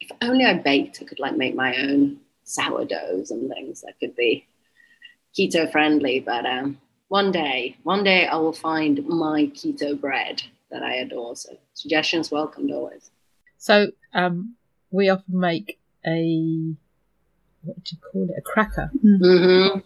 If 0.00 0.10
only 0.20 0.44
I 0.44 0.54
baked, 0.54 1.00
I 1.00 1.04
could 1.04 1.20
like 1.20 1.36
make 1.36 1.54
my 1.54 1.76
own 1.76 2.18
sourdoughs 2.44 3.30
and 3.30 3.48
things 3.48 3.82
that 3.82 3.98
could 4.00 4.16
be 4.16 4.46
keto 5.38 5.70
friendly. 5.70 6.20
But 6.20 6.44
um, 6.44 6.78
one 7.08 7.30
day, 7.30 7.76
one 7.84 8.04
day 8.04 8.26
I 8.26 8.36
will 8.36 8.52
find 8.52 9.06
my 9.06 9.44
keto 9.54 9.98
bread 9.98 10.42
that 10.70 10.82
I 10.82 10.94
adore. 10.96 11.36
So 11.36 11.56
suggestions 11.74 12.30
welcomed 12.30 12.72
always. 12.72 13.10
So 13.58 13.90
um, 14.12 14.56
we 14.90 15.08
often 15.08 15.38
make 15.38 15.78
a 16.06 16.74
what 17.62 17.84
do 17.84 17.96
you 17.96 17.98
call 17.98 18.28
it? 18.30 18.38
A 18.38 18.42
cracker 18.42 18.90
mm-hmm. 19.04 19.80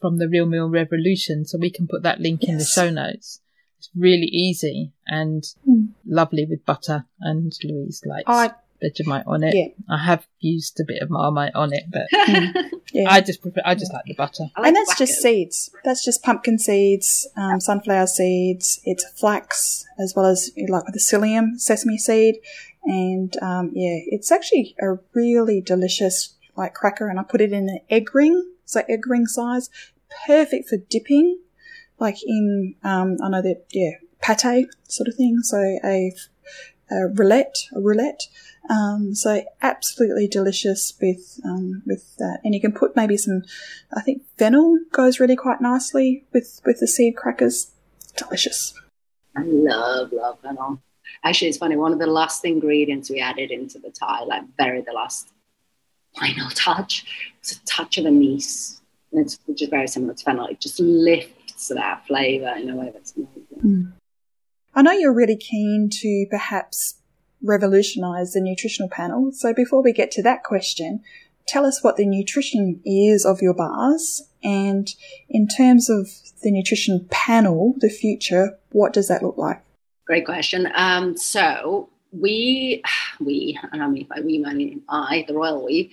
from 0.00 0.18
the 0.18 0.28
Real 0.28 0.46
Meal 0.46 0.68
Revolution. 0.68 1.44
So 1.44 1.58
we 1.58 1.70
can 1.70 1.86
put 1.86 2.02
that 2.02 2.20
link 2.20 2.40
yes. 2.42 2.50
in 2.50 2.58
the 2.58 2.64
show 2.64 2.90
notes. 2.90 3.40
It's 3.78 3.90
really 3.96 4.26
easy 4.26 4.92
and 5.06 5.42
mm. 5.66 5.88
lovely 6.06 6.46
with 6.48 6.66
butter. 6.66 7.06
And 7.20 7.52
Louise 7.64 8.02
likes 8.04 8.24
I, 8.26 8.50
Vegemite 8.82 9.24
on 9.26 9.42
it. 9.42 9.54
Yeah. 9.54 9.68
I 9.88 10.04
have 10.04 10.26
used 10.40 10.78
a 10.80 10.84
bit 10.86 11.02
of 11.02 11.10
Marmite 11.10 11.54
on 11.54 11.72
it, 11.72 11.84
but 11.90 12.06
yeah. 12.92 13.10
I 13.10 13.20
just 13.20 13.42
prefer. 13.42 13.60
I 13.64 13.74
just 13.74 13.92
like 13.92 14.04
the 14.04 14.14
butter. 14.14 14.44
Like 14.56 14.68
and 14.68 14.76
that's 14.76 14.98
just 14.98 15.20
seeds. 15.20 15.70
That's 15.84 16.04
just 16.04 16.22
pumpkin 16.22 16.58
seeds, 16.58 17.26
um, 17.36 17.60
sunflower 17.60 18.08
seeds. 18.08 18.80
It's 18.84 19.04
flax 19.18 19.86
as 19.98 20.14
well 20.14 20.26
as 20.26 20.50
like 20.68 20.84
with 20.84 20.94
the 20.94 21.00
psyllium 21.00 21.58
sesame 21.58 21.98
seed. 21.98 22.36
And 22.84 23.36
um, 23.42 23.70
yeah, 23.74 23.98
it's 24.06 24.32
actually 24.32 24.74
a 24.80 24.98
really 25.12 25.60
delicious 25.60 26.34
like 26.60 26.74
cracker, 26.74 27.08
and 27.08 27.18
I 27.18 27.24
put 27.24 27.40
it 27.40 27.52
in 27.52 27.68
an 27.68 27.80
egg 27.88 28.14
ring, 28.14 28.52
so 28.64 28.82
egg 28.88 29.06
ring 29.08 29.26
size, 29.26 29.70
perfect 30.26 30.68
for 30.68 30.76
dipping, 30.76 31.38
like 31.98 32.18
in 32.24 32.76
um, 32.84 33.16
I 33.22 33.28
know 33.30 33.42
that 33.42 33.64
yeah 33.72 33.92
pate 34.20 34.68
sort 34.88 35.08
of 35.08 35.14
thing. 35.16 35.40
So 35.42 35.56
a, 35.84 36.12
a 36.90 37.08
roulette, 37.08 37.56
a 37.74 37.80
roulette. 37.80 38.22
Um, 38.68 39.14
so 39.14 39.42
absolutely 39.62 40.28
delicious 40.28 40.94
with 41.00 41.40
um, 41.44 41.82
with 41.86 42.16
that, 42.18 42.40
and 42.44 42.54
you 42.54 42.60
can 42.60 42.72
put 42.72 42.94
maybe 42.94 43.16
some. 43.16 43.42
I 43.96 44.02
think 44.02 44.22
fennel 44.36 44.78
goes 44.92 45.18
really 45.18 45.36
quite 45.36 45.60
nicely 45.60 46.26
with 46.32 46.60
with 46.64 46.78
the 46.78 46.86
seed 46.86 47.16
crackers. 47.16 47.72
Delicious. 48.16 48.74
I 49.36 49.42
love 49.44 50.12
love 50.12 50.38
fennel. 50.42 50.82
Actually, 51.24 51.48
it's 51.48 51.58
funny. 51.58 51.76
One 51.76 51.92
of 51.92 51.98
the 51.98 52.06
last 52.06 52.44
ingredients 52.44 53.10
we 53.10 53.20
added 53.20 53.50
into 53.50 53.78
the 53.78 53.90
Thai, 53.90 54.24
like 54.24 54.42
very 54.56 54.82
the 54.82 54.92
last 54.92 55.32
final 56.18 56.50
touch. 56.50 57.04
It's 57.40 57.52
a 57.52 57.64
touch 57.64 57.98
of 57.98 58.06
anise, 58.06 58.80
and 59.12 59.22
it's 59.24 59.38
which 59.46 59.62
is 59.62 59.68
very 59.68 59.88
similar 59.88 60.14
to 60.14 60.24
fennel. 60.24 60.46
It 60.46 60.60
just 60.60 60.80
lifts 60.80 61.68
that 61.68 62.06
flavour 62.06 62.54
in 62.56 62.70
a 62.70 62.76
way 62.76 62.90
that's 62.92 63.14
amazing. 63.16 63.46
Mm. 63.64 63.92
I 64.74 64.82
know 64.82 64.92
you're 64.92 65.12
really 65.12 65.36
keen 65.36 65.90
to 65.92 66.26
perhaps 66.30 66.96
revolutionise 67.42 68.32
the 68.32 68.40
nutritional 68.40 68.88
panel. 68.88 69.32
So 69.32 69.52
before 69.52 69.82
we 69.82 69.92
get 69.92 70.10
to 70.12 70.22
that 70.22 70.44
question, 70.44 71.02
tell 71.46 71.66
us 71.66 71.82
what 71.82 71.96
the 71.96 72.06
nutrition 72.06 72.80
is 72.84 73.24
of 73.24 73.42
your 73.42 73.54
bars, 73.54 74.22
and 74.42 74.88
in 75.28 75.48
terms 75.48 75.90
of 75.90 76.08
the 76.42 76.50
nutrition 76.50 77.06
panel, 77.10 77.74
the 77.78 77.90
future, 77.90 78.58
what 78.70 78.92
does 78.92 79.08
that 79.08 79.22
look 79.22 79.36
like? 79.36 79.62
Great 80.06 80.24
question. 80.24 80.70
Um, 80.74 81.16
so 81.16 81.89
we, 82.12 82.82
we, 83.20 83.58
and 83.72 83.82
I 83.82 83.88
mean 83.88 84.06
by 84.08 84.20
we, 84.20 84.44
I 84.44 84.54
mean 84.54 84.82
I, 84.88 85.24
the 85.26 85.34
royal 85.34 85.64
we, 85.64 85.90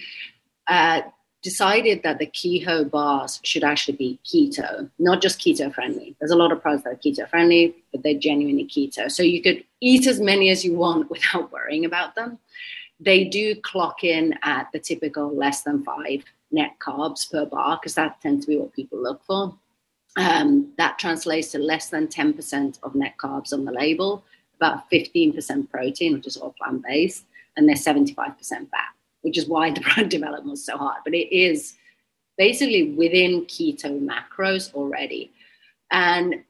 uh, 0.67 1.01
decided 1.43 2.03
that 2.03 2.19
the 2.19 2.27
keho 2.27 2.89
bars 2.89 3.39
should 3.43 3.63
actually 3.63 3.95
be 3.95 4.19
keto, 4.25 4.89
not 4.99 5.21
just 5.21 5.39
keto 5.39 5.73
friendly. 5.73 6.15
There's 6.19 6.31
a 6.31 6.35
lot 6.35 6.51
of 6.51 6.61
products 6.61 6.83
that 6.83 6.93
are 6.93 6.95
keto 6.95 7.29
friendly, 7.29 7.75
but 7.91 8.03
they're 8.03 8.19
genuinely 8.19 8.65
keto. 8.65 9.09
So 9.11 9.23
you 9.23 9.41
could 9.41 9.63
eat 9.79 10.07
as 10.07 10.19
many 10.19 10.49
as 10.49 10.65
you 10.65 10.73
want 10.75 11.09
without 11.15 11.51
worrying 11.51 11.85
about 11.85 12.15
them. 12.15 12.39
They 12.99 13.25
do 13.25 13.55
clock 13.61 14.03
in 14.03 14.35
at 14.43 14.67
the 14.73 14.79
typical 14.79 15.33
less 15.35 15.61
than 15.61 15.83
five 15.83 16.23
net 16.51 16.71
carbs 16.79 17.29
per 17.31 17.45
bar 17.45 17.77
because 17.79 17.93
that 17.95 18.19
tends 18.21 18.45
to 18.45 18.51
be 18.51 18.57
what 18.57 18.73
people 18.73 19.01
look 19.01 19.23
for. 19.23 19.55
Um, 20.17 20.73
that 20.77 20.97
translates 20.97 21.51
to 21.51 21.59
less 21.59 21.89
than 21.89 22.07
10% 22.07 22.79
of 22.81 22.95
net 22.95 23.15
carbs 23.21 23.53
on 23.53 23.65
the 23.65 23.71
label, 23.71 24.25
about 24.57 24.89
15% 24.91 25.69
protein, 25.69 26.13
which 26.13 26.27
is 26.27 26.37
all 26.37 26.55
plant 26.61 26.83
based, 26.83 27.25
and 27.55 27.67
they're 27.67 27.75
75% 27.75 28.15
fat, 28.15 28.69
which 29.21 29.37
is 29.37 29.47
why 29.47 29.71
the 29.71 29.81
brand 29.95 30.11
development 30.11 30.51
was 30.51 30.65
so 30.65 30.77
hard. 30.77 30.97
But 31.03 31.13
it 31.13 31.33
is 31.35 31.75
basically 32.37 32.91
within 32.91 33.45
keto 33.45 33.99
macros 33.99 34.73
already. 34.73 35.31
And 35.91 36.43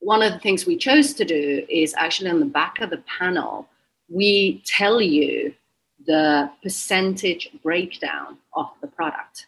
one 0.00 0.22
of 0.22 0.32
the 0.32 0.38
things 0.38 0.66
we 0.66 0.76
chose 0.76 1.14
to 1.14 1.24
do 1.24 1.64
is 1.68 1.94
actually 1.96 2.30
on 2.30 2.40
the 2.40 2.46
back 2.46 2.80
of 2.80 2.90
the 2.90 3.02
panel, 3.18 3.68
we 4.08 4.62
tell 4.66 5.00
you 5.00 5.54
the 6.06 6.50
percentage 6.62 7.50
breakdown 7.62 8.38
of 8.54 8.70
the 8.80 8.86
product, 8.86 9.46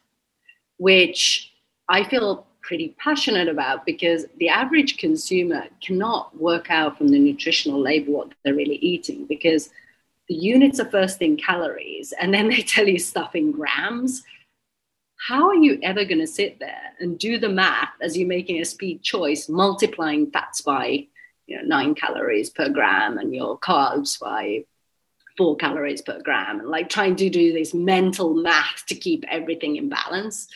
which 0.77 1.53
I 1.89 2.05
feel 2.05 2.47
pretty 2.63 2.95
passionate 2.99 3.49
about 3.49 3.85
because 3.85 4.27
the 4.39 4.49
average 4.49 4.97
consumer 4.97 5.65
cannot 5.83 6.37
work 6.41 6.71
out 6.71 6.97
from 6.97 7.09
the 7.09 7.19
nutritional 7.19 7.81
label 7.81 8.15
what 8.15 8.33
they're 8.45 8.55
really 8.55 8.77
eating 8.77 9.27
because 9.27 9.71
the 10.29 10.35
units 10.35 10.81
are 10.81 10.91
first 10.91 11.21
in 11.21 11.37
calories 11.37 12.13
and 12.21 12.33
then 12.33 12.49
they 12.51 12.63
tell 12.63 12.87
you 12.87 12.99
stuff 12.99 13.35
in 13.35 13.53
grams. 13.53 14.23
How 15.29 15.49
are 15.49 15.55
you 15.55 15.79
ever 15.83 16.05
going 16.05 16.21
to 16.21 16.27
sit 16.27 16.59
there 16.59 16.95
and 16.99 17.19
do 17.19 17.39
the 17.39 17.49
math 17.49 17.93
as 18.01 18.17
you're 18.17 18.27
making 18.27 18.61
a 18.61 18.65
speed 18.65 19.03
choice, 19.03 19.49
multiplying 19.49 20.31
fats 20.31 20.63
by 20.63 21.07
you 21.47 21.57
know, 21.57 21.63
nine 21.65 21.95
calories 21.95 22.51
per 22.51 22.69
gram 22.69 23.19
and 23.19 23.35
your 23.35 23.59
carbs 23.59 24.19
by 24.19 24.65
four 25.37 25.57
calories 25.57 26.03
per 26.03 26.21
gram, 26.23 26.61
and 26.61 26.69
like 26.69 26.89
trying 26.89 27.17
to 27.17 27.31
do 27.31 27.53
this 27.53 27.73
mental 27.73 28.35
math 28.35 28.85
to 28.87 28.95
keep 28.95 29.25
everything 29.29 29.77
in 29.77 29.89
balance? 29.89 30.49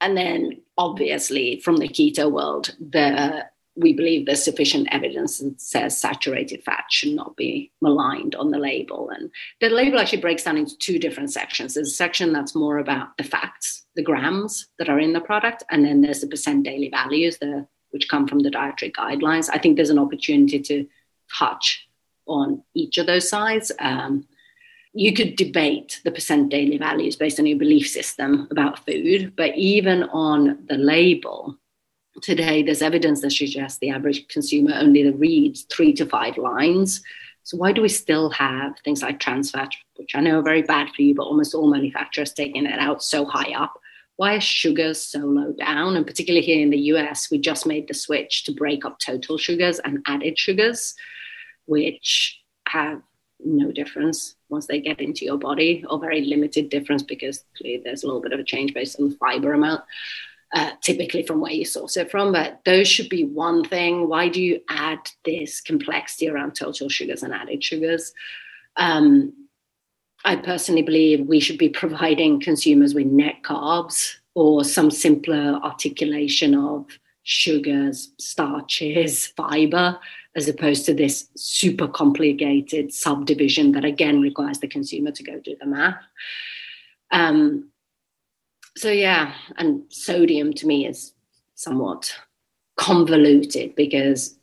And 0.00 0.16
then, 0.16 0.62
obviously, 0.76 1.60
from 1.60 1.76
the 1.76 1.88
keto 1.88 2.30
world, 2.30 2.74
the 2.78 3.46
we 3.78 3.92
believe 3.92 4.26
there's 4.26 4.42
sufficient 4.42 4.88
evidence 4.90 5.38
that 5.38 5.60
says 5.60 6.00
saturated 6.00 6.64
fat 6.64 6.86
should 6.90 7.14
not 7.14 7.36
be 7.36 7.70
maligned 7.80 8.34
on 8.34 8.50
the 8.50 8.58
label. 8.58 9.10
And 9.10 9.30
the 9.60 9.68
label 9.68 10.00
actually 10.00 10.20
breaks 10.20 10.42
down 10.42 10.56
into 10.56 10.76
two 10.78 10.98
different 10.98 11.30
sections. 11.30 11.74
There's 11.74 11.92
a 11.92 11.94
section 11.94 12.32
that's 12.32 12.56
more 12.56 12.78
about 12.78 13.16
the 13.16 13.22
facts, 13.22 13.86
the 13.94 14.02
grams 14.02 14.66
that 14.80 14.88
are 14.88 14.98
in 14.98 15.12
the 15.12 15.20
product, 15.20 15.62
and 15.70 15.84
then 15.84 16.00
there's 16.00 16.22
the 16.22 16.26
percent 16.26 16.64
daily 16.64 16.88
values, 16.88 17.38
the, 17.38 17.68
which 17.90 18.08
come 18.08 18.26
from 18.26 18.40
the 18.40 18.50
dietary 18.50 18.90
guidelines. 18.90 19.48
I 19.52 19.58
think 19.58 19.76
there's 19.76 19.90
an 19.90 19.98
opportunity 19.98 20.58
to 20.58 20.86
touch 21.38 21.88
on 22.26 22.64
each 22.74 22.98
of 22.98 23.06
those 23.06 23.28
sides. 23.28 23.70
Um, 23.78 24.26
you 24.98 25.12
could 25.12 25.36
debate 25.36 26.00
the 26.04 26.10
percent 26.10 26.50
daily 26.50 26.76
values 26.76 27.14
based 27.14 27.38
on 27.38 27.46
your 27.46 27.56
belief 27.56 27.88
system 27.88 28.48
about 28.50 28.84
food, 28.84 29.32
but 29.36 29.56
even 29.56 30.02
on 30.04 30.58
the 30.68 30.76
label, 30.76 31.56
today 32.20 32.64
there's 32.64 32.82
evidence 32.82 33.20
that 33.20 33.30
suggests 33.30 33.78
the 33.78 33.90
average 33.90 34.26
consumer 34.26 34.72
only 34.74 35.08
reads 35.10 35.62
three 35.70 35.92
to 35.92 36.04
five 36.04 36.36
lines. 36.36 37.00
So 37.44 37.56
why 37.56 37.70
do 37.70 37.80
we 37.80 37.88
still 37.88 38.28
have 38.30 38.74
things 38.84 39.00
like 39.00 39.20
trans 39.20 39.52
fat, 39.52 39.70
which 39.94 40.16
I 40.16 40.20
know 40.20 40.40
are 40.40 40.42
very 40.42 40.62
bad 40.62 40.88
for 40.90 41.02
you, 41.02 41.14
but 41.14 41.22
almost 41.22 41.54
all 41.54 41.70
manufacturers 41.70 42.32
taking 42.32 42.66
it 42.66 42.80
out 42.80 43.02
so 43.02 43.24
high 43.24 43.52
up? 43.52 43.80
why 44.16 44.34
are 44.34 44.40
sugars 44.40 45.00
so 45.00 45.20
low 45.20 45.52
down? 45.52 45.94
And 45.94 46.04
particularly 46.04 46.44
here 46.44 46.60
in 46.60 46.70
the 46.70 46.90
US, 46.92 47.30
we 47.30 47.38
just 47.38 47.66
made 47.66 47.86
the 47.86 47.94
switch 47.94 48.42
to 48.44 48.52
break 48.52 48.84
up 48.84 48.98
total 48.98 49.38
sugars 49.38 49.78
and 49.78 50.02
added 50.08 50.36
sugars, 50.36 50.96
which 51.66 52.40
have 52.66 53.00
no 53.44 53.70
difference 53.72 54.34
once 54.48 54.66
they 54.66 54.80
get 54.80 55.00
into 55.00 55.24
your 55.24 55.38
body, 55.38 55.84
or 55.88 55.98
very 55.98 56.22
limited 56.22 56.68
difference 56.68 57.02
because 57.02 57.44
there's 57.60 58.02
a 58.02 58.06
little 58.06 58.22
bit 58.22 58.32
of 58.32 58.40
a 58.40 58.44
change 58.44 58.74
based 58.74 58.98
on 59.00 59.10
the 59.10 59.16
fiber 59.16 59.52
amount. 59.52 59.82
Uh, 60.54 60.70
typically 60.82 61.22
from 61.22 61.42
where 61.42 61.52
you 61.52 61.62
source 61.62 61.98
it 61.98 62.10
from, 62.10 62.32
but 62.32 62.58
those 62.64 62.88
should 62.88 63.10
be 63.10 63.22
one 63.22 63.62
thing. 63.62 64.08
Why 64.08 64.30
do 64.30 64.42
you 64.42 64.62
add 64.70 64.98
this 65.22 65.60
complexity 65.60 66.26
around 66.26 66.52
total 66.52 66.88
sugars 66.88 67.22
and 67.22 67.34
added 67.34 67.62
sugars? 67.62 68.14
Um, 68.76 69.34
I 70.24 70.36
personally 70.36 70.80
believe 70.80 71.26
we 71.26 71.40
should 71.40 71.58
be 71.58 71.68
providing 71.68 72.40
consumers 72.40 72.94
with 72.94 73.06
net 73.06 73.42
carbs 73.44 74.14
or 74.34 74.64
some 74.64 74.90
simpler 74.90 75.60
articulation 75.62 76.54
of 76.54 76.86
sugars, 77.24 78.10
starches, 78.18 79.26
fiber, 79.26 79.98
as 80.38 80.48
opposed 80.48 80.86
to 80.86 80.94
this 80.94 81.28
super 81.36 81.88
complicated 81.88 82.94
subdivision 82.94 83.72
that 83.72 83.84
again 83.84 84.20
requires 84.22 84.58
the 84.60 84.68
consumer 84.68 85.10
to 85.10 85.22
go 85.22 85.38
do 85.40 85.54
the 85.60 85.66
math. 85.66 86.00
Um, 87.10 87.70
so 88.76 88.90
yeah, 88.90 89.34
and 89.56 89.82
sodium 89.90 90.52
to 90.54 90.66
me 90.66 90.86
is 90.86 91.12
somewhat 91.54 92.14
convoluted 92.76 93.74
because 93.74 94.38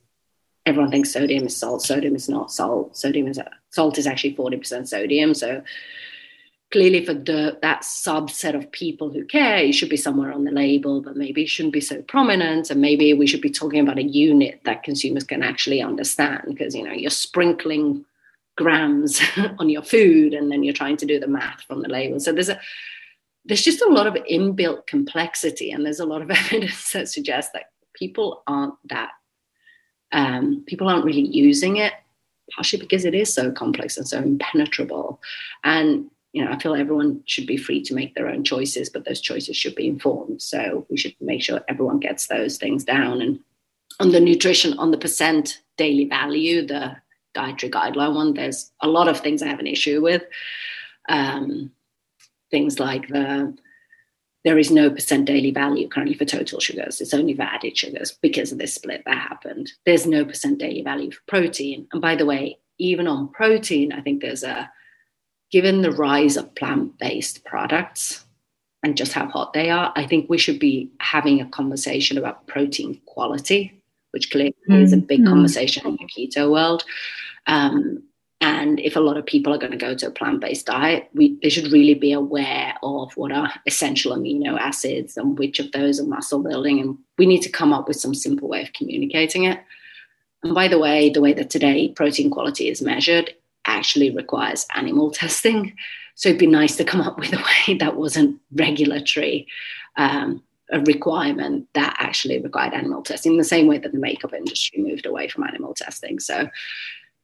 everyone 0.65 0.91
thinks 0.91 1.13
sodium 1.13 1.45
is 1.45 1.55
salt. 1.55 1.81
Sodium 1.81 2.15
is 2.15 2.27
not 2.27 2.51
salt. 2.51 2.97
Sodium 2.97 3.27
is 3.27 3.39
salt 3.69 3.97
is 3.97 4.07
actually 4.07 4.35
forty 4.35 4.57
percent 4.57 4.89
sodium. 4.89 5.33
So 5.33 5.63
clearly, 6.75 7.05
for 7.05 7.13
the 7.13 7.57
that 7.61 7.83
subset 7.83 8.53
of 8.53 8.69
people 8.73 9.09
who 9.09 9.23
care, 9.23 9.59
it 9.59 9.71
should 9.71 9.87
be 9.87 9.95
somewhere 9.95 10.33
on 10.33 10.43
the 10.43 10.51
label, 10.51 11.01
but 11.01 11.15
maybe 11.15 11.43
it 11.43 11.47
shouldn't 11.47 11.73
be 11.73 11.79
so 11.79 12.01
prominent. 12.01 12.69
And 12.69 12.81
maybe 12.81 13.13
we 13.13 13.27
should 13.27 13.39
be 13.39 13.49
talking 13.49 13.79
about 13.79 13.97
a 13.97 14.03
unit 14.03 14.59
that 14.65 14.83
consumers 14.83 15.23
can 15.23 15.41
actually 15.41 15.81
understand 15.81 16.41
because 16.47 16.75
you 16.75 16.83
know 16.83 16.91
you're 16.91 17.09
sprinkling 17.09 18.03
grams 18.57 19.21
on 19.59 19.69
your 19.69 19.83
food 19.83 20.33
and 20.33 20.51
then 20.51 20.63
you're 20.63 20.73
trying 20.73 20.97
to 20.97 21.05
do 21.05 21.17
the 21.17 21.29
math 21.29 21.61
from 21.61 21.81
the 21.81 21.87
label. 21.87 22.19
So 22.19 22.33
there's 22.33 22.49
a 22.49 22.59
there's 23.45 23.63
just 23.63 23.81
a 23.81 23.87
lot 23.87 24.05
of 24.05 24.15
inbuilt 24.29 24.85
complexity, 24.85 25.71
and 25.71 25.85
there's 25.85 26.01
a 26.01 26.05
lot 26.05 26.21
of 26.21 26.29
evidence 26.41 26.91
that 26.91 27.07
suggests 27.07 27.53
that 27.53 27.71
people 27.93 28.43
aren't 28.47 28.75
that 28.89 29.11
um, 30.11 30.65
people 30.67 30.89
aren't 30.89 31.05
really 31.05 31.25
using 31.25 31.77
it, 31.77 31.93
partially 32.53 32.81
because 32.81 33.05
it 33.05 33.15
is 33.15 33.33
so 33.33 33.49
complex 33.49 33.95
and 33.95 34.05
so 34.05 34.17
impenetrable. 34.17 35.21
And 35.63 36.11
you 36.35 36.43
know, 36.43 36.51
I 36.51 36.59
feel 36.59 36.75
everyone 36.75 37.23
should 37.25 37.47
be 37.47 37.55
free 37.55 37.81
to 37.83 37.95
make 37.95 38.13
their 38.13 38.27
own 38.27 38.43
choices, 38.43 38.89
but 38.89 39.05
those 39.05 39.21
choices 39.21 39.55
should 39.55 39.73
be 39.73 39.87
informed. 39.87 40.41
So 40.41 40.85
we 40.89 40.97
should 40.97 41.15
make 41.21 41.41
sure 41.41 41.61
everyone 41.69 42.01
gets 42.01 42.27
those 42.27 42.57
things 42.57 42.83
down. 42.83 43.21
And 43.21 43.39
on 44.01 44.11
the 44.11 44.19
nutrition, 44.19 44.77
on 44.77 44.91
the 44.91 44.97
percent 44.97 45.61
daily 45.77 46.03
value, 46.03 46.67
the 46.67 46.97
dietary 47.33 47.71
guideline 47.71 48.15
one, 48.15 48.33
there's 48.33 48.73
a 48.81 48.87
lot 48.89 49.07
of 49.07 49.21
things 49.21 49.41
I 49.41 49.47
have 49.47 49.61
an 49.61 49.65
issue 49.67 50.01
with. 50.01 50.23
Um, 51.07 51.71
things 52.51 52.81
like 52.81 53.07
the 53.07 53.55
there 54.43 54.57
is 54.59 54.69
no 54.71 54.89
percent 54.89 55.25
daily 55.25 55.51
value 55.51 55.87
currently 55.87 56.15
for 56.15 56.25
total 56.25 56.59
sugars. 56.59 56.99
It's 56.99 57.13
only 57.13 57.33
for 57.33 57.43
added 57.43 57.77
sugars 57.77 58.11
because 58.21 58.51
of 58.51 58.57
this 58.57 58.75
split 58.75 59.03
that 59.05 59.17
happened. 59.17 59.71
There's 59.85 60.05
no 60.05 60.25
percent 60.25 60.59
daily 60.59 60.81
value 60.81 61.11
for 61.11 61.21
protein. 61.27 61.87
And 61.93 62.01
by 62.01 62.17
the 62.17 62.25
way, 62.25 62.59
even 62.77 63.07
on 63.07 63.29
protein, 63.29 63.93
I 63.93 64.01
think 64.01 64.21
there's 64.21 64.43
a, 64.43 64.69
given 65.51 65.81
the 65.81 65.91
rise 65.91 66.37
of 66.37 66.53
plant 66.55 66.97
based 66.97 67.43
products 67.45 68.25
and 68.83 68.97
just 68.97 69.13
how 69.13 69.27
hot 69.27 69.53
they 69.53 69.69
are, 69.69 69.91
I 69.95 70.05
think 70.05 70.29
we 70.29 70.37
should 70.37 70.59
be 70.59 70.91
having 70.99 71.41
a 71.41 71.49
conversation 71.49 72.17
about 72.17 72.45
protein 72.47 73.01
quality, 73.05 73.81
which 74.11 74.31
clearly 74.31 74.55
mm-hmm. 74.69 74.83
is 74.83 74.93
a 74.93 74.97
big 74.97 75.21
mm-hmm. 75.21 75.29
conversation 75.29 75.87
in 75.87 75.97
the 75.97 76.05
keto 76.05 76.51
world. 76.51 76.83
Um, 77.47 78.03
and 78.41 78.79
if 78.79 78.95
a 78.95 78.99
lot 78.99 79.17
of 79.17 79.25
people 79.25 79.53
are 79.53 79.57
going 79.57 79.71
to 79.71 79.77
go 79.77 79.95
to 79.95 80.07
a 80.07 80.11
plant-based 80.11 80.65
diet, 80.65 81.09
we, 81.13 81.37
they 81.41 81.49
should 81.49 81.71
really 81.71 81.93
be 81.93 82.11
aware 82.11 82.75
of 82.83 83.15
what 83.15 83.31
are 83.31 83.51
essential 83.65 84.15
amino 84.15 84.59
acids 84.59 85.17
and 85.17 85.39
which 85.39 85.59
of 85.59 85.71
those 85.71 85.99
are 85.99 86.05
muscle 86.05 86.43
building. 86.43 86.79
And 86.79 86.97
we 87.17 87.25
need 87.25 87.41
to 87.41 87.49
come 87.49 87.73
up 87.73 87.87
with 87.87 87.99
some 87.99 88.13
simple 88.13 88.47
way 88.47 88.61
of 88.61 88.73
communicating 88.73 89.45
it. 89.45 89.59
And 90.43 90.53
by 90.53 90.67
the 90.67 90.77
way, 90.77 91.09
the 91.09 91.21
way 91.21 91.33
that 91.33 91.49
today 91.49 91.89
protein 91.89 92.29
quality 92.29 92.69
is 92.69 92.81
measured 92.81 93.33
actually 93.75 94.09
requires 94.09 94.65
animal 94.73 95.11
testing. 95.11 95.75
So 96.15 96.29
it'd 96.29 96.39
be 96.39 96.47
nice 96.47 96.75
to 96.77 96.85
come 96.85 97.01
up 97.01 97.19
with 97.19 97.33
a 97.33 97.37
way 97.37 97.77
that 97.79 97.95
wasn't 97.95 98.39
regulatory 98.53 99.47
um, 99.97 100.43
a 100.71 100.79
requirement 100.81 101.67
that 101.73 101.95
actually 101.99 102.39
required 102.39 102.73
animal 102.73 103.03
testing, 103.03 103.33
in 103.33 103.37
the 103.37 103.43
same 103.43 103.67
way 103.67 103.77
that 103.77 103.91
the 103.91 103.99
makeup 103.99 104.33
industry 104.33 104.81
moved 104.81 105.05
away 105.05 105.27
from 105.27 105.43
animal 105.43 105.73
testing. 105.73 106.19
So 106.19 106.49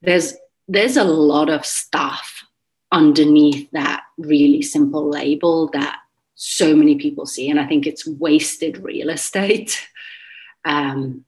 there's 0.02 0.36
there's 0.68 0.96
a 0.96 1.04
lot 1.04 1.50
of 1.50 1.66
stuff 1.66 2.46
underneath 2.92 3.70
that 3.72 4.04
really 4.18 4.62
simple 4.62 5.10
label 5.10 5.70
that 5.74 5.98
so 6.36 6.76
many 6.76 6.96
people 6.96 7.26
see. 7.26 7.50
And 7.50 7.60
I 7.60 7.68
think 7.68 7.86
it's 7.86 8.08
wasted 8.08 8.78
real 8.78 9.10
estate 9.10 9.88
um, 10.66 11.26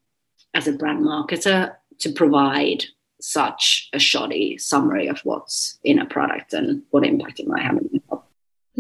as 0.54 0.68
a 0.68 0.74
brand 0.74 1.04
marketer 1.04 1.76
to 2.00 2.12
provide 2.12 2.86
such 3.24 3.88
a 3.94 4.00
shoddy 4.00 4.58
summary 4.58 5.08
of 5.08 5.18
what's 5.22 5.80
in 5.82 5.98
a 5.98 6.06
product 6.06 6.52
and 6.52 6.84
what 6.90 7.06
impact 7.06 7.40
it 7.40 7.48
might 7.48 7.62
have 7.62 7.78
on. 7.78 8.22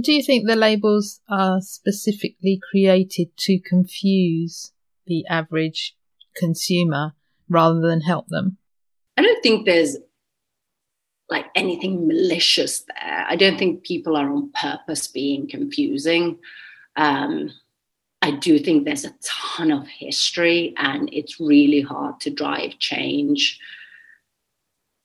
Do 0.01 0.11
you 0.11 0.21
think 0.21 0.45
the 0.45 0.57
labels 0.57 1.21
are 1.29 1.61
specifically 1.61 2.59
created 2.69 3.29
to 3.37 3.57
confuse 3.57 4.73
the 5.07 5.25
average 5.29 5.95
consumer 6.35 7.13
rather 7.47 7.79
than 7.79 8.01
help 8.01 8.27
them? 8.27 8.57
I 9.15 9.21
don't 9.21 9.41
think 9.41 9.65
there's 9.65 9.95
like 11.29 11.45
anything 11.55 12.05
malicious 12.05 12.81
there. 12.81 13.25
I 13.25 13.37
don't 13.37 13.57
think 13.57 13.85
people 13.85 14.17
are 14.17 14.29
on 14.29 14.51
purpose 14.51 15.07
being 15.07 15.47
confusing. 15.47 16.37
Um, 16.97 17.49
I 18.21 18.31
do 18.31 18.59
think 18.59 18.83
there's 18.83 19.05
a 19.05 19.15
ton 19.23 19.71
of 19.71 19.87
history, 19.87 20.73
and 20.75 21.09
it's 21.13 21.39
really 21.39 21.81
hard 21.81 22.19
to 22.21 22.29
drive 22.29 22.77
change 22.79 23.57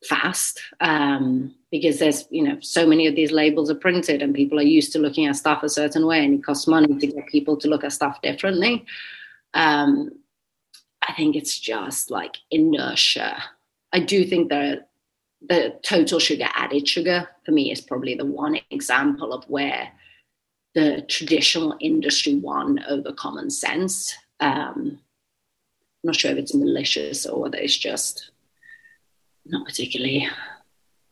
fast 0.08 0.60
um, 0.80 1.54
because 1.70 1.98
there's 1.98 2.26
you 2.30 2.42
know 2.42 2.58
so 2.60 2.86
many 2.86 3.06
of 3.06 3.14
these 3.14 3.32
labels 3.32 3.70
are 3.70 3.74
printed 3.74 4.22
and 4.22 4.34
people 4.34 4.58
are 4.58 4.74
used 4.78 4.92
to 4.92 4.98
looking 4.98 5.26
at 5.26 5.36
stuff 5.36 5.62
a 5.62 5.68
certain 5.68 6.06
way 6.06 6.24
and 6.24 6.34
it 6.34 6.44
costs 6.44 6.66
money 6.66 6.98
to 6.98 7.06
get 7.06 7.26
people 7.26 7.56
to 7.56 7.68
look 7.68 7.84
at 7.84 7.92
stuff 7.92 8.20
differently 8.22 8.84
um, 9.54 10.10
i 11.06 11.12
think 11.12 11.36
it's 11.36 11.58
just 11.58 12.10
like 12.10 12.36
inertia 12.50 13.42
i 13.92 14.00
do 14.00 14.24
think 14.24 14.48
that 14.48 14.88
the 15.46 15.78
total 15.82 16.18
sugar 16.18 16.48
added 16.54 16.88
sugar 16.88 17.28
for 17.44 17.52
me 17.52 17.70
is 17.70 17.80
probably 17.80 18.14
the 18.14 18.24
one 18.24 18.58
example 18.70 19.32
of 19.32 19.44
where 19.44 19.92
the 20.74 21.02
traditional 21.08 21.76
industry 21.80 22.34
won 22.34 22.80
over 22.88 23.12
common 23.12 23.50
sense. 23.50 24.14
Um, 24.40 24.98
I'm 24.98 26.04
not 26.04 26.16
sure 26.16 26.30
if 26.30 26.38
it's 26.38 26.54
malicious 26.54 27.26
or 27.26 27.42
whether 27.42 27.58
it's 27.58 27.76
just 27.76 28.30
not 29.48 29.66
particularly 29.66 30.28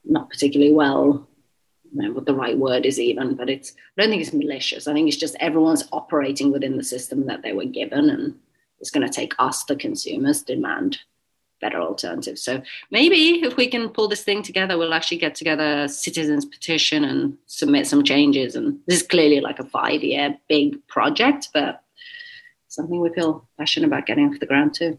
not 0.04 0.30
particularly 0.30 0.72
well 0.72 1.26
I 1.86 2.02
don't 2.02 2.08
know 2.08 2.14
what 2.14 2.26
the 2.26 2.34
right 2.34 2.58
word 2.58 2.84
is 2.84 2.98
even, 2.98 3.36
but 3.36 3.48
it's 3.48 3.72
I 3.96 4.02
don't 4.02 4.10
think 4.10 4.22
it's 4.22 4.32
malicious. 4.32 4.86
I 4.86 4.92
think 4.92 5.08
it's 5.08 5.16
just 5.16 5.36
everyone's 5.40 5.88
operating 5.92 6.52
within 6.52 6.76
the 6.76 6.84
system 6.84 7.26
that 7.26 7.42
they 7.42 7.52
were 7.52 7.64
given 7.64 8.10
and 8.10 8.34
it's 8.80 8.90
going 8.90 9.06
to 9.06 9.12
take 9.12 9.34
us, 9.38 9.64
the 9.64 9.76
consumers, 9.76 10.42
demand 10.42 10.98
better 11.60 11.80
alternatives. 11.80 12.42
So 12.42 12.62
maybe 12.90 13.42
if 13.42 13.56
we 13.56 13.68
can 13.68 13.88
pull 13.88 14.08
this 14.08 14.22
thing 14.22 14.42
together, 14.42 14.76
we'll 14.76 14.92
actually 14.92 15.16
get 15.16 15.34
together 15.34 15.84
a 15.84 15.88
citizens 15.88 16.44
petition 16.44 17.04
and 17.04 17.38
submit 17.46 17.86
some 17.86 18.04
changes. 18.04 18.56
And 18.56 18.78
this 18.86 19.00
is 19.00 19.06
clearly 19.06 19.40
like 19.40 19.58
a 19.58 19.64
five 19.64 20.02
year 20.02 20.36
big 20.48 20.86
project, 20.88 21.48
but 21.54 21.82
something 22.68 23.00
we 23.00 23.10
feel 23.14 23.48
passionate 23.58 23.86
about 23.86 24.06
getting 24.06 24.28
off 24.28 24.40
the 24.40 24.46
ground 24.46 24.74
too. 24.74 24.98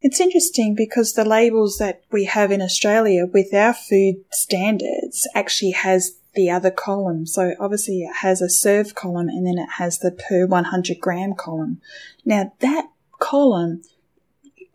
It's 0.00 0.20
interesting 0.20 0.74
because 0.74 1.12
the 1.12 1.24
labels 1.24 1.78
that 1.78 2.02
we 2.12 2.24
have 2.24 2.52
in 2.52 2.62
Australia 2.62 3.26
with 3.26 3.52
our 3.52 3.74
food 3.74 4.24
standards 4.30 5.26
actually 5.34 5.72
has 5.72 6.18
the 6.34 6.50
other 6.50 6.70
column. 6.70 7.26
So 7.26 7.54
obviously 7.58 8.02
it 8.02 8.16
has 8.16 8.40
a 8.40 8.48
serve 8.48 8.94
column 8.94 9.28
and 9.28 9.44
then 9.44 9.58
it 9.58 9.70
has 9.78 9.98
the 9.98 10.12
per 10.12 10.46
100 10.46 11.00
gram 11.00 11.34
column. 11.34 11.80
Now 12.24 12.52
that 12.60 12.88
column 13.18 13.82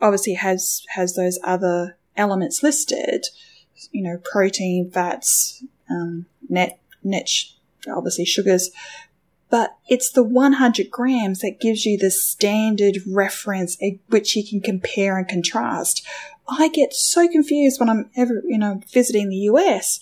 obviously 0.01 0.33
has 0.33 0.83
has 0.89 1.15
those 1.15 1.39
other 1.43 1.97
elements 2.17 2.61
listed, 2.61 3.27
you 3.91 4.03
know, 4.03 4.17
protein, 4.17 4.91
fats, 4.91 5.63
um, 5.89 6.25
net 6.49 6.79
net, 7.01 7.29
obviously 7.87 8.25
sugars, 8.25 8.71
but 9.53 9.77
it's 9.87 10.09
the 10.09 10.23
100 10.23 10.89
grams 10.89 11.41
that 11.41 11.61
gives 11.61 11.85
you 11.85 11.95
the 11.95 12.09
standard 12.09 12.97
reference 13.05 13.77
at 13.83 13.99
which 14.07 14.35
you 14.35 14.43
can 14.43 14.59
compare 14.59 15.15
and 15.15 15.27
contrast. 15.27 16.03
I 16.49 16.69
get 16.69 16.91
so 16.91 17.27
confused 17.27 17.79
when 17.79 17.87
I'm 17.87 18.09
ever, 18.15 18.41
you 18.47 18.57
know, 18.57 18.81
visiting 18.91 19.29
the 19.29 19.45
US 19.51 19.99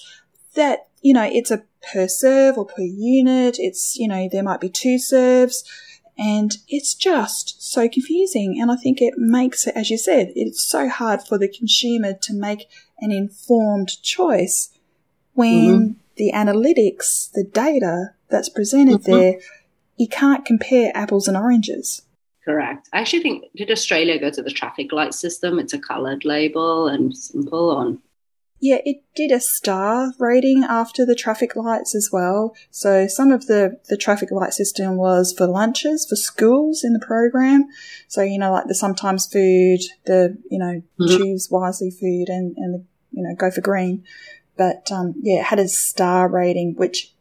that, 0.56 0.88
you 1.02 1.14
know, 1.14 1.30
it's 1.30 1.52
a 1.52 1.64
per 1.91 2.08
serve 2.08 2.58
or 2.58 2.66
per 2.66 2.82
unit. 2.82 3.58
It's, 3.60 3.97
you 3.97 4.08
know, 4.08 4.30
there 4.32 4.41
might 4.41 4.62
be 4.62 4.70
two 4.70 4.97
serves 4.97 5.66
And 6.18 6.56
it's 6.70 6.93
just 6.93 7.62
so 7.62 7.89
confusing. 7.89 8.58
And 8.62 8.72
I 8.72 8.78
think 8.78 9.02
it 9.02 9.16
makes 9.18 9.68
it, 9.68 9.76
as 9.76 9.89
you 9.89 9.97
said, 9.97 10.32
it's 10.34 10.64
so 10.64 10.88
hard 10.88 11.24
for 11.24 11.38
the 11.38 11.49
consumer 11.49 12.14
to 12.22 12.34
make 12.34 12.70
an 12.99 13.12
informed 13.12 14.02
choice 14.02 14.70
when 15.34 15.68
mm-hmm. 15.68 15.91
the 16.16 16.32
analytics, 16.34 17.30
the 17.34 17.43
data 17.43 18.14
that's 18.32 18.49
presented 18.49 19.01
mm-hmm. 19.01 19.11
there, 19.11 19.39
you 19.97 20.07
can't 20.07 20.45
compare 20.45 20.91
apples 20.95 21.27
and 21.27 21.38
oranges. 21.38 22.03
Correct. 22.43 22.89
I 22.91 23.01
actually 23.01 23.21
think 23.21 23.45
did 23.55 23.69
Australia 23.69 24.19
go 24.19 24.32
to 24.32 24.41
the 24.41 24.49
traffic 24.49 24.91
light 24.91 25.13
system? 25.13 25.59
It's 25.59 25.73
a 25.73 25.79
coloured 25.79 26.25
label 26.25 26.88
and 26.88 27.15
simple 27.15 27.69
on 27.69 28.01
yeah, 28.61 28.77
it 28.86 29.03
did 29.15 29.32
a 29.32 29.39
star 29.39 30.13
rating 30.19 30.63
after 30.63 31.03
the 31.03 31.15
traffic 31.15 31.55
lights 31.55 31.95
as 31.95 32.11
well. 32.13 32.55
So 32.69 33.07
some 33.07 33.32
of 33.32 33.47
the, 33.47 33.79
the 33.89 33.97
traffic 33.97 34.29
light 34.29 34.53
system 34.53 34.97
was 34.97 35.34
for 35.34 35.47
lunches 35.47 36.05
for 36.07 36.15
schools 36.15 36.84
in 36.84 36.93
the 36.93 36.99
program. 36.99 37.67
So, 38.07 38.21
you 38.21 38.38
know, 38.38 38.51
like 38.51 38.67
the 38.67 38.75
sometimes 38.75 39.25
food, 39.25 39.79
the, 40.05 40.38
you 40.51 40.59
know, 40.59 40.84
mm-hmm. 40.99 41.07
choose 41.07 41.49
wisely 41.49 41.89
food 41.89 42.29
and, 42.29 42.55
and 42.55 42.75
the, 42.75 42.86
you 43.13 43.23
know, 43.23 43.34
go 43.36 43.49
for 43.49 43.61
green. 43.61 44.03
But, 44.57 44.91
um, 44.91 45.15
yeah, 45.21 45.39
it 45.39 45.45
had 45.45 45.59
a 45.59 45.67
star 45.67 46.29
rating, 46.29 46.75
which 46.75 47.11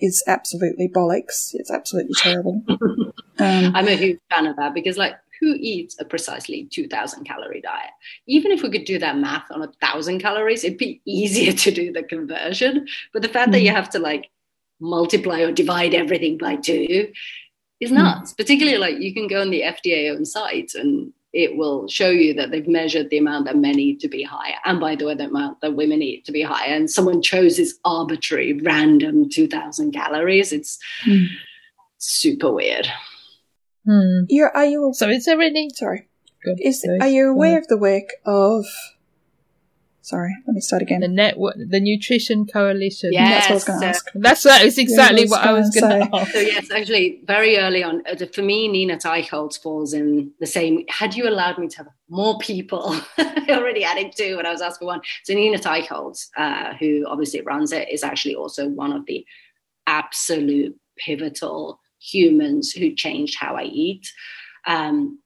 is 0.00 0.22
absolutely 0.26 0.88
bollocks. 0.88 1.50
It's 1.54 1.70
absolutely 1.70 2.14
terrible. 2.14 2.62
Um, 3.38 3.76
I'm 3.76 3.86
a 3.86 3.96
huge 3.96 4.18
fan 4.30 4.46
of 4.46 4.56
that 4.56 4.72
because, 4.72 4.96
like, 4.96 5.14
who 5.40 5.54
eats 5.58 6.00
a 6.00 6.04
precisely 6.04 6.68
2000 6.72 7.24
calorie 7.24 7.60
diet 7.60 7.90
even 8.26 8.52
if 8.52 8.62
we 8.62 8.70
could 8.70 8.84
do 8.84 8.98
that 8.98 9.18
math 9.18 9.44
on 9.50 9.62
a 9.62 9.72
thousand 9.84 10.20
calories 10.20 10.64
it'd 10.64 10.78
be 10.78 11.00
easier 11.04 11.52
to 11.52 11.70
do 11.70 11.92
the 11.92 12.02
conversion 12.02 12.86
but 13.12 13.22
the 13.22 13.28
fact 13.28 13.50
mm. 13.50 13.52
that 13.52 13.60
you 13.60 13.70
mm. 13.70 13.74
have 13.74 13.90
to 13.90 13.98
like 13.98 14.30
multiply 14.80 15.40
or 15.40 15.52
divide 15.52 15.94
everything 15.94 16.38
by 16.38 16.56
two 16.56 17.10
is 17.80 17.92
nuts 17.92 18.32
mm. 18.32 18.36
particularly 18.36 18.78
like 18.78 18.98
you 18.98 19.12
can 19.12 19.26
go 19.26 19.40
on 19.40 19.50
the 19.50 19.62
fda 19.62 20.10
own 20.10 20.24
site 20.24 20.72
and 20.74 21.12
it 21.36 21.56
will 21.56 21.86
show 21.88 22.10
you 22.10 22.32
that 22.34 22.50
they've 22.50 22.68
measured 22.68 23.10
the 23.10 23.18
amount 23.18 23.44
that 23.44 23.56
men 23.56 23.78
eat 23.78 24.00
to 24.00 24.08
be 24.08 24.22
higher 24.22 24.56
and 24.64 24.80
by 24.80 24.96
the 24.96 25.04
way 25.04 25.14
the 25.14 25.24
amount 25.24 25.60
that 25.60 25.76
women 25.76 26.02
eat 26.02 26.24
to 26.24 26.32
be 26.32 26.42
higher 26.42 26.74
and 26.74 26.90
someone 26.90 27.20
chose 27.20 27.56
this 27.56 27.78
arbitrary 27.84 28.52
random 28.62 29.28
2000 29.28 29.92
calories 29.92 30.52
it's 30.52 30.78
mm. 31.06 31.26
super 31.98 32.52
weird 32.52 32.88
Hmm. 33.86 34.24
You're, 34.28 34.54
are 34.54 34.66
you? 34.66 34.90
So 34.94 35.08
is 35.08 35.24
there 35.24 35.40
any? 35.40 35.70
Sorry. 35.74 36.08
Good. 36.44 36.58
Is 36.60 36.84
are 37.00 37.08
you 37.08 37.30
aware 37.30 37.58
of 37.58 37.68
the 37.68 37.78
work 37.78 38.10
of? 38.24 38.64
Sorry, 40.06 40.36
let 40.46 40.54
me 40.54 40.60
start 40.60 40.82
again. 40.82 41.00
The 41.00 41.08
network, 41.08 41.56
the 41.58 41.80
Nutrition 41.80 42.46
Coalition. 42.46 43.12
Yes, 43.12 43.48
that's 43.48 43.48
what 43.48 43.50
I 43.50 43.54
was 43.54 43.64
going 43.64 43.80
to 43.80 43.86
ask. 43.88 44.10
That's 44.14 44.42
that 44.44 44.62
is 44.64 44.78
exactly 44.78 45.24
yeah, 45.24 45.30
what 45.30 45.44
I 45.44 45.52
was 45.52 45.68
going 45.70 46.00
to 46.00 46.16
ask. 46.16 46.30
So 46.30 46.38
yes, 46.38 46.70
actually, 46.70 47.22
very 47.24 47.58
early 47.58 47.82
on, 47.82 48.04
uh, 48.06 48.14
for 48.32 48.42
me, 48.42 48.68
Nina 48.68 48.98
Teicholz 48.98 49.60
falls 49.60 49.92
in 49.92 50.30
the 50.38 50.46
same. 50.46 50.84
Had 50.88 51.16
you 51.16 51.28
allowed 51.28 51.58
me 51.58 51.66
to 51.66 51.78
have 51.78 51.88
more 52.08 52.38
people, 52.38 52.96
I 53.18 53.46
already 53.48 53.82
added 53.82 54.12
two 54.16 54.36
when 54.36 54.46
I 54.46 54.52
was 54.52 54.62
asked 54.62 54.78
for 54.78 54.86
one. 54.86 55.00
So 55.24 55.34
Nina 55.34 55.58
Teicholz, 55.58 56.28
uh, 56.36 56.74
who 56.74 57.04
obviously 57.08 57.40
runs 57.40 57.72
it, 57.72 57.88
is 57.88 58.04
actually 58.04 58.36
also 58.36 58.68
one 58.68 58.92
of 58.92 59.06
the 59.06 59.26
absolute 59.88 60.78
pivotal 60.98 61.80
humans 61.98 62.70
who 62.70 62.94
changed 62.94 63.38
how 63.40 63.56
I 63.56 63.64
eat. 63.64 64.08
Um, 64.68 65.18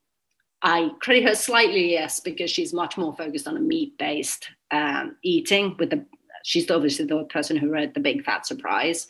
I 0.63 0.91
credit 1.01 1.25
her 1.25 1.35
slightly, 1.35 1.93
yes, 1.93 2.21
because 2.21 2.51
she's 2.51 2.73
much 2.73 2.99
more 2.99 3.15
focused 3.15 3.49
on 3.49 3.57
a 3.57 3.61
meat-based 3.61 4.49
um, 4.71 5.17
eating. 5.23 5.77
With 5.79 5.91
the, 5.91 6.05
she's 6.45 6.71
obviously 6.71 7.07
the 7.07 7.25
person 7.25 7.57
who 7.57 7.71
wrote 7.71 7.95
the 7.95 8.01
Big 8.01 8.25
Fat 8.25 8.47
Surprise. 8.47 9.07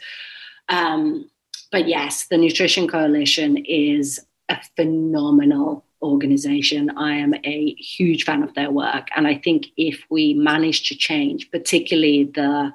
Um, 0.69 1.29
but 1.73 1.89
yes, 1.89 2.27
the 2.27 2.39
Nutrition 2.39 2.87
Coalition 2.87 3.57
is 3.57 4.21
a 4.49 4.59
phenomenal 4.77 5.85
organization. 6.03 6.91
I 6.97 7.17
am 7.17 7.35
a 7.45 7.75
huge 7.75 8.25
fan 8.25 8.43
of 8.43 8.55
their 8.55 8.71
work, 8.71 9.09
and 9.17 9.27
I 9.27 9.37
think 9.37 9.67
if 9.77 10.05
we 10.11 10.35
manage 10.35 10.89
to 10.89 10.95
change, 10.95 11.51
particularly 11.51 12.31
the 12.35 12.73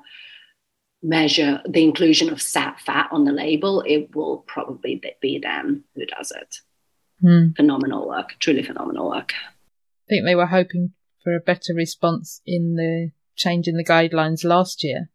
measure 1.02 1.62
the 1.68 1.84
inclusion 1.84 2.30
of 2.30 2.42
sat 2.42 2.80
fat 2.80 3.08
on 3.12 3.26
the 3.26 3.32
label, 3.32 3.82
it 3.86 4.16
will 4.16 4.40
probably 4.48 5.02
be 5.22 5.40
them 5.40 5.84
who 5.96 6.06
does 6.06 6.32
it. 6.32 6.58
Mm. 7.24 7.56
Phenomenal 7.56 8.08
work, 8.08 8.36
truly 8.40 8.64
phenomenal 8.64 9.10
work. 9.10 9.34
I 9.34 10.10
think 10.10 10.26
they 10.26 10.36
were 10.36 10.48
hoping 10.48 10.94
for 11.24 11.36
a 11.36 11.40
better 11.40 11.74
response 11.74 12.42
in 12.46 12.76
the 12.76 13.12
change 13.36 13.68
in 13.68 13.78
the 13.78 13.86
guidelines 13.86 14.44
last 14.44 14.84
year. 14.84 15.10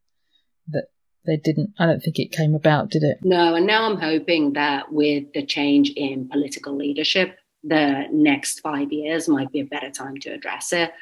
That 0.69 0.87
they 1.27 1.37
didn't. 1.37 1.75
I 1.79 1.87
don't 1.87 2.01
think 2.01 2.19
it 2.19 2.33
came 2.33 2.55
about, 2.55 2.91
did 2.91 3.03
it? 3.03 3.19
No, 3.23 3.55
and 3.55 3.67
now 3.67 3.89
I'm 3.89 4.01
hoping 4.01 4.55
that 4.55 4.93
with 4.93 5.33
the 5.35 5.45
change 5.45 5.91
in 5.91 6.29
political 6.29 6.75
leadership, 6.75 7.37
the 7.63 8.07
next 8.13 8.61
five 8.61 8.93
years 8.93 9.29
might 9.29 9.53
be 9.53 9.61
a 9.61 9.65
better 9.65 9.91
time 9.91 10.17
to 10.21 10.31
address 10.31 10.73
it. 10.73 10.93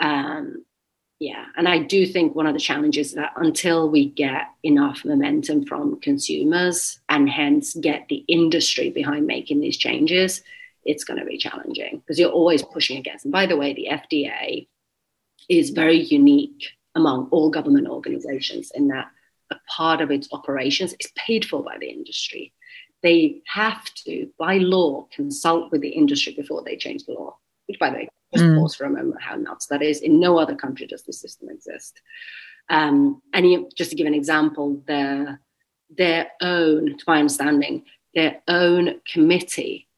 Um, 0.00 0.64
yeah 1.22 1.46
and 1.56 1.68
i 1.68 1.78
do 1.78 2.04
think 2.04 2.34
one 2.34 2.46
of 2.46 2.54
the 2.54 2.60
challenges 2.60 3.12
that 3.12 3.32
until 3.36 3.88
we 3.88 4.08
get 4.08 4.48
enough 4.62 5.04
momentum 5.04 5.64
from 5.64 6.00
consumers 6.00 6.98
and 7.08 7.28
hence 7.28 7.74
get 7.74 8.06
the 8.08 8.24
industry 8.28 8.90
behind 8.90 9.26
making 9.26 9.60
these 9.60 9.76
changes 9.76 10.42
it's 10.84 11.04
going 11.04 11.18
to 11.18 11.26
be 11.26 11.38
challenging 11.38 11.98
because 11.98 12.18
you're 12.18 12.30
always 12.30 12.62
pushing 12.62 12.98
against 12.98 13.24
and 13.24 13.32
by 13.32 13.46
the 13.46 13.56
way 13.56 13.72
the 13.72 13.86
fda 13.90 14.66
is 15.48 15.70
very 15.70 16.00
unique 16.00 16.70
among 16.96 17.28
all 17.30 17.50
government 17.50 17.88
organizations 17.88 18.72
in 18.74 18.88
that 18.88 19.08
a 19.52 19.56
part 19.68 20.00
of 20.00 20.10
its 20.10 20.28
operations 20.32 20.94
is 20.98 21.12
paid 21.14 21.44
for 21.44 21.62
by 21.62 21.76
the 21.78 21.88
industry. 21.88 22.52
They 23.02 23.42
have 23.46 23.84
to 24.06 24.30
by 24.38 24.58
law 24.58 25.08
consult 25.14 25.70
with 25.70 25.82
the 25.82 25.90
industry 25.90 26.34
before 26.34 26.62
they 26.64 26.76
change 26.76 27.04
the 27.04 27.12
law 27.12 27.36
which 27.66 27.78
by 27.78 27.90
the 27.90 27.96
way 27.96 28.08
just 28.32 28.44
mm. 28.44 28.58
pause 28.58 28.74
for 28.74 28.84
a 28.84 28.90
moment 28.90 29.20
how 29.20 29.36
nuts 29.36 29.66
that 29.66 29.82
is. 29.82 30.00
In 30.00 30.20
no 30.20 30.38
other 30.38 30.54
country 30.54 30.86
does 30.86 31.02
this 31.02 31.20
system 31.20 31.48
exist. 31.50 32.00
Um, 32.68 33.22
and 33.32 33.50
you, 33.50 33.68
just 33.76 33.90
to 33.90 33.96
give 33.96 34.06
an 34.06 34.14
example, 34.14 34.82
their, 34.86 35.40
their 35.90 36.30
own, 36.40 36.96
to 36.96 37.04
my 37.06 37.18
understanding, 37.18 37.84
their 38.14 38.42
own 38.48 39.00
committee 39.10 39.88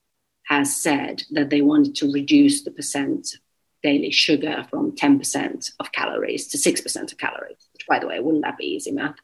has 0.44 0.74
said 0.74 1.22
that 1.30 1.50
they 1.50 1.62
wanted 1.62 1.94
to 1.96 2.12
reduce 2.12 2.62
the 2.62 2.70
percent 2.70 3.36
daily 3.82 4.10
sugar 4.10 4.66
from 4.70 4.92
10% 4.92 5.72
of 5.78 5.92
calories 5.92 6.48
to 6.48 6.58
6% 6.58 7.12
of 7.12 7.18
calories, 7.18 7.68
which 7.72 7.86
by 7.86 7.98
the 7.98 8.06
way, 8.06 8.18
wouldn't 8.18 8.44
that 8.44 8.58
be 8.58 8.64
easy 8.64 8.90
math? 8.90 9.16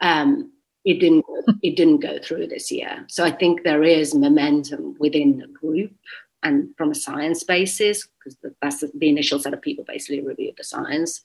Um, 0.00 0.52
it 0.84 1.00
didn't 1.00 1.24
it 1.62 1.76
didn't 1.76 1.98
go 1.98 2.18
through 2.18 2.46
this 2.46 2.70
year. 2.70 3.04
So 3.08 3.24
I 3.24 3.32
think 3.32 3.62
there 3.62 3.82
is 3.82 4.14
momentum 4.14 4.94
within 5.00 5.38
the 5.38 5.48
group 5.48 5.92
and 6.46 6.70
from 6.76 6.92
a 6.92 6.94
science 6.94 7.42
basis, 7.42 8.06
because 8.06 8.38
that's 8.62 8.78
the, 8.78 8.90
the 8.94 9.08
initial 9.08 9.40
set 9.40 9.52
of 9.52 9.60
people 9.60 9.84
basically 9.84 10.20
reviewed 10.20 10.54
the 10.56 10.62
science, 10.62 11.20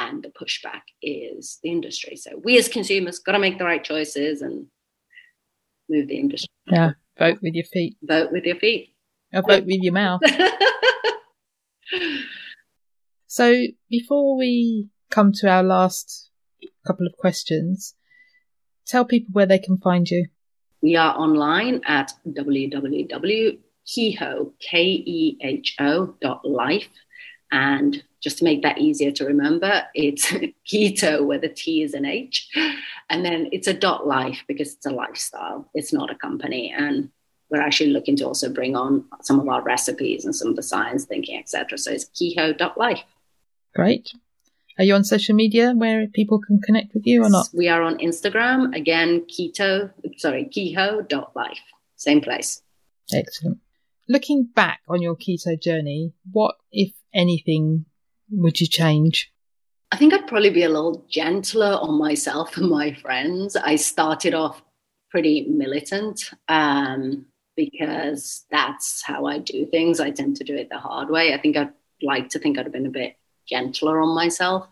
and 0.00 0.24
the 0.24 0.30
pushback 0.30 0.82
is 1.00 1.60
the 1.62 1.70
industry. 1.70 2.16
So 2.16 2.40
we 2.42 2.58
as 2.58 2.68
consumers 2.68 3.20
got 3.20 3.32
to 3.32 3.38
make 3.38 3.58
the 3.58 3.64
right 3.64 3.84
choices 3.84 4.42
and 4.42 4.66
move 5.88 6.08
the 6.08 6.18
industry. 6.18 6.48
Yeah, 6.66 6.90
vote 7.16 7.38
with 7.40 7.54
your 7.54 7.66
feet. 7.66 7.96
Vote 8.02 8.32
with 8.32 8.44
your 8.44 8.56
feet. 8.56 8.96
Or 9.32 9.42
vote 9.42 9.64
with 9.64 9.80
your 9.80 9.92
mouth. 9.92 10.20
so 13.28 13.54
before 13.88 14.36
we 14.36 14.88
come 15.10 15.30
to 15.34 15.48
our 15.48 15.62
last 15.62 16.30
couple 16.84 17.06
of 17.06 17.12
questions, 17.16 17.94
tell 18.88 19.04
people 19.04 19.30
where 19.32 19.46
they 19.46 19.60
can 19.60 19.78
find 19.78 20.08
you. 20.08 20.26
We 20.82 20.96
are 20.96 21.16
online 21.16 21.80
at 21.86 22.12
www 22.26 23.58
Keho, 23.86 24.52
K 24.60 24.82
E 24.82 25.38
H 25.42 25.76
O 25.78 26.14
dot 26.20 26.44
life. 26.44 26.88
And 27.50 28.02
just 28.20 28.38
to 28.38 28.44
make 28.44 28.62
that 28.62 28.78
easier 28.78 29.12
to 29.12 29.24
remember, 29.24 29.82
it's 29.94 30.26
keto 30.72 31.24
where 31.24 31.38
the 31.38 31.48
T 31.48 31.82
is 31.82 31.94
an 31.94 32.04
H. 32.04 32.48
And 33.10 33.24
then 33.24 33.48
it's 33.52 33.68
a 33.68 33.74
dot 33.74 34.06
life 34.06 34.42
because 34.48 34.74
it's 34.74 34.86
a 34.86 34.90
lifestyle, 34.90 35.68
it's 35.74 35.92
not 35.92 36.10
a 36.10 36.14
company. 36.14 36.74
And 36.76 37.10
we're 37.50 37.60
actually 37.60 37.90
looking 37.90 38.16
to 38.16 38.24
also 38.24 38.52
bring 38.52 38.74
on 38.74 39.04
some 39.22 39.38
of 39.38 39.48
our 39.48 39.62
recipes 39.62 40.24
and 40.24 40.34
some 40.34 40.48
of 40.48 40.56
the 40.56 40.62
science 40.62 41.04
thinking, 41.04 41.38
etc. 41.38 41.78
So 41.78 41.92
it's 41.92 42.06
keho 42.06 42.56
dot 42.56 42.78
life. 42.78 43.02
Great. 43.74 44.12
Are 44.78 44.84
you 44.84 44.94
on 44.94 45.04
social 45.04 45.36
media 45.36 45.72
where 45.72 46.08
people 46.08 46.40
can 46.40 46.60
connect 46.60 46.94
with 46.94 47.06
you 47.06 47.22
or 47.22 47.30
not? 47.30 47.48
We 47.54 47.68
are 47.68 47.82
on 47.82 47.98
Instagram, 47.98 48.74
again, 48.74 49.24
keto, 49.26 49.92
sorry, 50.16 50.46
keho 50.46 51.06
dot 51.08 51.30
life. 51.36 51.60
Same 51.96 52.20
place. 52.20 52.62
Excellent. 53.12 53.58
Looking 54.08 54.44
back 54.44 54.80
on 54.88 55.00
your 55.00 55.16
keto 55.16 55.60
journey, 55.60 56.12
what, 56.30 56.56
if 56.70 56.92
anything, 57.14 57.86
would 58.30 58.60
you 58.60 58.66
change? 58.66 59.32
I 59.92 59.96
think 59.96 60.12
I'd 60.12 60.26
probably 60.26 60.50
be 60.50 60.64
a 60.64 60.68
little 60.68 61.06
gentler 61.08 61.78
on 61.80 61.98
myself 61.98 62.56
and 62.56 62.68
my 62.68 62.92
friends. 62.92 63.56
I 63.56 63.76
started 63.76 64.34
off 64.34 64.62
pretty 65.10 65.46
militant 65.48 66.30
um, 66.48 67.24
because 67.56 68.44
that's 68.50 69.02
how 69.02 69.26
I 69.26 69.38
do 69.38 69.64
things. 69.66 70.00
I 70.00 70.10
tend 70.10 70.36
to 70.36 70.44
do 70.44 70.54
it 70.54 70.68
the 70.68 70.78
hard 70.78 71.08
way. 71.08 71.32
I 71.32 71.40
think 71.40 71.56
I'd 71.56 71.72
like 72.02 72.28
to 72.30 72.38
think 72.38 72.58
I'd 72.58 72.66
have 72.66 72.72
been 72.72 72.86
a 72.86 72.90
bit 72.90 73.16
gentler 73.48 74.00
on 74.00 74.14
myself. 74.14 74.66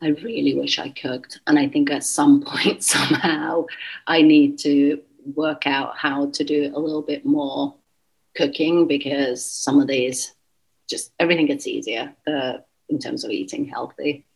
I 0.00 0.08
really 0.08 0.54
wish 0.54 0.78
I 0.78 0.88
cooked. 0.88 1.40
And 1.46 1.58
I 1.58 1.68
think 1.68 1.90
at 1.90 2.04
some 2.04 2.42
point, 2.46 2.82
somehow, 2.82 3.66
I 4.06 4.22
need 4.22 4.58
to 4.60 5.00
work 5.36 5.66
out 5.66 5.96
how 5.96 6.30
to 6.30 6.42
do 6.42 6.64
it 6.64 6.72
a 6.72 6.78
little 6.78 7.02
bit 7.02 7.24
more 7.24 7.74
cooking 8.34 8.86
because 8.86 9.44
some 9.44 9.80
of 9.80 9.86
these 9.86 10.34
just 10.88 11.12
everything 11.18 11.46
gets 11.46 11.66
easier 11.66 12.14
uh, 12.26 12.54
in 12.88 12.98
terms 12.98 13.24
of 13.24 13.30
eating 13.30 13.66
healthy. 13.66 14.26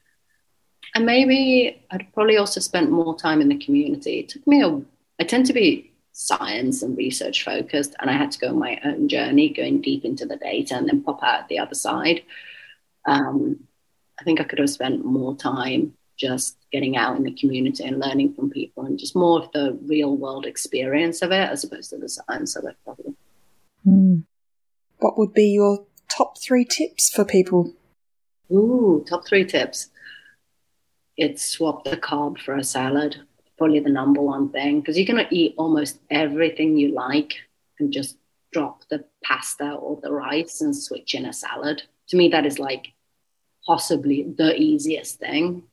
And 0.94 1.04
maybe 1.04 1.84
I'd 1.90 2.12
probably 2.14 2.38
also 2.38 2.60
spent 2.60 2.90
more 2.90 3.16
time 3.16 3.40
in 3.40 3.48
the 3.48 3.58
community. 3.58 4.20
It 4.20 4.28
took 4.30 4.46
me 4.46 4.62
a, 4.62 4.80
I 5.20 5.24
tend 5.24 5.46
to 5.46 5.52
be 5.52 5.92
science 6.12 6.82
and 6.82 6.96
research 6.96 7.44
focused, 7.44 7.94
and 8.00 8.10
I 8.10 8.14
had 8.14 8.30
to 8.32 8.38
go 8.38 8.48
on 8.48 8.58
my 8.58 8.80
own 8.84 9.08
journey, 9.08 9.50
going 9.50 9.82
deep 9.82 10.04
into 10.04 10.26
the 10.26 10.36
data 10.36 10.76
and 10.76 10.88
then 10.88 11.02
pop 11.02 11.22
out 11.22 11.48
the 11.48 11.58
other 11.58 11.74
side. 11.74 12.22
Um, 13.04 13.60
I 14.18 14.24
think 14.24 14.40
I 14.40 14.44
could 14.44 14.58
have 14.58 14.70
spent 14.70 15.04
more 15.04 15.36
time 15.36 15.94
just 16.18 16.56
getting 16.72 16.96
out 16.96 17.16
in 17.16 17.22
the 17.22 17.34
community 17.34 17.84
and 17.84 18.00
learning 18.00 18.34
from 18.34 18.50
people 18.50 18.84
and 18.84 18.98
just 18.98 19.14
more 19.14 19.40
of 19.40 19.52
the 19.52 19.78
real 19.86 20.16
world 20.16 20.44
experience 20.44 21.22
of 21.22 21.30
it 21.30 21.48
as 21.48 21.62
opposed 21.62 21.90
to 21.90 21.98
the 21.98 22.08
science 22.08 22.56
of 22.56 22.64
it, 22.64 22.76
probably. 22.84 23.14
Mm. 23.86 24.24
What 24.98 25.18
would 25.18 25.32
be 25.32 25.48
your 25.48 25.86
top 26.08 26.38
three 26.38 26.64
tips 26.64 27.10
for 27.10 27.24
people? 27.24 27.72
Ooh, 28.50 29.04
top 29.08 29.26
three 29.26 29.44
tips. 29.44 29.90
It's 31.16 31.44
swap 31.44 31.84
the 31.84 31.96
carb 31.96 32.38
for 32.38 32.56
a 32.56 32.64
salad, 32.64 33.16
probably 33.56 33.80
the 33.80 33.90
number 33.90 34.20
one 34.20 34.50
thing, 34.50 34.80
because 34.80 34.96
you're 34.96 35.06
going 35.06 35.24
to 35.24 35.34
eat 35.34 35.54
almost 35.58 36.00
everything 36.10 36.76
you 36.76 36.92
like 36.94 37.34
and 37.78 37.92
just 37.92 38.16
drop 38.52 38.82
the 38.88 39.04
pasta 39.22 39.72
or 39.72 40.00
the 40.02 40.12
rice 40.12 40.60
and 40.60 40.76
switch 40.76 41.14
in 41.14 41.26
a 41.26 41.32
salad. 41.32 41.82
To 42.08 42.16
me, 42.16 42.28
that 42.28 42.46
is 42.46 42.58
like 42.58 42.92
possibly 43.66 44.22
the 44.36 44.56
easiest 44.56 45.18
thing. 45.18 45.64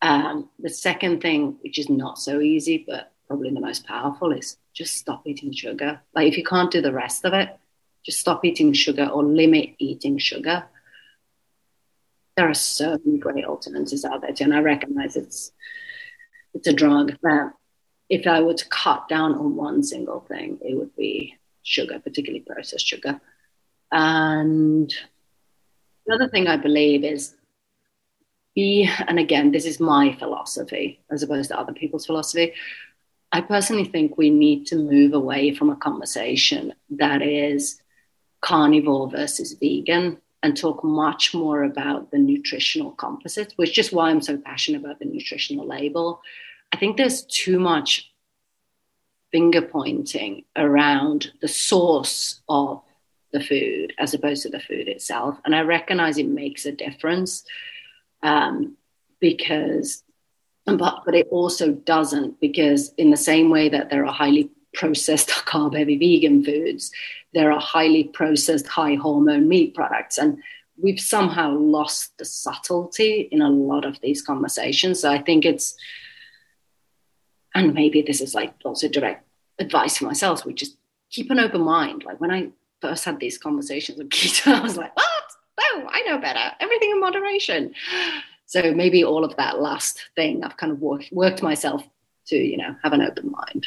Um, 0.00 0.48
the 0.60 0.70
second 0.70 1.20
thing, 1.20 1.56
which 1.62 1.78
is 1.78 1.88
not 1.88 2.18
so 2.18 2.40
easy, 2.40 2.84
but 2.86 3.12
probably 3.26 3.50
the 3.50 3.60
most 3.60 3.84
powerful, 3.86 4.32
is 4.32 4.56
just 4.78 4.96
stop 4.96 5.26
eating 5.26 5.52
sugar. 5.52 6.00
Like, 6.14 6.28
if 6.28 6.38
you 6.38 6.44
can't 6.44 6.70
do 6.70 6.80
the 6.80 6.92
rest 6.92 7.24
of 7.24 7.34
it, 7.34 7.48
just 8.06 8.20
stop 8.20 8.44
eating 8.44 8.72
sugar 8.72 9.06
or 9.06 9.24
limit 9.24 9.70
eating 9.78 10.18
sugar. 10.18 10.66
There 12.36 12.48
are 12.48 12.54
so 12.54 12.96
many 13.04 13.18
great 13.18 13.44
alternatives 13.44 14.04
out 14.04 14.20
there, 14.20 14.32
too, 14.32 14.44
and 14.44 14.54
I 14.54 14.60
recognize 14.60 15.16
it's 15.16 15.50
it's 16.54 16.68
a 16.68 16.72
drug 16.72 17.16
that 17.22 17.52
if 18.08 18.26
I 18.26 18.40
were 18.40 18.54
to 18.54 18.68
cut 18.68 19.08
down 19.08 19.34
on 19.34 19.56
one 19.56 19.82
single 19.82 20.20
thing, 20.20 20.58
it 20.62 20.76
would 20.76 20.94
be 20.96 21.36
sugar, 21.62 21.98
particularly 21.98 22.44
processed 22.46 22.86
sugar. 22.86 23.20
And 23.90 24.94
the 26.06 26.14
other 26.14 26.28
thing 26.28 26.46
I 26.46 26.56
believe 26.56 27.04
is 27.04 27.34
be, 28.54 28.88
and 29.08 29.18
again, 29.18 29.50
this 29.50 29.66
is 29.66 29.80
my 29.80 30.14
philosophy 30.14 31.00
as 31.10 31.22
opposed 31.22 31.50
to 31.50 31.58
other 31.58 31.72
people's 31.72 32.06
philosophy. 32.06 32.54
I 33.30 33.40
personally 33.42 33.84
think 33.84 34.16
we 34.16 34.30
need 34.30 34.66
to 34.66 34.76
move 34.76 35.12
away 35.12 35.54
from 35.54 35.70
a 35.70 35.76
conversation 35.76 36.74
that 36.90 37.22
is 37.22 37.80
carnivore 38.40 39.10
versus 39.10 39.52
vegan 39.54 40.18
and 40.42 40.56
talk 40.56 40.84
much 40.84 41.34
more 41.34 41.64
about 41.64 42.10
the 42.10 42.18
nutritional 42.18 42.92
composites, 42.92 43.54
which 43.56 43.76
is 43.76 43.92
why 43.92 44.10
I'm 44.10 44.22
so 44.22 44.38
passionate 44.38 44.82
about 44.82 44.98
the 44.98 45.04
nutritional 45.04 45.66
label. 45.66 46.22
I 46.72 46.76
think 46.76 46.96
there's 46.96 47.24
too 47.24 47.58
much 47.58 48.10
finger 49.32 49.62
pointing 49.62 50.44
around 50.56 51.32
the 51.40 51.48
source 51.48 52.40
of 52.48 52.82
the 53.32 53.40
food 53.40 53.92
as 53.98 54.14
opposed 54.14 54.42
to 54.42 54.48
the 54.48 54.60
food 54.60 54.88
itself. 54.88 55.38
And 55.44 55.54
I 55.54 55.60
recognize 55.60 56.18
it 56.18 56.28
makes 56.28 56.64
a 56.64 56.72
difference 56.72 57.44
um, 58.22 58.76
because, 59.20 60.02
but, 60.76 61.02
but 61.04 61.14
it 61.14 61.28
also 61.30 61.72
doesn't 61.72 62.40
because, 62.40 62.92
in 62.98 63.10
the 63.10 63.16
same 63.16 63.50
way 63.50 63.68
that 63.68 63.90
there 63.90 64.04
are 64.04 64.12
highly 64.12 64.50
processed 64.74 65.28
carb 65.46 65.76
heavy 65.76 65.96
vegan 65.96 66.44
foods, 66.44 66.90
there 67.34 67.52
are 67.52 67.60
highly 67.60 68.04
processed 68.04 68.66
high 68.66 68.94
hormone 68.94 69.48
meat 69.48 69.74
products. 69.74 70.18
And 70.18 70.38
we've 70.76 71.00
somehow 71.00 71.52
lost 71.52 72.16
the 72.18 72.24
subtlety 72.24 73.28
in 73.30 73.42
a 73.42 73.50
lot 73.50 73.84
of 73.84 74.00
these 74.00 74.22
conversations. 74.22 75.00
So 75.00 75.10
I 75.10 75.18
think 75.18 75.44
it's, 75.44 75.74
and 77.54 77.74
maybe 77.74 78.02
this 78.02 78.20
is 78.20 78.34
like 78.34 78.54
also 78.64 78.88
direct 78.88 79.26
advice 79.58 79.98
for 79.98 80.04
myself, 80.04 80.44
which 80.44 80.62
is 80.62 80.76
keep 81.10 81.30
an 81.30 81.40
open 81.40 81.62
mind. 81.62 82.04
Like 82.04 82.20
when 82.20 82.30
I 82.30 82.50
first 82.80 83.04
had 83.04 83.18
these 83.18 83.38
conversations 83.38 83.98
with 83.98 84.08
keto, 84.10 84.54
I 84.54 84.60
was 84.60 84.76
like, 84.76 84.94
what? 84.96 85.06
Oh, 85.60 85.86
I 85.90 86.02
know 86.02 86.18
better. 86.18 86.52
Everything 86.60 86.92
in 86.92 87.00
moderation. 87.00 87.74
So 88.48 88.72
maybe 88.72 89.04
all 89.04 89.24
of 89.24 89.36
that 89.36 89.60
last 89.60 90.00
thing, 90.16 90.42
I've 90.42 90.56
kind 90.56 90.72
of 90.72 90.80
worked, 90.80 91.10
worked 91.12 91.42
myself 91.42 91.86
to, 92.28 92.36
you 92.36 92.56
know, 92.56 92.74
have 92.82 92.94
an 92.94 93.02
open 93.02 93.30
mind. 93.30 93.66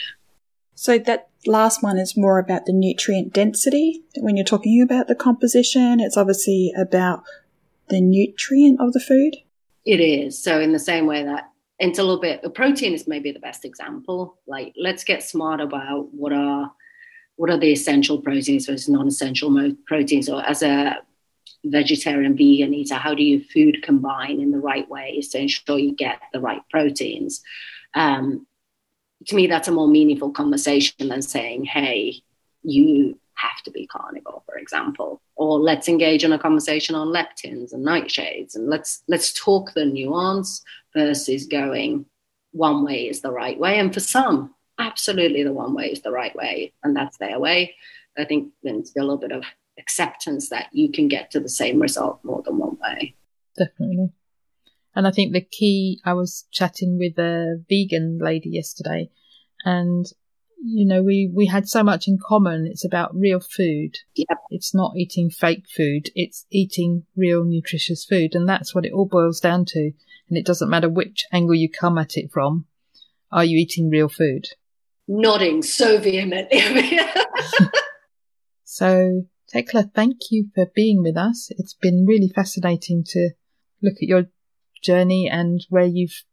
So 0.74 0.98
that 0.98 1.30
last 1.46 1.84
one 1.84 2.00
is 2.00 2.18
more 2.18 2.40
about 2.40 2.66
the 2.66 2.74
nutrient 2.74 3.32
density. 3.32 4.04
When 4.18 4.36
you're 4.36 4.44
talking 4.44 4.82
about 4.82 5.08
the 5.08 5.14
composition, 5.14 6.00
it's 6.00 6.18
obviously 6.18 6.74
about 6.76 7.24
the 7.90 8.02
nutrient 8.02 8.82
of 8.82 8.94
the 8.94 9.00
food. 9.00 9.36
It 9.86 10.00
is. 10.00 10.42
So 10.44 10.60
in 10.60 10.74
the 10.74 10.80
same 10.80 11.06
way 11.06 11.24
that 11.24 11.52
it's 11.78 12.00
a 12.00 12.04
little 12.04 12.20
bit, 12.20 12.42
protein 12.56 12.96
is 12.96 13.08
maybe 13.08 13.32
the 13.32 13.40
best 13.40 13.64
example. 13.64 14.40
Like, 14.48 14.74
let's 14.76 15.04
get 15.04 15.22
smart 15.22 15.62
about 15.62 16.12
what 16.12 16.34
are 16.34 16.72
what 17.36 17.52
are 17.52 17.58
the 17.58 17.72
essential 17.72 18.20
proteins 18.20 18.66
versus 18.66 18.90
non-essential 18.90 19.74
proteins. 19.86 20.28
Or 20.28 20.44
as 20.44 20.64
a 20.64 20.98
vegetarian, 21.64 22.36
vegan 22.36 22.74
eater, 22.74 22.96
how 22.96 23.14
do 23.14 23.24
you 23.24 23.44
food 23.44 23.84
combine 23.84 24.40
in 24.40 24.52
the 24.52 24.58
right 24.58 24.90
ways 24.90 25.30
to 25.30 25.40
ensure 25.40 25.78
you 25.78 25.94
get 25.94 26.20
the 26.34 26.40
right 26.40 26.62
proteins? 26.70 27.42
Um, 27.94 28.48
to 29.28 29.36
me, 29.36 29.48
that's 29.48 29.68
a 29.68 29.72
more 29.72 29.88
meaningful 29.88 30.32
conversation 30.32 31.10
than 31.10 31.22
saying, 31.22 31.66
hey, 31.66 32.22
you 32.64 33.20
have 33.36 33.62
to 33.64 33.72
be 33.72 33.88
carnivore, 33.88 34.42
for 34.46 34.58
example, 34.58 35.22
or 35.36 35.60
let's 35.60 35.88
engage 35.88 36.24
in 36.24 36.32
a 36.32 36.40
conversation 36.40 36.96
on 36.96 37.08
lectins 37.08 37.74
and 37.74 37.86
nightshades, 37.86 38.56
and 38.56 38.70
let's 38.70 39.04
let's 39.08 39.34
talk 39.34 39.74
the 39.74 39.86
nuance 39.86 40.64
versus 40.96 41.48
going 41.48 42.06
one 42.52 42.84
way 42.84 43.08
is 43.08 43.22
the 43.22 43.32
right 43.32 43.60
way, 43.60 43.80
and 43.80 43.94
for 43.94 44.00
some, 44.00 44.54
absolutely 44.78 45.44
the 45.44 45.54
one 45.54 45.74
way 45.74 45.92
is 45.92 46.02
the 46.02 46.12
right 46.12 46.36
way, 46.36 46.74
and 46.84 46.96
that's 46.96 47.18
their 47.18 47.40
way. 47.40 47.76
I 48.18 48.26
think 48.26 48.52
there's 48.62 48.94
a 48.96 49.00
little 49.00 49.18
bit 49.18 49.32
of 49.32 49.44
acceptance 49.82 50.50
that 50.50 50.70
you 50.72 50.92
can 50.92 51.08
get 51.08 51.32
to 51.32 51.40
the 51.40 51.50
same 51.50 51.80
result 51.80 52.20
more 52.24 52.42
than 52.44 52.58
one 52.58 52.78
way. 52.82 53.16
Definitely. 53.58 54.12
And 54.96 55.08
I 55.08 55.12
think 55.12 55.34
the 55.34 55.42
key, 55.42 56.00
I 56.06 56.14
was 56.14 56.46
chatting 56.52 56.98
with 56.98 57.18
a 57.18 57.64
vegan 57.70 58.20
lady 58.22 58.50
yesterday 58.50 59.10
and 59.66 60.06
you 60.64 60.86
know, 60.86 61.02
we, 61.02 61.28
we 61.34 61.48
had 61.48 61.68
so 61.68 61.84
much 61.84 62.08
in 62.08 62.20
common. 62.24 62.68
It's 62.68 62.86
about 62.86 63.16
real 63.16 63.40
food. 63.40 63.98
Yep. 64.16 64.38
It's 64.52 64.76
not 64.76 64.96
eating 64.96 65.32
fake 65.32 65.66
food. 65.68 66.12
It's 66.14 66.46
eating 66.52 67.08
real 67.16 67.44
nutritious 67.44 68.06
food. 68.06 68.36
And 68.36 68.48
that's 68.48 68.76
what 68.76 68.86
it 68.86 68.94
all 68.94 69.08
boils 69.08 69.40
down 69.40 69.66
to. 69.70 69.92
And 70.30 70.38
it 70.38 70.46
doesn't 70.46 70.70
matter 70.70 70.88
which 70.88 71.26
angle 71.34 71.56
you 71.56 71.68
come 71.68 71.98
at 71.98 72.16
it 72.16 72.30
from. 72.32 72.66
Are 73.32 73.44
you 73.44 73.58
eating 73.58 73.90
real 73.90 74.08
food? 74.08 74.50
Nodding 75.08 75.64
so 75.64 75.98
vehemently. 75.98 76.62
so, 78.64 79.24
Tekla, 79.54 79.92
thank 79.94 80.32
you 80.32 80.50
for 80.56 80.72
being 80.74 81.04
with 81.04 81.18
us. 81.18 81.50
It's 81.58 81.74
been 81.74 82.06
really 82.06 82.30
fascinating 82.34 83.04
to 83.10 83.32
look 83.82 83.96
at 83.96 84.08
your 84.08 84.28
journey 84.82 85.30
and 85.30 85.60
where 85.70 85.86
you've 85.86 86.24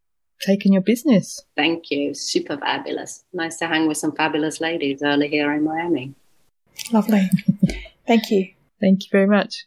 taken 0.40 0.72
your 0.72 0.82
business. 0.82 1.42
Thank 1.56 1.90
you. 1.90 2.14
Super 2.14 2.56
fabulous. 2.56 3.24
Nice 3.32 3.58
to 3.58 3.66
hang 3.66 3.88
with 3.88 3.96
some 3.96 4.12
fabulous 4.12 4.60
ladies 4.60 5.02
early 5.02 5.28
here 5.28 5.52
in 5.52 5.64
Miami. 5.64 6.14
Lovely. 6.92 7.28
Thank 8.06 8.30
you. 8.30 8.52
Thank 8.80 9.04
you 9.04 9.08
very 9.10 9.26
much. 9.26 9.66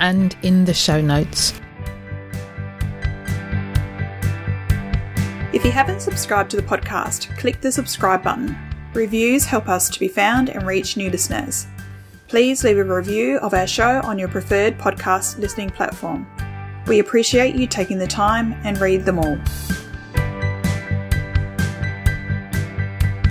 and 0.00 0.36
in 0.42 0.64
the 0.64 0.74
show 0.74 1.00
notes. 1.00 1.52
If 5.52 5.64
you 5.64 5.72
haven't 5.72 6.00
subscribed 6.00 6.50
to 6.52 6.56
the 6.56 6.62
podcast, 6.62 7.36
click 7.38 7.60
the 7.60 7.72
subscribe 7.72 8.22
button. 8.22 8.56
Reviews 8.94 9.44
help 9.44 9.68
us 9.68 9.88
to 9.90 10.00
be 10.00 10.08
found 10.08 10.48
and 10.48 10.64
reach 10.64 10.96
new 10.96 11.10
listeners. 11.10 11.66
Please 12.28 12.62
leave 12.62 12.78
a 12.78 12.84
review 12.84 13.38
of 13.38 13.54
our 13.54 13.66
show 13.66 14.00
on 14.04 14.18
your 14.18 14.28
preferred 14.28 14.78
podcast 14.78 15.38
listening 15.38 15.70
platform. 15.70 16.26
We 16.86 17.00
appreciate 17.00 17.56
you 17.56 17.66
taking 17.66 17.98
the 17.98 18.06
time 18.06 18.52
and 18.64 18.78
read 18.78 19.04
them 19.04 19.18
all. 19.18 19.38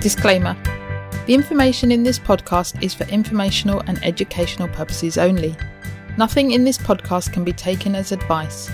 Disclaimer 0.00 0.56
The 1.26 1.34
information 1.34 1.90
in 1.90 2.02
this 2.02 2.18
podcast 2.18 2.82
is 2.82 2.94
for 2.94 3.04
informational 3.04 3.80
and 3.86 4.02
educational 4.04 4.68
purposes 4.68 5.18
only. 5.18 5.56
Nothing 6.20 6.50
in 6.50 6.64
this 6.64 6.76
podcast 6.76 7.32
can 7.32 7.44
be 7.44 7.52
taken 7.54 7.94
as 7.94 8.12
advice. 8.12 8.68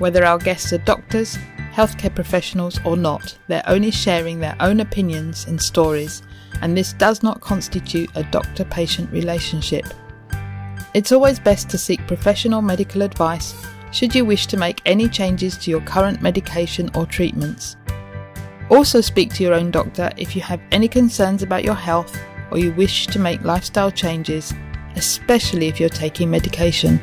Whether 0.00 0.24
our 0.24 0.36
guests 0.36 0.72
are 0.72 0.78
doctors, 0.78 1.38
healthcare 1.72 2.12
professionals, 2.12 2.80
or 2.84 2.96
not, 2.96 3.38
they're 3.46 3.62
only 3.68 3.92
sharing 3.92 4.40
their 4.40 4.56
own 4.58 4.80
opinions 4.80 5.44
and 5.46 5.62
stories, 5.62 6.22
and 6.60 6.76
this 6.76 6.94
does 6.94 7.22
not 7.22 7.40
constitute 7.40 8.10
a 8.16 8.24
doctor 8.24 8.64
patient 8.64 9.12
relationship. 9.12 9.86
It's 10.92 11.12
always 11.12 11.38
best 11.38 11.70
to 11.70 11.78
seek 11.78 12.04
professional 12.08 12.62
medical 12.62 13.02
advice 13.02 13.54
should 13.92 14.12
you 14.12 14.24
wish 14.24 14.48
to 14.48 14.56
make 14.56 14.82
any 14.84 15.08
changes 15.08 15.56
to 15.58 15.70
your 15.70 15.82
current 15.82 16.20
medication 16.20 16.90
or 16.96 17.06
treatments. 17.06 17.76
Also, 18.70 19.00
speak 19.00 19.32
to 19.34 19.44
your 19.44 19.54
own 19.54 19.70
doctor 19.70 20.10
if 20.16 20.34
you 20.34 20.42
have 20.42 20.60
any 20.72 20.88
concerns 20.88 21.44
about 21.44 21.62
your 21.62 21.76
health 21.76 22.18
or 22.50 22.58
you 22.58 22.72
wish 22.72 23.06
to 23.06 23.20
make 23.20 23.44
lifestyle 23.44 23.92
changes, 23.92 24.52
especially 24.98 25.68
if 25.68 25.80
you're 25.80 25.88
taking 25.88 26.28
medication. 26.30 27.00